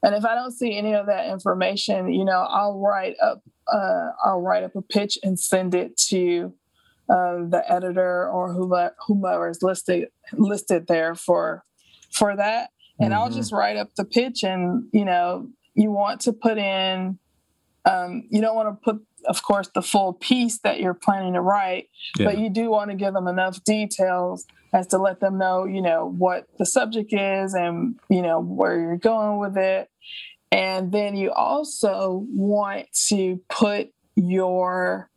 and 0.04 0.16
if 0.16 0.26
I 0.26 0.36
don't 0.36 0.52
see 0.52 0.78
any 0.78 0.94
of 0.94 1.06
that 1.06 1.30
information, 1.30 2.14
you 2.14 2.26
know, 2.26 2.42
I'll 2.42 2.80
write 2.80 3.16
up 3.24 3.42
uh, 3.72 4.12
I'll 4.24 4.42
write 4.42 4.64
up 4.64 4.76
a 4.76 4.82
pitch 4.82 5.18
and 5.24 5.40
send 5.40 5.76
it 5.76 5.98
to 6.10 6.54
uh, 7.10 7.46
the 7.50 7.64
editor 7.68 8.30
or 8.30 8.54
whomever, 8.54 9.50
is 9.50 9.62
listed 9.62 10.10
listed 10.34 10.88
there 10.88 11.16
for 11.16 11.64
for 12.12 12.36
that. 12.36 12.70
And 13.00 13.12
mm-hmm. 13.12 13.24
I'll 13.24 13.32
just 13.32 13.52
write 13.52 13.78
up 13.78 13.96
the 13.96 14.06
pitch, 14.06 14.44
and 14.44 14.88
you 14.92 15.06
know, 15.06 15.50
you 15.74 15.92
want 15.92 16.22
to 16.22 16.34
put 16.34 16.58
in 16.58 17.18
um, 17.86 18.24
you 18.30 18.42
don't 18.42 18.56
want 18.56 18.70
to 18.70 18.84
put, 18.84 19.04
of 19.26 19.44
course, 19.44 19.70
the 19.74 19.82
full 19.82 20.14
piece 20.14 20.60
that 20.60 20.80
you're 20.80 20.94
planning 20.94 21.34
to 21.34 21.42
write, 21.42 21.90
yeah. 22.18 22.26
but 22.26 22.38
you 22.38 22.50
do 22.50 22.70
want 22.70 22.92
to 22.92 22.96
give 22.96 23.14
them 23.14 23.28
enough 23.28 23.64
details 23.64 24.46
as 24.74 24.88
to 24.88 24.98
let 24.98 25.20
them 25.20 25.38
know, 25.38 25.66
you 25.66 25.82
know, 25.82 26.14
what 26.18 26.48
the 26.58 26.66
subject 26.66 27.12
is 27.12 27.54
and, 27.54 28.00
you 28.10 28.22
know, 28.22 28.40
where 28.40 28.80
you're 28.80 28.98
going 28.98 29.40
with 29.40 29.58
it. 29.58 29.90
And 30.52 30.92
then 30.92 31.16
you 31.16 31.32
also 31.32 32.26
want 32.30 32.88
to 33.08 33.40
put 33.50 33.90
your 34.16 35.10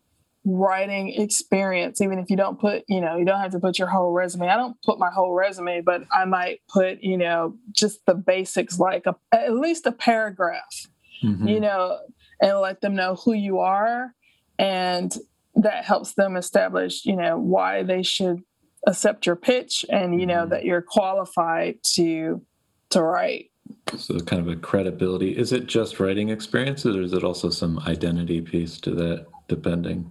writing 0.45 1.09
experience, 1.15 2.01
even 2.01 2.19
if 2.19 2.31
you 2.31 2.37
don't 2.37 2.61
put, 2.61 2.85
you 2.87 3.01
know, 3.01 3.17
you 3.17 3.25
don't 3.25 3.41
have 3.41 3.53
to 3.53 3.59
put 3.59 3.79
your 3.79 3.89
whole 3.89 4.13
resume. 4.13 4.49
I 4.49 4.57
don't 4.57 4.77
put 4.85 4.99
my 4.99 5.11
whole 5.11 5.33
resume, 5.33 5.81
but 5.81 6.03
I 6.13 6.27
might 6.27 6.61
put, 6.69 7.03
you 7.03 7.17
know, 7.17 7.57
just 7.73 8.05
the 8.07 8.15
basics, 8.15 8.79
like 8.79 9.07
a, 9.07 9.17
at 9.33 9.55
least 9.55 9.87
a 9.87 9.93
paragraph, 9.93 10.87
mm-hmm. 11.23 11.49
you 11.49 11.61
know, 11.61 11.99
and 12.41 12.61
let 12.61 12.83
them 12.83 12.95
know 12.95 13.17
who 13.17 13.33
you 13.33 13.61
are. 13.61 14.13
And 14.59 15.17
that 15.57 15.85
helps 15.85 16.15
them 16.15 16.37
establish, 16.37 17.07
you 17.07 17.17
know, 17.17 17.39
why 17.39 17.83
they 17.83 18.03
should 18.03 18.43
accept 18.87 19.25
your 19.25 19.37
pitch 19.37 19.85
and, 19.89 20.21
you 20.21 20.27
know, 20.27 20.43
mm-hmm. 20.43 20.51
that 20.51 20.65
you're 20.65 20.83
qualified 20.83 21.79
to 21.95 22.43
to 22.91 23.03
write. 23.03 23.51
So 23.97 24.19
kind 24.21 24.41
of 24.41 24.49
a 24.49 24.57
credibility. 24.57 25.37
Is 25.37 25.53
it 25.53 25.67
just 25.67 26.01
writing 26.01 26.31
experiences 26.31 26.97
or 26.97 27.03
is 27.03 27.13
it 27.13 27.23
also 27.23 27.51
some 27.51 27.79
identity 27.81 28.41
piece 28.41 28.81
to 28.81 28.91
that, 28.93 29.27
depending? 29.49 30.11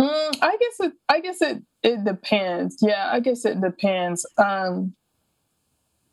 Mm, 0.00 0.38
I 0.42 0.56
guess 0.58 0.80
it. 0.80 0.92
I 1.08 1.20
guess 1.20 1.42
it. 1.42 1.62
It 1.82 2.04
depends. 2.04 2.78
Yeah, 2.80 3.10
I 3.12 3.20
guess 3.20 3.44
it 3.44 3.60
depends. 3.60 4.26
Um, 4.36 4.94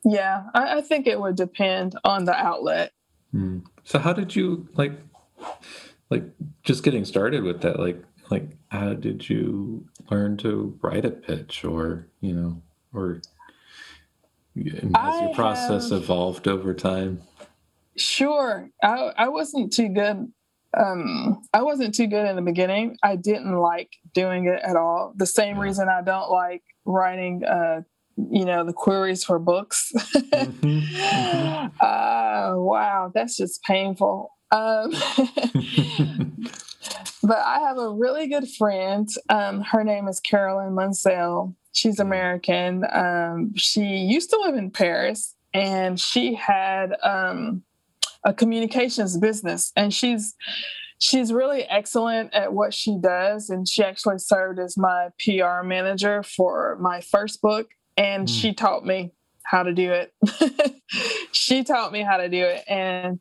yeah, 0.06 0.46
I, 0.54 0.78
I 0.78 0.82
think 0.82 1.08
it 1.08 1.20
would 1.20 1.36
depend 1.36 1.98
on 2.04 2.26
the 2.26 2.36
outlet. 2.36 2.92
Mm. 3.34 3.64
So, 3.84 4.00
how 4.00 4.14
did 4.14 4.36
you 4.36 4.68
like, 4.76 4.94
like, 6.10 6.24
just 6.64 6.84
getting 6.84 7.06
started 7.06 7.44
with 7.44 7.62
that? 7.62 7.80
Like, 7.80 8.02
like, 8.30 8.50
how 8.70 8.94
did 8.94 9.30
you 9.30 9.86
learn 10.10 10.38
to 10.38 10.78
write 10.82 11.06
a 11.06 11.12
pitch, 11.12 11.66
or 11.66 12.08
you 12.22 12.34
know, 12.34 12.62
or 12.94 13.22
has 14.56 15.22
your 15.22 15.34
process 15.34 15.89
have, 15.89 16.04
evolved 16.04 16.47
over 16.47 16.74
time? 16.74 17.22
Sure, 17.97 18.70
I 18.82 19.12
I 19.18 19.28
wasn't 19.30 19.74
too 19.74 19.89
good 19.89 20.32
um, 20.76 21.41
I 21.54 21.62
wasn't 21.62 21.93
too 21.93 22.08
good 22.08 22.28
in 22.28 22.36
the 22.36 22.41
beginning. 22.41 22.97
I 23.04 23.16
didn't 23.16 23.56
like 23.56 23.91
doing 24.14 24.45
it 24.45 24.60
at 24.64 24.76
all. 24.76 25.14
The 25.16 25.26
same 25.26 25.60
reason 25.60 25.88
I 25.88 26.01
don't 26.01 26.32
like 26.32 26.64
writing, 26.86 27.43
uh, 27.45 27.82
you 28.18 28.45
know, 28.45 28.66
the 28.66 28.74
queries 28.74 29.24
for 29.24 29.39
books. 29.39 29.91
mm-hmm. 29.95 30.80
Mm-hmm. 31.64 31.78
Uh, 31.80 32.58
wow, 32.58 33.12
that's 33.14 33.38
just 33.38 33.64
painful. 33.64 34.30
Um, 34.51 34.91
but 37.24 37.38
I 37.38 37.60
have 37.68 37.78
a 37.78 37.89
really 37.89 38.28
good 38.28 38.47
friend. 38.47 39.08
Um, 39.30 39.62
her 39.62 39.84
name 39.84 40.08
is 40.08 40.20
Carolyn 40.20 40.74
Munsell. 40.74 41.56
She's 41.74 41.98
mm-hmm. 41.98 42.08
American. 42.08 42.86
Um, 42.92 43.54
she 43.56 43.84
used 43.84 44.30
to 44.30 44.40
live 44.40 44.56
in 44.56 44.72
Paris, 44.72 45.36
and 45.54 46.00
she 46.00 46.34
had 46.34 46.96
um, 47.04 47.64
a 48.24 48.34
communications 48.34 49.18
business 49.18 49.72
and 49.76 49.94
she's 49.94 50.36
she's 51.00 51.34
really 51.34 51.64
excellent 51.64 52.34
at 52.34 52.54
what 52.54 52.74
she 52.74 52.98
does 53.02 53.50
and 53.50 53.68
she 53.68 53.84
actually 53.84 54.18
served 54.18 54.60
as 54.60 54.78
my 54.78 55.10
PR 55.20 55.64
manager 55.64 56.24
for 56.24 56.78
my 56.80 57.02
first 57.02 57.42
book 57.42 57.72
and 57.98 58.28
mm. 58.28 58.42
she 58.42 58.54
taught 58.54 58.86
me 58.86 59.12
how 59.46 59.62
to 59.62 59.74
do 59.74 59.92
it. 59.92 60.14
she 61.34 61.64
taught 61.64 61.92
me 61.92 62.02
how 62.02 62.18
to 62.18 62.30
do 62.30 62.44
it 62.44 62.64
and 62.68 63.20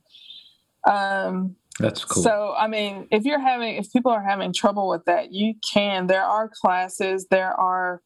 um 0.89 1.57
that's 1.81 2.05
cool. 2.05 2.23
So, 2.23 2.55
I 2.57 2.69
mean, 2.69 3.09
if 3.11 3.25
you're 3.25 3.41
having, 3.41 3.77
if 3.77 3.91
people 3.91 4.13
are 4.13 4.23
having 4.23 4.53
trouble 4.53 4.91
with 4.91 5.07
that, 5.07 5.33
you 5.33 5.55
can. 5.73 6.07
There 6.07 6.23
are 6.23 6.51
classes, 6.61 7.29
there 7.29 7.59
are 7.59 8.03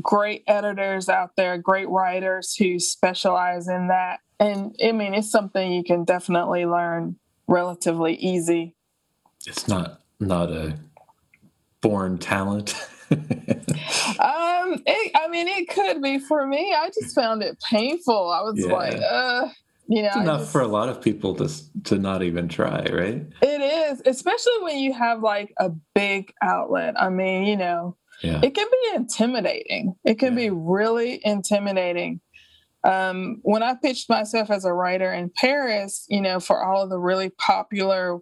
great 0.00 0.44
editors 0.46 1.08
out 1.08 1.36
there, 1.36 1.58
great 1.58 1.88
writers 1.88 2.54
who 2.54 2.78
specialize 2.78 3.68
in 3.68 3.88
that 3.88 4.20
and 4.40 4.74
I 4.82 4.92
mean, 4.92 5.12
it's 5.12 5.30
something 5.30 5.70
you 5.70 5.84
can 5.84 6.04
definitely 6.04 6.64
learn 6.64 7.16
relatively 7.46 8.14
easy. 8.14 8.74
It's 9.46 9.68
not 9.68 10.00
not 10.18 10.50
a 10.50 10.78
born 11.82 12.16
talent. 12.18 12.74
um, 13.10 13.18
it, 14.86 15.12
I 15.14 15.28
mean, 15.30 15.46
it 15.46 15.68
could 15.68 16.00
be 16.00 16.18
for 16.18 16.46
me. 16.46 16.74
I 16.74 16.88
just 16.88 17.14
found 17.14 17.42
it 17.42 17.58
painful. 17.70 18.30
I 18.30 18.40
was 18.40 18.54
yeah. 18.56 18.72
like, 18.72 18.96
uh, 18.96 19.48
you 19.88 20.02
know, 20.02 20.08
it's 20.08 20.16
enough 20.16 20.40
just, 20.40 20.52
for 20.52 20.62
a 20.62 20.68
lot 20.68 20.88
of 20.88 21.02
people 21.02 21.34
to 21.34 21.82
to 21.84 21.98
not 21.98 22.22
even 22.22 22.48
try, 22.48 22.86
right? 22.90 23.26
It 23.42 23.60
is, 23.60 24.00
especially 24.06 24.62
when 24.62 24.78
you 24.78 24.94
have 24.94 25.22
like 25.22 25.52
a 25.58 25.70
big 25.94 26.32
outlet. 26.42 26.94
I 26.98 27.10
mean, 27.10 27.44
you 27.44 27.58
know, 27.58 27.94
yeah. 28.22 28.40
it 28.42 28.54
can 28.54 28.66
be 28.66 28.96
intimidating. 28.96 29.94
It 30.04 30.18
can 30.18 30.36
yeah. 30.36 30.48
be 30.48 30.50
really 30.50 31.20
intimidating 31.24 32.20
um, 32.84 33.40
when 33.42 33.62
I 33.62 33.74
pitched 33.74 34.08
myself 34.08 34.50
as 34.50 34.64
a 34.64 34.72
writer 34.72 35.12
in 35.12 35.30
Paris, 35.30 36.06
you 36.08 36.20
know, 36.20 36.40
for 36.40 36.64
all 36.64 36.82
of 36.82 36.90
the 36.90 36.98
really 36.98 37.30
popular 37.30 38.18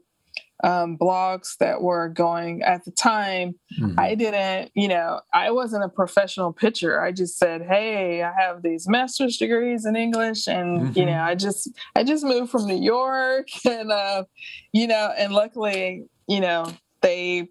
um, 0.65 0.99
blogs 0.99 1.57
that 1.59 1.83
were 1.83 2.09
going 2.09 2.63
at 2.63 2.85
the 2.85 2.91
time, 2.91 3.55
mm-hmm. 3.81 3.99
I 3.99 4.17
didn't, 4.17 4.73
you 4.75 4.89
know, 4.89 5.21
I 5.33 5.53
wasn't 5.53 5.85
a 5.85 5.89
professional 5.89 6.53
pitcher. 6.53 7.01
I 7.01 7.13
just 7.13 7.39
said, 7.39 7.63
"Hey, 7.63 8.25
I 8.25 8.33
have 8.37 8.63
these 8.63 8.89
master's 8.89 9.37
degrees 9.37 9.87
in 9.87 9.95
English, 9.95 10.49
and 10.49 10.81
mm-hmm. 10.81 10.99
you 10.99 11.07
know, 11.07 11.21
I 11.21 11.37
just, 11.37 11.71
I 11.95 12.03
just 12.03 12.25
moved 12.25 12.51
from 12.51 12.67
New 12.67 12.83
York, 12.83 13.47
and 13.65 13.93
uh, 13.93 14.25
you 14.73 14.89
know, 14.89 15.13
and 15.17 15.33
luckily, 15.33 16.07
you 16.27 16.41
know, 16.41 16.73
they 17.03 17.51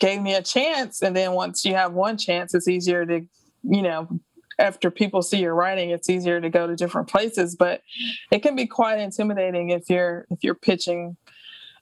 gave 0.00 0.20
me 0.20 0.34
a 0.34 0.42
chance. 0.42 1.02
And 1.02 1.14
then 1.14 1.32
once 1.32 1.64
you 1.64 1.74
have 1.74 1.92
one 1.92 2.16
chance, 2.16 2.54
it's 2.54 2.66
easier 2.66 3.06
to, 3.06 3.20
you 3.62 3.82
know, 3.82 4.08
after 4.58 4.90
people 4.90 5.22
see 5.22 5.38
your 5.38 5.54
writing 5.54 5.88
it's 5.88 6.10
easier 6.10 6.38
to 6.40 6.50
go 6.50 6.66
to 6.66 6.76
different 6.76 7.08
places. 7.08 7.56
But 7.56 7.82
it 8.30 8.40
can 8.40 8.56
be 8.56 8.66
quite 8.66 8.98
intimidating 8.98 9.70
if 9.70 9.88
you're 9.88 10.26
if 10.30 10.42
you're 10.42 10.54
pitching 10.54 11.16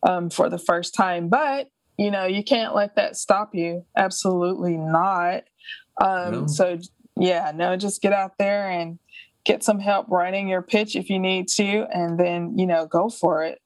um, 0.02 0.30
for 0.30 0.48
the 0.48 0.58
first 0.58 0.94
time. 0.94 1.28
But 1.28 1.68
you 1.96 2.10
know 2.10 2.24
you 2.26 2.44
can't 2.44 2.74
let 2.74 2.94
that 2.96 3.16
stop 3.16 3.54
you. 3.54 3.84
Absolutely 3.96 4.76
not. 4.76 5.44
Um, 6.00 6.32
no. 6.32 6.46
so 6.46 6.78
yeah 7.16 7.50
no 7.52 7.76
just 7.76 8.00
get 8.00 8.12
out 8.12 8.38
there 8.38 8.70
and 8.70 9.00
get 9.44 9.64
some 9.64 9.80
help 9.80 10.08
writing 10.08 10.46
your 10.46 10.62
pitch 10.62 10.94
if 10.94 11.10
you 11.10 11.18
need 11.18 11.48
to 11.48 11.84
and 11.92 12.20
then 12.20 12.56
you 12.56 12.66
know 12.66 12.86
go 12.86 13.08
for 13.08 13.42
it 13.42 13.60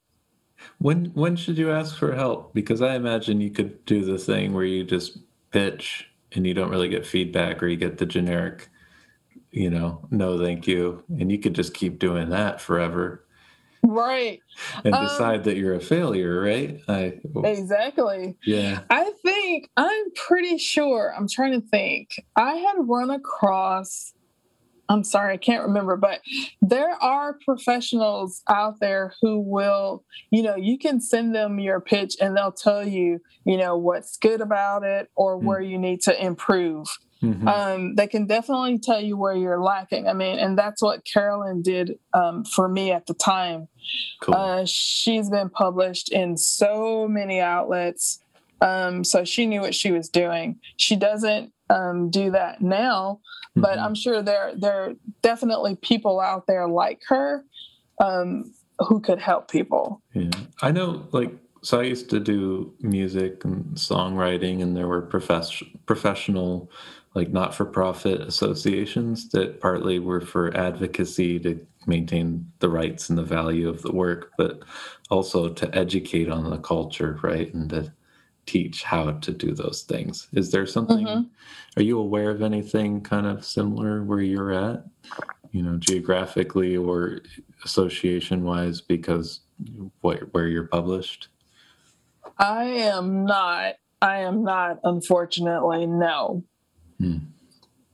when 0.78 1.06
when 1.14 1.36
should 1.36 1.58
you 1.58 1.70
ask 1.70 1.96
for 1.96 2.14
help 2.14 2.52
because 2.54 2.82
i 2.82 2.94
imagine 2.94 3.40
you 3.40 3.50
could 3.50 3.84
do 3.84 4.04
the 4.04 4.18
thing 4.18 4.52
where 4.52 4.64
you 4.64 4.84
just 4.84 5.18
pitch 5.50 6.08
and 6.32 6.46
you 6.46 6.54
don't 6.54 6.70
really 6.70 6.88
get 6.88 7.06
feedback 7.06 7.62
or 7.62 7.66
you 7.66 7.76
get 7.76 7.98
the 7.98 8.06
generic 8.06 8.68
you 9.52 9.68
know, 9.68 10.00
no, 10.10 10.38
thank 10.38 10.66
you. 10.66 11.04
And 11.20 11.30
you 11.30 11.38
could 11.38 11.54
just 11.54 11.74
keep 11.74 11.98
doing 11.98 12.30
that 12.30 12.60
forever. 12.60 13.24
Right. 13.84 14.40
And 14.84 14.94
um, 14.94 15.04
decide 15.04 15.44
that 15.44 15.56
you're 15.56 15.74
a 15.74 15.80
failure, 15.80 16.40
right? 16.40 16.80
I, 16.88 17.20
exactly. 17.44 18.36
Yeah. 18.44 18.80
I 18.90 19.12
think, 19.22 19.70
I'm 19.76 20.10
pretty 20.14 20.56
sure, 20.56 21.12
I'm 21.16 21.28
trying 21.28 21.60
to 21.60 21.66
think, 21.68 22.10
I 22.36 22.54
had 22.54 22.76
run 22.78 23.10
across, 23.10 24.14
I'm 24.88 25.04
sorry, 25.04 25.34
I 25.34 25.36
can't 25.38 25.64
remember, 25.64 25.96
but 25.96 26.20
there 26.60 26.90
are 27.02 27.38
professionals 27.44 28.42
out 28.48 28.80
there 28.80 29.14
who 29.22 29.40
will, 29.40 30.04
you 30.30 30.42
know, 30.42 30.56
you 30.56 30.78
can 30.78 31.00
send 31.00 31.34
them 31.34 31.58
your 31.58 31.80
pitch 31.80 32.16
and 32.20 32.36
they'll 32.36 32.52
tell 32.52 32.86
you, 32.86 33.20
you 33.44 33.56
know, 33.56 33.76
what's 33.76 34.16
good 34.18 34.40
about 34.40 34.82
it 34.82 35.10
or 35.14 35.38
mm. 35.38 35.44
where 35.44 35.60
you 35.60 35.78
need 35.78 36.02
to 36.02 36.24
improve. 36.24 36.88
Mm-hmm. 37.22 37.46
Um, 37.46 37.94
they 37.94 38.08
can 38.08 38.26
definitely 38.26 38.78
tell 38.78 39.00
you 39.00 39.16
where 39.16 39.34
you're 39.34 39.62
lacking. 39.62 40.08
I 40.08 40.12
mean, 40.12 40.38
and 40.38 40.58
that's 40.58 40.82
what 40.82 41.04
Carolyn 41.04 41.62
did 41.62 41.98
um, 42.12 42.44
for 42.44 42.68
me 42.68 42.90
at 42.90 43.06
the 43.06 43.14
time. 43.14 43.68
Cool. 44.20 44.34
Uh, 44.34 44.64
she's 44.66 45.30
been 45.30 45.48
published 45.48 46.10
in 46.10 46.36
so 46.36 47.06
many 47.08 47.40
outlets. 47.40 48.18
Um, 48.60 49.04
so 49.04 49.24
she 49.24 49.46
knew 49.46 49.60
what 49.60 49.74
she 49.74 49.92
was 49.92 50.08
doing. 50.08 50.58
She 50.76 50.96
doesn't 50.96 51.52
um, 51.70 52.10
do 52.10 52.30
that 52.32 52.60
now, 52.60 53.20
but 53.54 53.76
mm-hmm. 53.76 53.84
I'm 53.84 53.94
sure 53.94 54.22
there 54.22 54.52
there 54.56 54.82
are 54.82 54.92
definitely 55.22 55.76
people 55.76 56.20
out 56.20 56.46
there 56.46 56.66
like 56.68 57.00
her 57.08 57.44
um, 58.00 58.52
who 58.78 59.00
could 59.00 59.18
help 59.18 59.50
people. 59.50 60.02
Yeah, 60.14 60.30
I 60.60 60.70
know. 60.70 61.06
Like, 61.12 61.32
so 61.62 61.80
I 61.80 61.84
used 61.84 62.10
to 62.10 62.20
do 62.20 62.72
music 62.80 63.44
and 63.44 63.64
songwriting, 63.74 64.62
and 64.62 64.76
there 64.76 64.88
were 64.88 65.02
profess- 65.02 65.62
professional 65.86 66.70
like 67.14 67.30
not 67.30 67.54
for 67.54 67.64
profit 67.64 68.20
associations 68.22 69.28
that 69.30 69.60
partly 69.60 69.98
were 69.98 70.20
for 70.20 70.56
advocacy 70.56 71.38
to 71.40 71.60
maintain 71.86 72.50
the 72.60 72.68
rights 72.68 73.08
and 73.08 73.18
the 73.18 73.22
value 73.22 73.68
of 73.68 73.82
the 73.82 73.92
work, 73.92 74.32
but 74.38 74.62
also 75.10 75.48
to 75.48 75.74
educate 75.76 76.30
on 76.30 76.48
the 76.48 76.58
culture, 76.58 77.18
right? 77.22 77.52
And 77.52 77.68
to 77.70 77.92
teach 78.46 78.82
how 78.82 79.12
to 79.12 79.32
do 79.32 79.54
those 79.54 79.82
things. 79.82 80.28
Is 80.32 80.50
there 80.50 80.66
something, 80.66 81.06
mm-hmm. 81.06 81.78
are 81.78 81.82
you 81.82 81.98
aware 81.98 82.30
of 82.30 82.42
anything 82.42 83.00
kind 83.00 83.26
of 83.26 83.44
similar 83.44 84.02
where 84.02 84.20
you're 84.20 84.52
at, 84.52 84.84
you 85.52 85.62
know, 85.62 85.76
geographically 85.76 86.76
or 86.76 87.20
association 87.64 88.44
wise 88.44 88.80
because 88.80 89.40
what, 90.00 90.32
where 90.32 90.48
you're 90.48 90.66
published? 90.66 91.28
I 92.38 92.64
am 92.64 93.24
not. 93.24 93.74
I 94.00 94.18
am 94.18 94.42
not, 94.42 94.80
unfortunately, 94.82 95.86
no. 95.86 96.42
Hmm. 96.98 97.18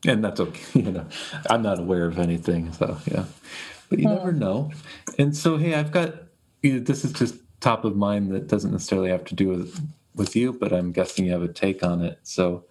And 0.06 0.24
that's 0.24 0.40
okay. 0.40 0.62
You 0.80 0.92
know, 0.92 1.06
I'm 1.50 1.62
not 1.62 1.78
aware 1.78 2.06
of 2.06 2.18
anything. 2.18 2.72
So, 2.72 2.96
yeah. 3.06 3.24
But 3.90 3.98
you 3.98 4.08
hmm. 4.08 4.14
never 4.14 4.32
know. 4.32 4.70
And 5.18 5.36
so, 5.36 5.58
hey, 5.58 5.74
I've 5.74 5.92
got, 5.92 6.14
you 6.62 6.74
know, 6.74 6.80
this 6.80 7.04
is 7.04 7.12
just 7.12 7.36
top 7.60 7.84
of 7.84 7.96
mind 7.96 8.30
that 8.30 8.46
doesn't 8.46 8.70
necessarily 8.70 9.10
have 9.10 9.24
to 9.24 9.34
do 9.34 9.48
with, 9.48 9.80
with 10.18 10.36
you, 10.36 10.52
but 10.52 10.72
I'm 10.72 10.92
guessing 10.92 11.24
you 11.24 11.32
have 11.32 11.42
a 11.42 11.48
take 11.48 11.82
on 11.82 12.02
it. 12.02 12.18
So, 12.22 12.64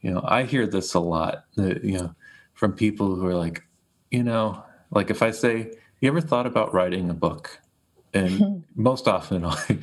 you 0.00 0.10
know, 0.10 0.22
I 0.24 0.44
hear 0.44 0.66
this 0.66 0.94
a 0.94 1.00
lot, 1.00 1.44
that, 1.56 1.84
you 1.84 1.98
know, 1.98 2.14
from 2.54 2.72
people 2.72 3.14
who 3.14 3.26
are 3.26 3.34
like, 3.34 3.62
you 4.10 4.22
know, 4.22 4.62
like 4.90 5.10
if 5.10 5.22
I 5.22 5.30
say, 5.30 5.72
you 6.00 6.08
ever 6.08 6.20
thought 6.20 6.46
about 6.46 6.72
writing 6.72 7.10
a 7.10 7.14
book? 7.14 7.60
And 8.14 8.64
most 8.74 9.06
often, 9.06 9.44
I, 9.44 9.78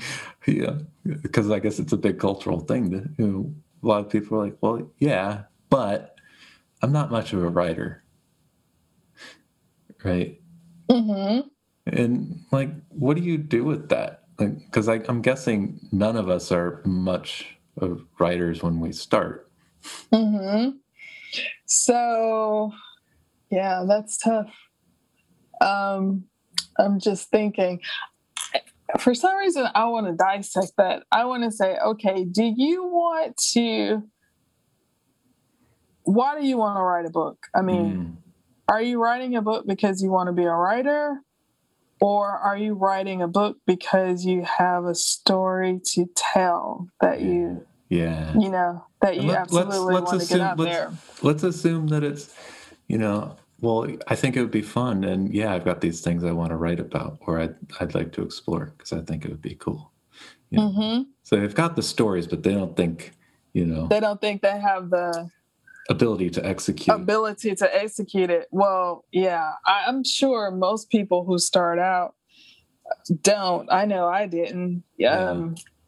yeah, 0.48 0.80
because 1.22 1.50
I 1.52 1.60
guess 1.60 1.80
it's 1.80 1.94
a 1.94 1.98
big 1.98 2.20
cultural 2.20 2.60
thing. 2.60 2.90
That 2.90 3.10
you 3.18 3.28
know, 3.28 3.54
a 3.84 3.88
lot 3.88 4.06
of 4.06 4.10
people 4.10 4.38
are 4.38 4.46
like, 4.46 4.58
well, 4.62 4.90
yeah, 5.00 5.44
but 5.70 6.16
I'm 6.82 6.92
not 6.92 7.12
much 7.12 7.34
of 7.34 7.44
a 7.44 7.48
writer, 7.48 8.04
right? 10.04 10.40
Mm-hmm. 10.90 11.48
And 11.88 12.40
like, 12.52 12.72
what 12.90 13.16
do 13.16 13.24
you 13.24 13.38
do 13.38 13.64
with 13.64 13.90
that? 13.90 14.25
Because 14.38 14.88
like, 14.88 15.08
I'm 15.08 15.22
guessing 15.22 15.80
none 15.92 16.18
of 16.18 16.30
us 16.30 16.52
are 16.52 16.82
much 16.86 17.58
of 17.78 18.06
writers 18.20 18.62
when 18.62 18.80
we 18.80 18.92
start. 18.92 19.50
Mm-hmm. 20.12 20.78
So, 21.66 22.72
yeah, 23.50 23.86
that's 23.88 24.18
tough. 24.18 24.54
Um, 25.62 26.26
I'm 26.78 27.00
just 27.00 27.30
thinking. 27.30 27.82
For 29.00 29.16
some 29.16 29.36
reason, 29.38 29.68
I 29.74 29.86
want 29.86 30.08
to 30.08 30.14
dissect 30.14 30.74
that. 30.78 31.04
I 31.12 31.26
want 31.26 31.44
to 31.44 31.52
say, 31.52 31.78
okay, 31.78 32.24
do 32.24 32.44
you 32.44 32.86
want 32.86 33.36
to? 33.54 34.04
Why 36.04 36.40
do 36.40 36.46
you 36.46 36.58
want 36.58 36.78
to 36.78 36.84
write 36.84 37.06
a 37.06 37.10
book? 37.10 37.48
I 37.56 37.62
mean, 37.62 37.96
mm. 37.96 38.16
are 38.68 38.82
you 38.82 39.02
writing 39.02 39.36
a 39.36 39.42
book 39.42 39.66
because 39.66 40.04
you 40.04 40.12
want 40.12 40.28
to 40.28 40.34
be 40.34 40.44
a 40.44 40.54
writer? 40.54 41.20
Or 42.06 42.28
are 42.38 42.56
you 42.56 42.76
writing 42.76 43.24
a 43.24 43.28
book 43.28 43.58
because 43.66 44.26
you 44.26 44.44
have 44.44 44.86
a 44.86 44.94
story 44.94 45.82
to 45.94 46.06
tell 46.16 46.88
that 47.02 47.22
you, 47.22 47.66
yeah, 47.90 48.32
you 48.38 48.50
know, 48.50 48.86
that 49.02 49.16
you 49.16 49.24
let, 49.24 49.40
absolutely 49.40 49.80
let's, 49.80 50.12
let's 50.12 50.12
want 50.12 50.22
assume, 50.22 50.38
to 50.38 50.44
get 50.44 50.52
out 50.52 50.60
let's, 50.60 50.78
there? 50.78 50.92
Let's 51.24 51.44
assume 51.44 51.88
that 51.88 52.04
it's, 52.04 52.32
you 52.88 53.00
know, 53.00 53.36
well, 53.60 53.88
I 54.08 54.14
think 54.16 54.38
it 54.38 54.42
would 54.42 54.52
be 54.52 54.62
fun, 54.62 55.04
and 55.04 55.34
yeah, 55.34 55.52
I've 55.52 55.66
got 55.66 55.82
these 55.82 56.02
things 56.02 56.24
I 56.24 56.32
want 56.32 56.52
to 56.52 56.58
write 56.58 56.80
about, 56.80 57.18
or 57.22 57.40
I'd 57.40 57.56
I'd 57.80 57.96
like 57.96 58.12
to 58.12 58.22
explore 58.22 58.76
because 58.78 58.94
I 58.94 59.02
think 59.02 59.26
it 59.26 59.32
would 59.32 59.42
be 59.42 59.56
cool. 59.56 59.92
You 60.52 60.60
know? 60.60 60.70
mm-hmm. 60.70 61.02
So 61.24 61.38
they've 61.38 61.56
got 61.56 61.76
the 61.76 61.82
stories, 61.82 62.28
but 62.28 62.44
they 62.44 62.54
don't 62.54 62.78
think, 62.78 63.14
you 63.54 63.66
know, 63.66 63.88
they 63.88 64.00
don't 64.00 64.22
think 64.22 64.44
they 64.44 64.60
have 64.60 64.92
the 64.92 65.32
ability 65.90 66.30
to 66.32 66.46
execute 66.46 66.96
ability 66.96 67.56
to 67.56 67.76
execute 67.76 68.30
it. 68.30 68.48
Well, 68.52 69.06
yeah, 69.12 69.54
I'm 69.66 70.04
sure 70.04 70.52
most 70.52 70.90
people 70.90 71.26
who 71.26 71.38
start 71.38 71.80
out 71.80 72.16
don't. 73.22 73.72
I 73.72 73.86
know 73.86 74.08
I 74.08 74.26
didn't. 74.28 74.58
Um, 74.58 74.84
yeah 74.98 75.36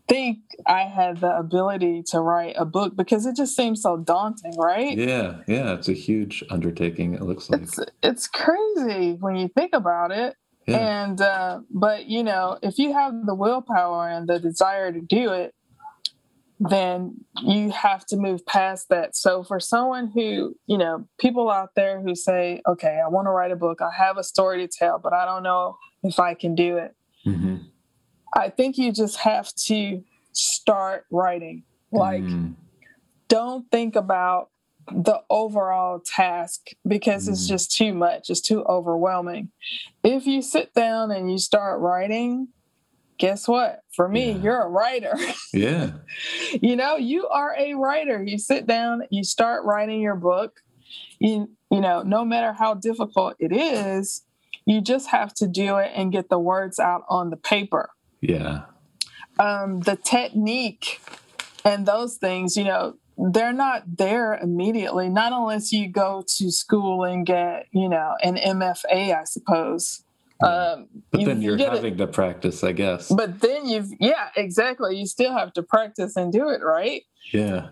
think 0.07 0.39
I 0.65 0.83
had 0.83 1.17
the 1.17 1.35
ability 1.35 2.03
to 2.07 2.19
write 2.19 2.55
a 2.57 2.65
book 2.65 2.95
because 2.95 3.25
it 3.25 3.35
just 3.35 3.55
seems 3.55 3.81
so 3.81 3.97
daunting, 3.97 4.55
right? 4.57 4.97
Yeah, 4.97 5.37
yeah, 5.47 5.73
it's 5.73 5.89
a 5.89 5.93
huge 5.93 6.43
undertaking. 6.49 7.13
It 7.13 7.23
looks 7.23 7.49
like 7.49 7.61
it's 7.63 7.79
it's 8.01 8.27
crazy 8.27 9.13
when 9.19 9.35
you 9.35 9.49
think 9.49 9.71
about 9.73 10.11
it. 10.11 10.35
Yeah. 10.65 11.03
And 11.03 11.21
uh, 11.21 11.61
but 11.69 12.07
you 12.07 12.23
know, 12.23 12.57
if 12.61 12.77
you 12.77 12.93
have 12.93 13.25
the 13.25 13.35
willpower 13.35 14.09
and 14.09 14.27
the 14.27 14.39
desire 14.39 14.91
to 14.91 15.01
do 15.01 15.31
it, 15.31 15.53
then 16.59 17.23
you 17.43 17.69
have 17.71 18.05
to 18.07 18.17
move 18.17 18.45
past 18.45 18.89
that. 18.89 19.15
So 19.15 19.43
for 19.43 19.59
someone 19.59 20.07
who, 20.07 20.55
you 20.65 20.77
know, 20.77 21.07
people 21.19 21.49
out 21.49 21.75
there 21.75 22.01
who 22.01 22.15
say, 22.15 22.61
"Okay, 22.67 22.99
I 23.03 23.07
want 23.09 23.27
to 23.27 23.31
write 23.31 23.51
a 23.51 23.55
book. 23.55 23.81
I 23.81 23.91
have 23.95 24.17
a 24.17 24.23
story 24.23 24.57
to 24.59 24.67
tell, 24.67 24.97
but 24.99 25.13
I 25.13 25.25
don't 25.25 25.43
know 25.43 25.77
if 26.03 26.19
I 26.19 26.33
can 26.33 26.55
do 26.55 26.77
it." 26.77 26.95
Mm-hmm 27.25 27.57
I 28.37 28.49
think 28.49 28.77
you 28.77 28.91
just 28.91 29.17
have 29.17 29.53
to 29.65 30.03
start 30.33 31.05
writing. 31.11 31.63
Like, 31.91 32.23
mm. 32.23 32.53
don't 33.27 33.69
think 33.71 33.95
about 33.95 34.49
the 34.91 35.21
overall 35.29 35.99
task 35.99 36.67
because 36.87 37.27
mm. 37.27 37.31
it's 37.31 37.47
just 37.47 37.75
too 37.75 37.93
much, 37.93 38.29
it's 38.29 38.41
too 38.41 38.63
overwhelming. 38.65 39.49
If 40.03 40.27
you 40.27 40.41
sit 40.41 40.73
down 40.73 41.11
and 41.11 41.31
you 41.31 41.39
start 41.39 41.81
writing, 41.81 42.49
guess 43.17 43.47
what? 43.47 43.81
For 43.91 44.07
me, 44.07 44.31
yeah. 44.31 44.37
you're 44.37 44.61
a 44.61 44.69
writer. 44.69 45.13
Yeah. 45.53 45.91
you 46.61 46.75
know, 46.75 46.97
you 46.97 47.27
are 47.29 47.55
a 47.57 47.73
writer. 47.73 48.21
You 48.21 48.37
sit 48.37 48.67
down, 48.67 49.03
you 49.09 49.23
start 49.23 49.63
writing 49.65 50.01
your 50.01 50.15
book. 50.15 50.61
You 51.19 51.49
you 51.71 51.81
know, 51.81 52.03
no 52.03 52.23
matter 52.23 52.53
how 52.53 52.75
difficult 52.75 53.35
it 53.39 53.51
is, 53.51 54.23
you 54.65 54.81
just 54.81 55.07
have 55.07 55.33
to 55.35 55.47
do 55.47 55.77
it 55.77 55.91
and 55.95 56.11
get 56.11 56.29
the 56.29 56.39
words 56.39 56.79
out 56.79 57.03
on 57.09 57.29
the 57.29 57.37
paper. 57.37 57.89
Yeah. 58.21 58.63
Um, 59.39 59.81
the 59.81 59.95
technique 59.95 61.01
and 61.63 61.85
those 61.85 62.17
things, 62.17 62.55
you 62.55 62.63
know, 62.65 62.95
they're 63.17 63.53
not 63.53 63.97
there 63.97 64.35
immediately, 64.35 65.09
not 65.09 65.33
unless 65.33 65.71
you 65.71 65.87
go 65.87 66.23
to 66.37 66.51
school 66.51 67.03
and 67.03 67.25
get, 67.25 67.67
you 67.71 67.89
know, 67.89 68.15
an 68.21 68.35
MFA, 68.35 69.17
I 69.17 69.23
suppose. 69.23 70.03
Um, 70.43 70.87
but 71.11 71.25
then 71.25 71.41
you're 71.41 71.57
having 71.57 71.93
it. 71.93 71.97
to 71.97 72.07
practice, 72.07 72.63
I 72.63 72.71
guess. 72.71 73.09
But 73.09 73.41
then 73.41 73.67
you've, 73.67 73.89
yeah, 73.99 74.29
exactly. 74.35 74.97
You 74.97 75.07
still 75.07 75.35
have 75.35 75.53
to 75.53 75.63
practice 75.63 76.15
and 76.15 76.31
do 76.31 76.49
it, 76.49 76.61
right? 76.63 77.03
Yeah. 77.33 77.69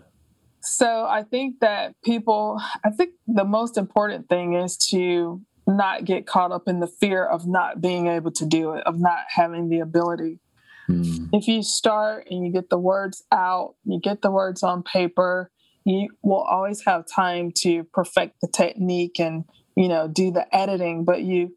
So 0.62 1.04
I 1.04 1.22
think 1.22 1.60
that 1.60 1.94
people, 2.04 2.60
I 2.84 2.90
think 2.90 3.10
the 3.28 3.44
most 3.44 3.78
important 3.78 4.28
thing 4.28 4.54
is 4.54 4.76
to 4.90 5.40
not 5.66 6.04
get 6.04 6.26
caught 6.26 6.50
up 6.50 6.64
in 6.66 6.80
the 6.80 6.86
fear 6.86 7.24
of 7.24 7.46
not 7.46 7.80
being 7.80 8.08
able 8.08 8.32
to 8.32 8.44
do 8.44 8.72
it, 8.72 8.84
of 8.84 8.98
not 8.98 9.20
having 9.28 9.68
the 9.68 9.80
ability. 9.80 10.40
Mm. 10.88 11.28
If 11.32 11.48
you 11.48 11.62
start 11.62 12.26
and 12.30 12.44
you 12.44 12.52
get 12.52 12.70
the 12.70 12.78
words 12.78 13.24
out, 13.32 13.74
you 13.84 14.00
get 14.00 14.22
the 14.22 14.30
words 14.30 14.62
on 14.62 14.82
paper, 14.82 15.50
you 15.84 16.08
will 16.22 16.42
always 16.42 16.84
have 16.84 17.04
time 17.06 17.52
to 17.58 17.84
perfect 17.84 18.40
the 18.40 18.48
technique 18.48 19.20
and, 19.20 19.44
you 19.76 19.88
know, 19.88 20.08
do 20.08 20.32
the 20.32 20.52
editing, 20.54 21.04
but 21.04 21.22
you 21.22 21.56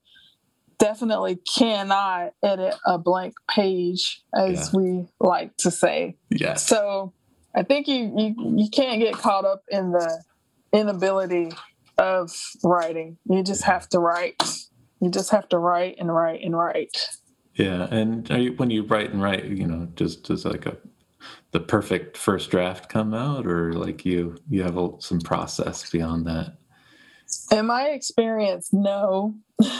definitely 0.80 1.36
cannot 1.36 2.34
edit 2.43 2.75
a 2.86 2.97
blank 2.97 3.36
page 3.49 4.23
as 4.34 4.71
yeah. 4.73 4.80
we 4.80 5.05
like 5.19 5.55
to 5.57 5.69
say. 5.69 6.17
Yeah. 6.30 6.55
So 6.55 7.13
I 7.55 7.63
think 7.63 7.88
you, 7.88 8.13
you 8.17 8.36
you 8.57 8.69
can't 8.69 8.99
get 8.99 9.13
caught 9.13 9.45
up 9.45 9.63
in 9.69 9.91
the 9.91 10.23
inability 10.73 11.51
of 11.97 12.32
writing. 12.63 13.17
You 13.30 13.43
just 13.43 13.63
have 13.63 13.88
to 13.89 13.99
write. 13.99 14.41
You 15.01 15.09
just 15.09 15.32
have 15.32 15.47
to 15.49 15.57
write 15.57 15.97
and 15.99 16.13
write 16.13 16.41
and 16.43 16.57
write. 16.57 17.09
Yeah, 17.55 17.88
and 17.91 18.30
you, 18.30 18.53
when 18.53 18.69
you 18.69 18.84
write 18.84 19.11
and 19.11 19.21
write, 19.21 19.45
you 19.45 19.67
know, 19.67 19.88
just 19.95 20.23
does 20.23 20.45
like 20.45 20.65
a 20.65 20.77
the 21.51 21.59
perfect 21.59 22.15
first 22.15 22.51
draft 22.51 22.89
come 22.89 23.13
out, 23.13 23.45
or 23.45 23.73
like 23.73 24.05
you 24.05 24.38
you 24.49 24.63
have 24.63 24.77
a, 24.77 24.89
some 24.99 25.19
process 25.19 25.89
beyond 25.89 26.25
that? 26.27 26.57
In 27.51 27.65
my 27.65 27.89
experience, 27.89 28.69
no. 28.71 29.36
um, 29.61 29.71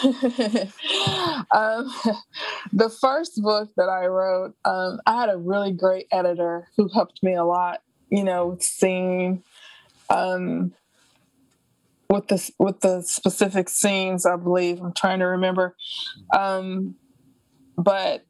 the 2.74 2.90
first 3.02 3.42
book 3.42 3.70
that 3.78 3.90
I 3.90 4.08
wrote, 4.08 4.56
um, 4.66 5.00
I 5.06 5.22
had 5.22 5.30
a 5.30 5.38
really 5.38 5.72
great 5.72 6.08
editor 6.12 6.68
who 6.76 6.90
helped 6.94 7.24
me 7.24 7.36
a 7.36 7.44
lot. 7.44 7.82
You 8.10 8.24
know, 8.24 8.48
with 8.48 8.64
seeing 8.64 9.44
um, 10.10 10.74
with 12.10 12.28
the 12.28 12.52
with 12.58 12.80
the 12.82 13.02
specific 13.02 13.70
scenes. 13.70 14.26
I 14.26 14.36
believe 14.36 14.82
I'm 14.82 14.94
trying 14.94 15.20
to 15.20 15.26
remember, 15.26 15.76
um, 16.36 16.96
but 17.78 18.26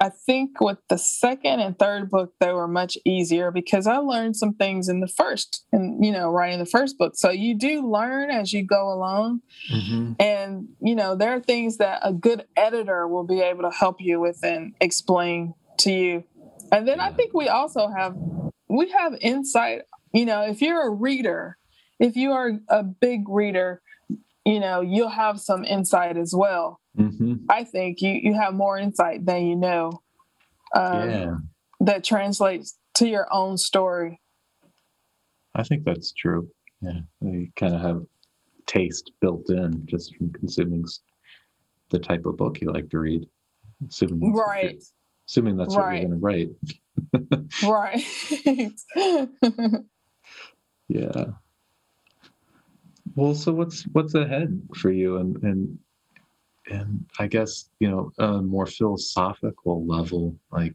I 0.00 0.10
think 0.10 0.60
with 0.60 0.78
the 0.88 0.98
second 0.98 1.60
and 1.60 1.78
third 1.78 2.10
book 2.10 2.34
they 2.38 2.52
were 2.52 2.68
much 2.68 2.98
easier 3.04 3.50
because 3.50 3.86
I 3.86 3.96
learned 3.96 4.36
some 4.36 4.54
things 4.54 4.88
in 4.88 5.00
the 5.00 5.08
first 5.08 5.64
and 5.72 6.04
you 6.04 6.12
know 6.12 6.30
writing 6.30 6.58
the 6.58 6.66
first 6.66 6.98
book. 6.98 7.16
So 7.16 7.30
you 7.30 7.56
do 7.56 7.88
learn 7.88 8.30
as 8.30 8.52
you 8.52 8.64
go 8.64 8.92
along, 8.92 9.40
mm-hmm. 9.72 10.12
and 10.20 10.68
you 10.80 10.94
know 10.94 11.14
there 11.14 11.32
are 11.32 11.40
things 11.40 11.78
that 11.78 12.00
a 12.02 12.12
good 12.12 12.44
editor 12.56 13.08
will 13.08 13.24
be 13.24 13.40
able 13.40 13.62
to 13.62 13.70
help 13.70 14.00
you 14.00 14.20
with 14.20 14.40
and 14.42 14.74
explain 14.80 15.54
to 15.78 15.92
you. 15.92 16.24
And 16.72 16.86
then 16.86 17.00
I 17.00 17.12
think 17.12 17.32
we 17.32 17.48
also 17.48 17.88
have 17.88 18.16
we 18.68 18.90
have 18.90 19.14
insight. 19.20 19.82
You 20.12 20.24
know, 20.24 20.42
if 20.42 20.62
you're 20.62 20.86
a 20.86 20.90
reader 20.90 21.58
if 21.98 22.16
you 22.16 22.32
are 22.32 22.52
a 22.68 22.82
big 22.82 23.28
reader, 23.28 23.82
you 24.46 24.60
know, 24.60 24.80
you'll 24.80 25.08
have 25.08 25.40
some 25.40 25.64
insight 25.64 26.16
as 26.16 26.32
well. 26.32 26.80
Mm-hmm. 26.96 27.34
I 27.50 27.64
think 27.64 28.00
you, 28.00 28.12
you 28.12 28.34
have 28.34 28.54
more 28.54 28.78
insight 28.78 29.26
than 29.26 29.44
you 29.44 29.56
know 29.56 30.00
um, 30.74 31.10
yeah. 31.10 31.34
that 31.80 32.04
translates 32.04 32.78
to 32.94 33.08
your 33.08 33.26
own 33.32 33.58
story. 33.58 34.20
I 35.56 35.64
think 35.64 35.84
that's 35.84 36.12
true. 36.12 36.48
Yeah. 36.80 37.00
You 37.20 37.48
kind 37.56 37.74
of 37.74 37.80
have 37.80 38.02
taste 38.66 39.10
built 39.20 39.50
in 39.50 39.84
just 39.86 40.14
from 40.14 40.32
consuming 40.32 40.84
the 41.90 41.98
type 41.98 42.24
of 42.24 42.36
book 42.36 42.60
you 42.60 42.72
like 42.72 42.88
to 42.90 43.00
read. 43.00 43.26
Assuming 43.88 44.32
right. 44.32 44.80
assuming 45.28 45.56
that's 45.56 45.74
right. 45.76 46.06
what 46.08 46.22
you're 46.22 46.44
going 46.44 46.48
to 46.48 46.54
write. 47.64 48.04
right. 49.66 49.80
yeah. 50.88 51.24
Well, 53.16 53.34
so 53.34 53.52
what's 53.52 53.84
what's 53.92 54.14
ahead 54.14 54.60
for 54.76 54.90
you, 54.90 55.16
and 55.16 55.42
and 55.42 55.78
and 56.70 57.04
I 57.18 57.26
guess 57.26 57.70
you 57.80 57.90
know 57.90 58.12
a 58.18 58.42
more 58.42 58.66
philosophical 58.66 59.86
level, 59.86 60.36
like 60.52 60.74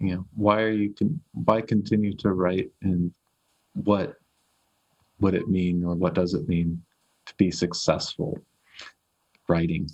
you 0.00 0.16
know, 0.16 0.26
why 0.34 0.62
are 0.62 0.70
you 0.70 0.92
can 0.92 1.20
why 1.32 1.60
continue 1.60 2.12
to 2.16 2.32
write, 2.32 2.72
and 2.82 3.12
what 3.74 4.16
would 5.20 5.34
it 5.34 5.48
mean, 5.48 5.84
or 5.84 5.94
what 5.94 6.14
does 6.14 6.34
it 6.34 6.48
mean 6.48 6.82
to 7.26 7.34
be 7.36 7.52
successful 7.52 8.36
writing? 9.46 9.88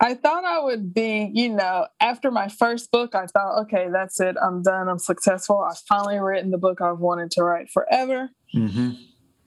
I 0.00 0.14
thought 0.14 0.44
I 0.44 0.58
would 0.58 0.92
be, 0.92 1.30
you 1.32 1.48
know, 1.50 1.86
after 2.00 2.32
my 2.32 2.48
first 2.48 2.90
book, 2.90 3.14
I 3.14 3.26
thought, 3.26 3.60
okay, 3.62 3.86
that's 3.92 4.18
it. 4.18 4.34
I'm 4.42 4.60
done. 4.60 4.88
I'm 4.88 4.98
successful. 4.98 5.60
I've 5.60 5.78
finally 5.78 6.18
written 6.18 6.50
the 6.50 6.58
book 6.58 6.80
I've 6.80 6.98
wanted 6.98 7.30
to 7.32 7.44
write 7.44 7.70
forever. 7.70 8.30
Mm-hmm. 8.52 8.94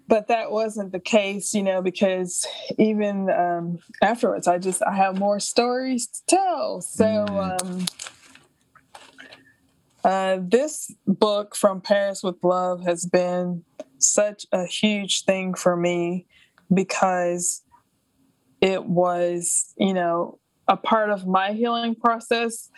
But 0.08 0.28
that 0.28 0.52
wasn't 0.52 0.92
the 0.92 1.00
case, 1.00 1.54
you 1.54 1.64
know, 1.64 1.82
because 1.82 2.46
even 2.78 3.30
um, 3.30 3.80
afterwards, 4.02 4.48
I 4.48 4.60
just 4.60 4.84
I 4.84 4.96
have 4.96 5.18
more 5.18 5.40
stories 5.40 6.08
to 6.08 6.22
tell. 6.28 6.82
So 6.82 7.06
mm-hmm. 7.06 7.68
um, 7.68 7.86
uh, 10.04 10.38
this 10.42 10.94
book 11.08 11.56
from 11.56 11.82
Paris 11.82 12.22
with 12.22 12.36
Love 12.44 12.84
has 12.86 13.06
been 13.06 13.64
such 13.98 14.46
a 14.52 14.66
huge 14.66 15.24
thing 15.24 15.56
for 15.56 15.76
me 15.76 16.28
because 16.72 17.64
it 18.62 18.86
was, 18.86 19.74
you 19.78 19.94
know, 19.94 20.40
a 20.68 20.78
part 20.78 21.10
of 21.10 21.26
my 21.26 21.54
healing 21.54 21.96
process. 21.96 22.70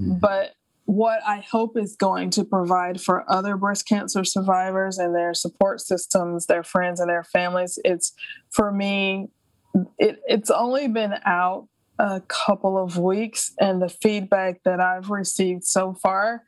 Mm-hmm. 0.00 0.18
But 0.18 0.54
what 0.86 1.20
I 1.26 1.44
hope 1.50 1.78
is 1.78 1.96
going 1.96 2.30
to 2.30 2.44
provide 2.44 3.00
for 3.00 3.24
other 3.30 3.56
breast 3.56 3.88
cancer 3.88 4.22
survivors 4.22 4.98
and 4.98 5.14
their 5.14 5.32
support 5.32 5.80
systems, 5.80 6.46
their 6.46 6.62
friends 6.62 7.00
and 7.00 7.08
their 7.08 7.24
families, 7.24 7.78
it's 7.84 8.12
for 8.50 8.70
me, 8.70 9.28
it, 9.98 10.20
it's 10.26 10.50
only 10.50 10.88
been 10.88 11.14
out 11.24 11.68
a 11.98 12.20
couple 12.28 12.76
of 12.76 12.98
weeks, 12.98 13.52
and 13.60 13.80
the 13.80 13.88
feedback 13.88 14.62
that 14.64 14.80
I've 14.80 15.10
received 15.10 15.64
so 15.64 15.94
far 15.94 16.42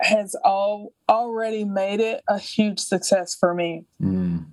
has 0.00 0.34
all 0.44 0.92
already 1.08 1.64
made 1.64 2.00
it 2.00 2.22
a 2.28 2.38
huge 2.38 2.80
success 2.80 3.34
for 3.34 3.54
me. 3.54 3.84
Mm. 4.02 4.46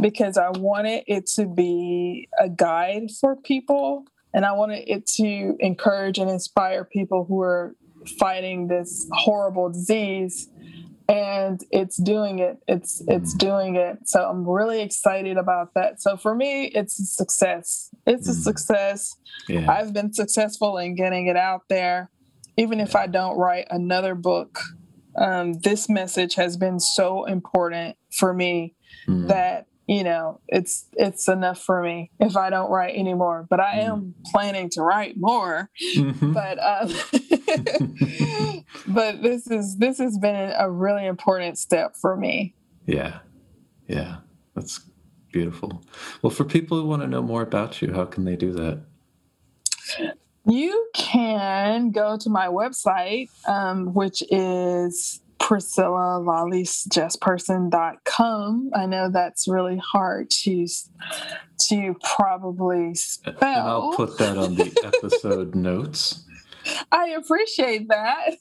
Because 0.00 0.38
I 0.38 0.50
wanted 0.50 1.04
it 1.06 1.26
to 1.34 1.46
be 1.46 2.28
a 2.38 2.48
guide 2.48 3.10
for 3.20 3.36
people 3.36 4.06
and 4.34 4.44
I 4.44 4.52
wanted 4.52 4.84
it 4.88 5.06
to 5.16 5.56
encourage 5.60 6.18
and 6.18 6.28
inspire 6.28 6.84
people 6.84 7.24
who 7.24 7.40
are 7.40 7.76
fighting 8.18 8.66
this 8.66 9.08
horrible 9.12 9.70
disease. 9.70 10.48
And 11.08 11.62
it's 11.70 11.96
doing 11.98 12.38
it. 12.38 12.56
It's 12.66 13.02
it's 13.06 13.34
mm. 13.34 13.38
doing 13.38 13.76
it. 13.76 14.08
So 14.08 14.26
I'm 14.26 14.48
really 14.48 14.80
excited 14.80 15.36
about 15.36 15.74
that. 15.74 16.00
So 16.00 16.16
for 16.16 16.34
me, 16.34 16.64
it's 16.74 16.98
a 16.98 17.04
success. 17.04 17.90
It's 18.06 18.26
a 18.26 18.32
mm. 18.32 18.42
success. 18.42 19.14
Yeah. 19.46 19.70
I've 19.70 19.92
been 19.92 20.14
successful 20.14 20.78
in 20.78 20.94
getting 20.96 21.26
it 21.26 21.36
out 21.36 21.62
there. 21.68 22.10
Even 22.56 22.80
if 22.80 22.96
I 22.96 23.06
don't 23.06 23.36
write 23.36 23.66
another 23.70 24.14
book, 24.14 24.60
um, 25.16 25.60
this 25.60 25.90
message 25.90 26.36
has 26.36 26.56
been 26.56 26.80
so 26.80 27.24
important 27.24 27.96
for 28.10 28.32
me 28.32 28.74
mm. 29.06 29.28
that 29.28 29.66
you 29.86 30.02
know 30.02 30.40
it's 30.48 30.86
it's 30.94 31.28
enough 31.28 31.60
for 31.60 31.82
me 31.82 32.10
if 32.18 32.36
i 32.36 32.48
don't 32.48 32.70
write 32.70 32.94
anymore 32.94 33.46
but 33.50 33.60
i 33.60 33.80
am 33.80 34.00
mm. 34.00 34.12
planning 34.32 34.70
to 34.70 34.82
write 34.82 35.16
more. 35.16 35.70
Mm-hmm. 35.96 36.32
but 36.32 36.58
um, 36.62 36.88
but 38.88 39.22
this 39.22 39.46
is 39.46 39.76
this 39.76 39.98
has 39.98 40.18
been 40.18 40.52
a 40.56 40.70
really 40.70 41.06
important 41.06 41.58
step 41.58 41.96
for 41.96 42.16
me. 42.16 42.54
Yeah. 42.86 43.20
Yeah. 43.88 44.16
That's 44.54 44.80
beautiful. 45.32 45.84
Well 46.22 46.30
for 46.30 46.44
people 46.44 46.80
who 46.80 46.86
want 46.86 47.02
to 47.02 47.08
know 47.08 47.22
more 47.22 47.42
about 47.42 47.80
you 47.82 47.92
how 47.92 48.04
can 48.04 48.24
they 48.24 48.36
do 48.36 48.52
that? 48.52 48.84
You 50.46 50.88
can 50.94 51.90
go 51.90 52.18
to 52.18 52.28
my 52.28 52.48
website 52.48 53.28
um, 53.48 53.94
which 53.94 54.22
is 54.30 55.20
Priscilla 55.44 56.20
com. 58.04 58.70
I 58.74 58.86
know 58.86 59.10
that's 59.10 59.46
really 59.46 59.76
hard 59.76 60.30
to 60.30 60.66
to 61.68 61.94
probably 62.02 62.94
spell. 62.94 63.34
And 63.42 63.60
I'll 63.60 63.92
put 63.92 64.16
that 64.16 64.38
on 64.38 64.54
the 64.54 64.72
episode 64.82 65.54
notes. 65.54 66.23
I 66.92 67.10
appreciate 67.10 67.88
that. 67.88 68.36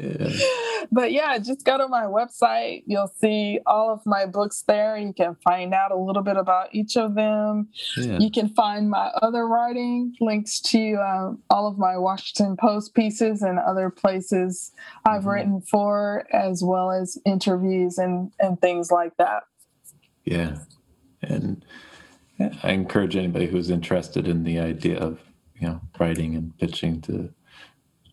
Yeah. 0.00 0.86
but 0.92 1.12
yeah, 1.12 1.38
just 1.38 1.64
go 1.64 1.78
to 1.78 1.88
my 1.88 2.04
website. 2.04 2.82
You'll 2.86 3.12
see 3.20 3.60
all 3.66 3.92
of 3.92 4.00
my 4.06 4.26
books 4.26 4.64
there. 4.66 4.96
You 4.96 5.12
can 5.12 5.36
find 5.44 5.74
out 5.74 5.92
a 5.92 5.96
little 5.96 6.22
bit 6.22 6.36
about 6.36 6.74
each 6.74 6.96
of 6.96 7.14
them. 7.14 7.68
Yeah. 7.96 8.18
You 8.18 8.30
can 8.30 8.48
find 8.48 8.90
my 8.90 9.10
other 9.22 9.46
writing, 9.46 10.14
links 10.20 10.60
to 10.60 10.94
um, 10.96 11.42
all 11.50 11.66
of 11.66 11.78
my 11.78 11.96
Washington 11.96 12.56
Post 12.56 12.94
pieces 12.94 13.42
and 13.42 13.58
other 13.58 13.90
places 13.90 14.72
I've 15.04 15.20
mm-hmm. 15.20 15.28
written 15.28 15.60
for, 15.62 16.26
as 16.32 16.62
well 16.62 16.90
as 16.90 17.18
interviews 17.24 17.98
and, 17.98 18.32
and 18.40 18.60
things 18.60 18.90
like 18.90 19.16
that. 19.16 19.44
Yeah. 20.24 20.58
And 21.22 21.64
I 22.62 22.72
encourage 22.72 23.16
anybody 23.16 23.46
who's 23.46 23.70
interested 23.70 24.28
in 24.28 24.44
the 24.44 24.58
idea 24.58 24.98
of 24.98 25.20
you 25.60 25.68
know 25.68 25.80
writing 25.98 26.36
and 26.36 26.56
pitching 26.58 27.00
to 27.02 27.32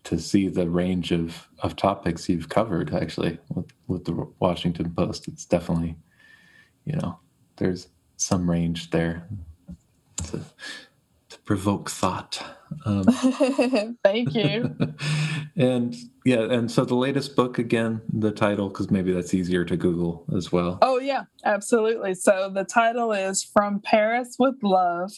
to 0.06 0.20
see 0.20 0.48
the 0.48 0.70
range 0.70 1.10
of, 1.10 1.48
of 1.64 1.74
topics 1.74 2.28
you've 2.28 2.48
covered 2.48 2.94
actually 2.94 3.40
with, 3.48 3.66
with 3.88 4.04
the 4.04 4.12
Washington 4.38 4.92
Post. 4.96 5.26
It's 5.26 5.44
definitely, 5.44 5.96
you 6.84 6.94
know, 6.94 7.18
there's 7.56 7.88
some 8.16 8.48
range 8.48 8.90
there 8.90 9.26
to, 10.28 10.42
to 11.28 11.38
provoke 11.40 11.90
thought. 11.90 12.40
Um, 12.84 13.02
Thank 14.04 14.32
you. 14.32 14.76
and 15.56 15.96
yeah, 16.24 16.42
and 16.52 16.70
so 16.70 16.84
the 16.84 16.94
latest 16.94 17.34
book 17.34 17.58
again, 17.58 18.00
the 18.12 18.30
title, 18.30 18.68
because 18.68 18.92
maybe 18.92 19.12
that's 19.12 19.34
easier 19.34 19.64
to 19.64 19.76
Google 19.76 20.24
as 20.36 20.52
well. 20.52 20.78
Oh, 20.82 21.00
yeah, 21.00 21.24
absolutely. 21.44 22.14
So 22.14 22.48
the 22.48 22.64
title 22.64 23.10
is 23.10 23.42
From 23.42 23.80
Paris 23.80 24.36
with 24.38 24.62
Love 24.62 25.14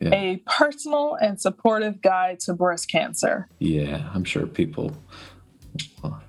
yeah. 0.00 0.14
a 0.14 0.36
personal 0.46 1.14
and 1.14 1.40
supportive 1.40 2.00
guide 2.00 2.40
to 2.40 2.54
breast 2.54 2.90
cancer. 2.90 3.48
Yeah, 3.58 4.08
I'm 4.14 4.24
sure 4.24 4.46
people 4.46 4.92
will, 6.02 6.20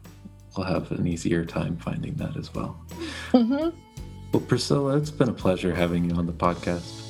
will 0.56 0.64
have 0.64 0.92
an 0.92 1.08
easier 1.08 1.46
time 1.46 1.78
finding 1.78 2.16
that 2.16 2.36
as 2.38 2.54
well. 2.54 2.80
Mm-hmm. 3.32 3.78
Well, 4.32 4.44
Priscilla, 4.48 4.98
it's 4.98 5.12
been 5.12 5.30
a 5.30 5.34
pleasure 5.34 5.74
having 5.74 6.10
you 6.10 6.16
on 6.16 6.26
the 6.26 6.34
podcast. 6.34 7.06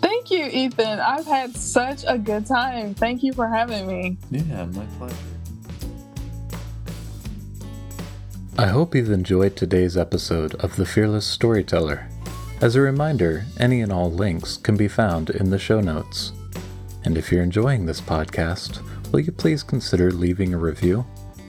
Thank 0.00 0.30
you, 0.30 0.46
Ethan. 0.46 1.00
I've 1.00 1.26
had 1.26 1.56
such 1.56 2.04
a 2.06 2.18
good 2.18 2.46
time. 2.46 2.94
Thank 2.94 3.22
you 3.22 3.32
for 3.32 3.48
having 3.48 3.86
me. 3.86 4.16
Yeah, 4.30 4.64
my 4.66 4.84
pleasure. 4.98 5.16
I 8.58 8.66
hope 8.66 8.94
you've 8.94 9.10
enjoyed 9.10 9.56
today's 9.56 9.96
episode 9.96 10.54
of 10.56 10.76
The 10.76 10.84
Fearless 10.84 11.24
Storyteller. 11.24 12.08
As 12.60 12.76
a 12.76 12.82
reminder, 12.82 13.46
any 13.58 13.80
and 13.80 13.90
all 13.90 14.12
links 14.12 14.58
can 14.58 14.76
be 14.76 14.86
found 14.86 15.30
in 15.30 15.48
the 15.48 15.58
show 15.58 15.80
notes. 15.80 16.32
And 17.04 17.16
if 17.16 17.32
you're 17.32 17.42
enjoying 17.42 17.86
this 17.86 18.02
podcast, 18.02 18.82
will 19.10 19.20
you 19.20 19.32
please 19.32 19.62
consider 19.62 20.10
leaving 20.10 20.52
a 20.52 20.58
review? 20.58 21.06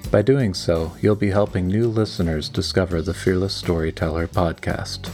By 0.10 0.22
doing 0.22 0.54
so, 0.54 0.94
you'll 1.02 1.18
be 1.18 1.30
helping 1.30 1.68
new 1.68 1.90
listeners 1.90 2.48
discover 2.48 3.02
the 3.02 3.14
Fearless 3.14 3.54
Storyteller 3.54 4.30
podcast. 4.30 5.12